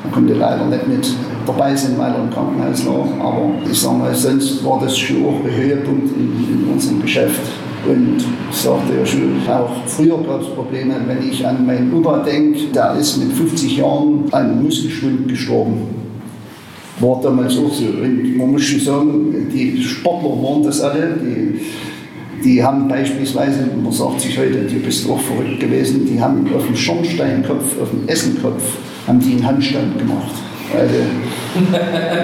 [0.04, 1.12] er konnte leider nicht mit
[1.46, 3.06] dabei sind, weil er im Krankenhaus lag.
[3.20, 7.40] Aber ich sage mal, sonst war das schon auch ein Höhepunkt in, in unserem Geschäft.
[7.86, 8.18] Und
[8.50, 12.66] ich sagte ja schon, auch früher gab es Probleme, wenn ich an meinen Opa denke,
[12.74, 15.82] der ist mit 50 Jahren an Muskelschwund gestorben.
[17.00, 17.84] War damals auch so.
[17.84, 21.60] Und man muss schon sagen, die Sportler waren das alle, die
[22.44, 26.66] die haben beispielsweise, man sagt sich heute, du bist auch verrückt gewesen, die haben auf
[26.66, 28.62] dem Schornsteinkopf, auf dem Essenkopf,
[29.06, 30.32] haben die einen Handstand gemacht.
[30.74, 30.94] Also,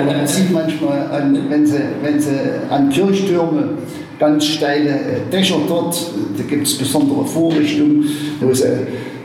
[0.06, 2.30] man sieht manchmal, an, wenn, sie, wenn sie
[2.68, 3.70] an Kirchtürme
[4.18, 4.98] ganz steile
[5.32, 5.96] Dächer dort,
[6.36, 8.04] da gibt es besondere Vorrichtungen,
[8.40, 8.64] wo sie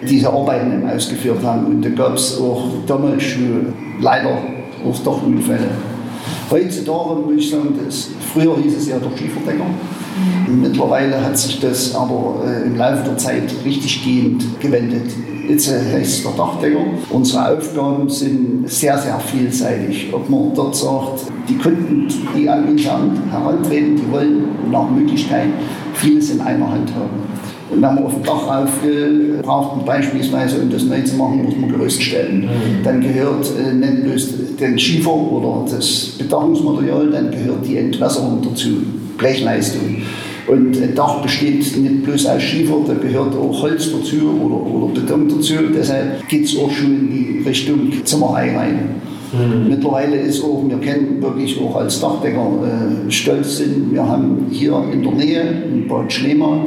[0.07, 1.65] diese Arbeiten ausgeführt haben.
[1.65, 4.37] Und da gab es auch damals schon leider
[4.85, 5.69] auch doch Unfälle.
[6.51, 9.65] Heutzutage muss ich sagen, das, früher hieß es ja der Schieferdecker.
[10.47, 15.11] Mittlerweile hat sich das aber äh, im Laufe der Zeit richtig gehend gewendet.
[15.47, 16.79] Jetzt äh, heißt es der Dachdecker.
[17.11, 20.09] Unsere Aufgaben sind sehr, sehr vielseitig.
[20.11, 25.49] Ob man dort sagt, die Kunden, die an uns herantreten, die wollen nach Möglichkeit
[25.93, 27.38] vieles in einer Hand haben.
[27.69, 31.15] Und wenn man auf dem Dach rauf will, braucht man beispielsweise, um das neu zu
[31.15, 32.41] machen, muss man Gerüst stellen.
[32.41, 32.83] Mhm.
[32.83, 34.27] Dann gehört äh, nicht bloß
[34.59, 38.69] den Schiefer oder das Bedachungsmaterial, dann gehört die Entwässerung dazu.
[39.17, 40.01] Blechleistung.
[40.47, 44.93] Und ein Dach besteht nicht bloß aus Schiefer, da gehört auch Holz dazu oder, oder
[44.93, 45.53] Beton dazu.
[45.75, 48.95] Deshalb geht es auch schon in die Richtung Zimmerei rein.
[49.31, 49.69] Mhm.
[49.69, 54.83] Mittlerweile ist auch, wir kennen wirklich auch als Dachdecker äh, stolz sind, wir haben hier
[54.91, 56.65] in der Nähe, in Bad Schlema,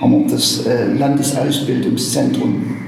[0.00, 2.80] haben wir das äh, Landesausbildungszentrum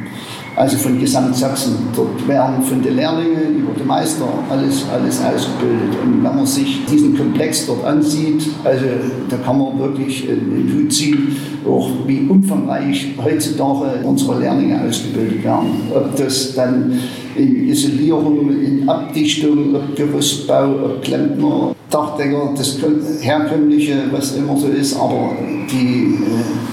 [0.55, 1.77] also von Gesamtsachsen.
[1.97, 5.99] Dort werden von den Lehrlingen über die Meister alles, alles ausgebildet.
[6.03, 8.85] Und wenn man sich diesen Komplex dort ansieht, also
[9.29, 11.37] da kann man wirklich in den Hut ziehen,
[11.67, 15.71] auch wie umfangreich heutzutage unsere Lehrlinge ausgebildet werden.
[15.95, 16.99] Ob das dann
[17.37, 22.79] in Isolierung, in Abdichtung, ob Gerüstbau, ob Klempner, Dachdecker, das
[23.21, 25.33] herkömmliche, was immer so ist, aber
[25.71, 26.19] die,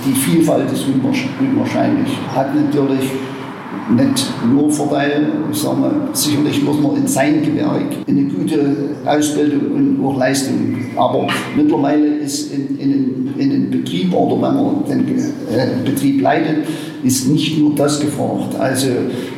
[0.06, 2.10] die Vielfalt ist unwahrscheinlich.
[2.34, 3.10] Hat natürlich
[3.96, 5.28] nicht nur Vorteile.
[5.52, 5.66] Ich
[6.14, 8.60] sicherlich muss man in sein Gewerk eine gute
[9.06, 10.78] Ausbildung und auch Leistung.
[10.96, 16.68] Aber mittlerweile ist in, in, in den Betrieb oder wenn man den äh, Betrieb leitet,
[17.04, 18.56] ist nicht nur das gefragt.
[18.60, 18.88] Also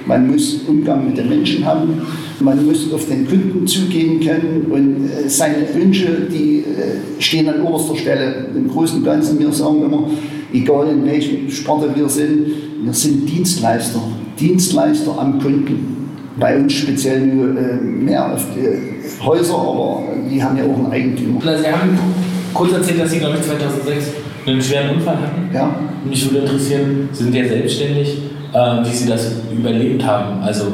[0.05, 2.01] man muss Umgang mit den Menschen haben,
[2.39, 7.61] man muss auf den Kunden zugehen können und äh, seine Wünsche, die äh, stehen an
[7.61, 8.47] oberster Stelle.
[8.55, 10.09] Im Großen und Ganzen, wir sagen immer,
[10.53, 12.47] egal in welchem Sparte wir sind,
[12.83, 14.01] wir sind Dienstleister.
[14.39, 16.09] Dienstleister am Kunden.
[16.39, 20.91] Bei uns speziell nur äh, mehr auf die Häuser, aber die haben ja auch einen
[20.91, 21.39] Eigentümer.
[21.41, 21.97] Sie haben
[22.53, 24.05] kurz erzählt, dass Sie, glaube ich, 2006
[24.47, 25.53] einen schweren Unfall hatten.
[25.53, 25.75] Ja.
[26.03, 28.17] Mich würde interessieren, Sie sind ja selbstständig,
[28.53, 30.41] äh, wie Sie das überlebt haben.
[30.41, 30.65] Also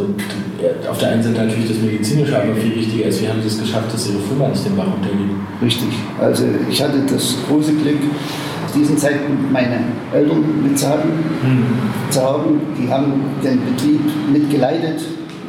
[0.90, 3.60] auf der einen Seite natürlich das Medizinische, aber viel wichtiger ist, wie haben Sie es
[3.60, 5.36] geschafft, dass Ihre Firma nicht den Bach untergeht?
[5.62, 5.90] Richtig.
[6.20, 7.99] Also ich hatte das große Glück,
[8.78, 9.80] diesen Zeitpunkt meine
[10.14, 11.10] Eltern mitzuhaben,
[11.44, 12.12] mhm.
[12.12, 12.62] zu haben.
[12.80, 13.14] Die haben
[13.44, 14.02] den Betrieb
[14.32, 15.02] mitgeleitet,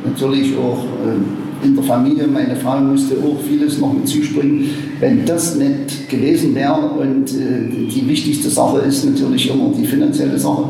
[0.05, 2.27] natürlich auch äh, in der Familie.
[2.27, 4.71] Meine Frau musste auch vieles noch mit zuspringen.
[5.01, 10.39] Wenn das nicht gewesen wäre und äh, die wichtigste Sache ist natürlich immer die finanzielle
[10.39, 10.65] Sache,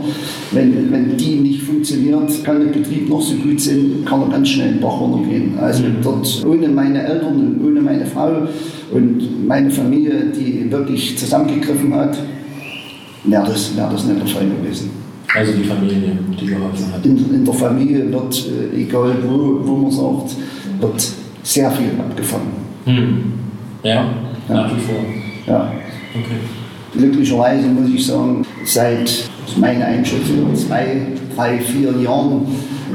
[0.52, 4.48] wenn, wenn die nicht funktioniert, kann der Betrieb noch so gut sein, kann er ganz
[4.48, 5.59] schnell in den Bach runtergehen.
[5.60, 5.97] Also mhm.
[6.02, 8.48] dort ohne meine Eltern und ohne meine Frau
[8.93, 12.18] und meine Familie, die wirklich zusammengegriffen hat,
[13.24, 14.90] wäre das, wär das nicht der Fall gewesen.
[15.34, 17.04] Also die Familie, die geholfen hat?
[17.04, 20.36] In, in der Familie wird, äh, egal wo, wo man sagt,
[20.80, 21.12] wird
[21.42, 22.52] sehr viel abgefangen.
[22.84, 23.32] Hm.
[23.82, 23.94] Ja,
[24.48, 24.96] ja, nach wie vor.
[25.46, 25.72] Ja.
[26.14, 26.38] Okay.
[26.96, 32.46] Glücklicherweise muss ich sagen, seit meiner Einschätzung zwei, drei, vier Jahren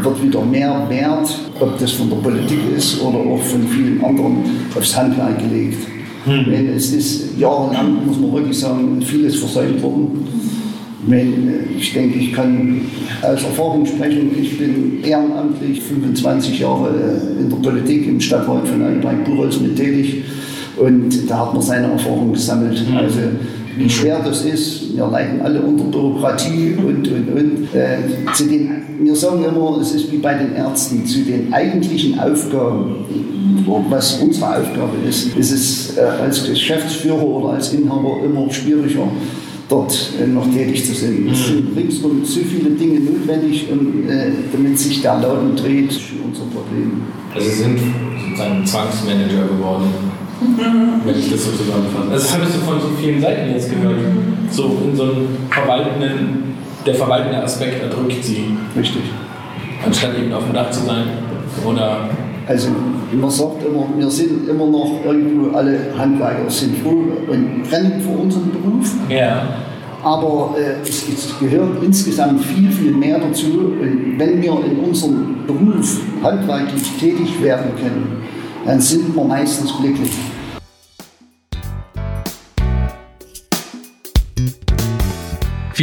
[0.01, 4.37] wird wieder mehr Wert, ob das von der Politik ist oder auch von vielen anderen,
[4.75, 5.77] aufs Handwerk gelegt.
[6.25, 6.45] Hm.
[6.75, 10.27] Es ist jahrelang, muss man wirklich sagen, vieles versäumt worden.
[11.77, 12.81] Ich denke, ich kann
[13.21, 14.31] aus Erfahrung sprechen.
[14.39, 16.91] Ich bin ehrenamtlich 25 Jahre
[17.39, 20.23] in der Politik im Stadtrat von Altenberg-Buchholz mit tätig
[20.77, 22.79] und da hat man seine Erfahrung gesammelt.
[22.87, 22.97] Hm.
[22.97, 23.19] Also
[23.75, 24.95] wie schwer das ist.
[24.95, 27.75] Wir leiden alle unter Bürokratie und, und, und.
[27.75, 27.97] Äh,
[28.33, 28.71] zu den,
[29.01, 32.95] wir sagen immer, es ist wie bei den Ärzten, zu den eigentlichen Aufgaben,
[33.65, 39.07] was unsere Aufgabe ist, ist es äh, als Geschäftsführer oder als Inhaber immer schwieriger,
[39.69, 41.29] dort äh, noch tätig zu sein.
[41.31, 46.43] Es sind ringsum so viele Dinge notwendig, um, äh, damit sich der Laden dreht, unser
[46.45, 47.01] Problem.
[47.33, 47.79] Also Sie sind
[48.29, 50.13] sozusagen Zwangsmanager geworden
[51.05, 52.11] wenn ich das so zusammenfasse.
[52.11, 53.97] Also das habe ich so von so vielen Seiten jetzt gehört.
[54.49, 58.57] So in so einem verwaltenden, der verwaltende Aspekt erdrückt sie.
[58.77, 59.03] Richtig.
[59.85, 61.05] Anstatt eben auf dem Dach zu sein
[61.65, 62.09] oder
[62.47, 62.69] Also
[63.13, 68.21] man sagt immer, wir sind immer noch irgendwo alle Handwerker, sind froh und brennen für
[68.21, 68.91] unseren Beruf.
[69.09, 69.47] Ja.
[70.03, 73.73] Aber äh, es, es gehört insgesamt viel, viel mehr dazu.
[73.81, 78.17] Und wenn wir in unserem Beruf handwerklich tätig werden können,
[78.65, 80.11] dann sind wir meistens glücklich.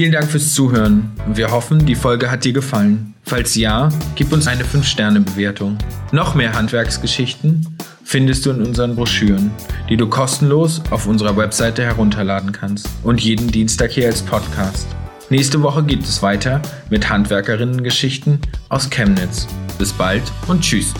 [0.00, 1.12] Vielen Dank fürs Zuhören.
[1.34, 3.12] Wir hoffen, die Folge hat dir gefallen.
[3.22, 5.76] Falls ja, gib uns eine 5-Sterne-Bewertung.
[6.10, 9.50] Noch mehr Handwerksgeschichten findest du in unseren Broschüren,
[9.90, 14.86] die du kostenlos auf unserer Webseite herunterladen kannst und jeden Dienstag hier als Podcast.
[15.28, 18.40] Nächste Woche geht es weiter mit Handwerkerinnen-Geschichten
[18.70, 19.48] aus Chemnitz.
[19.76, 20.94] Bis bald und tschüss.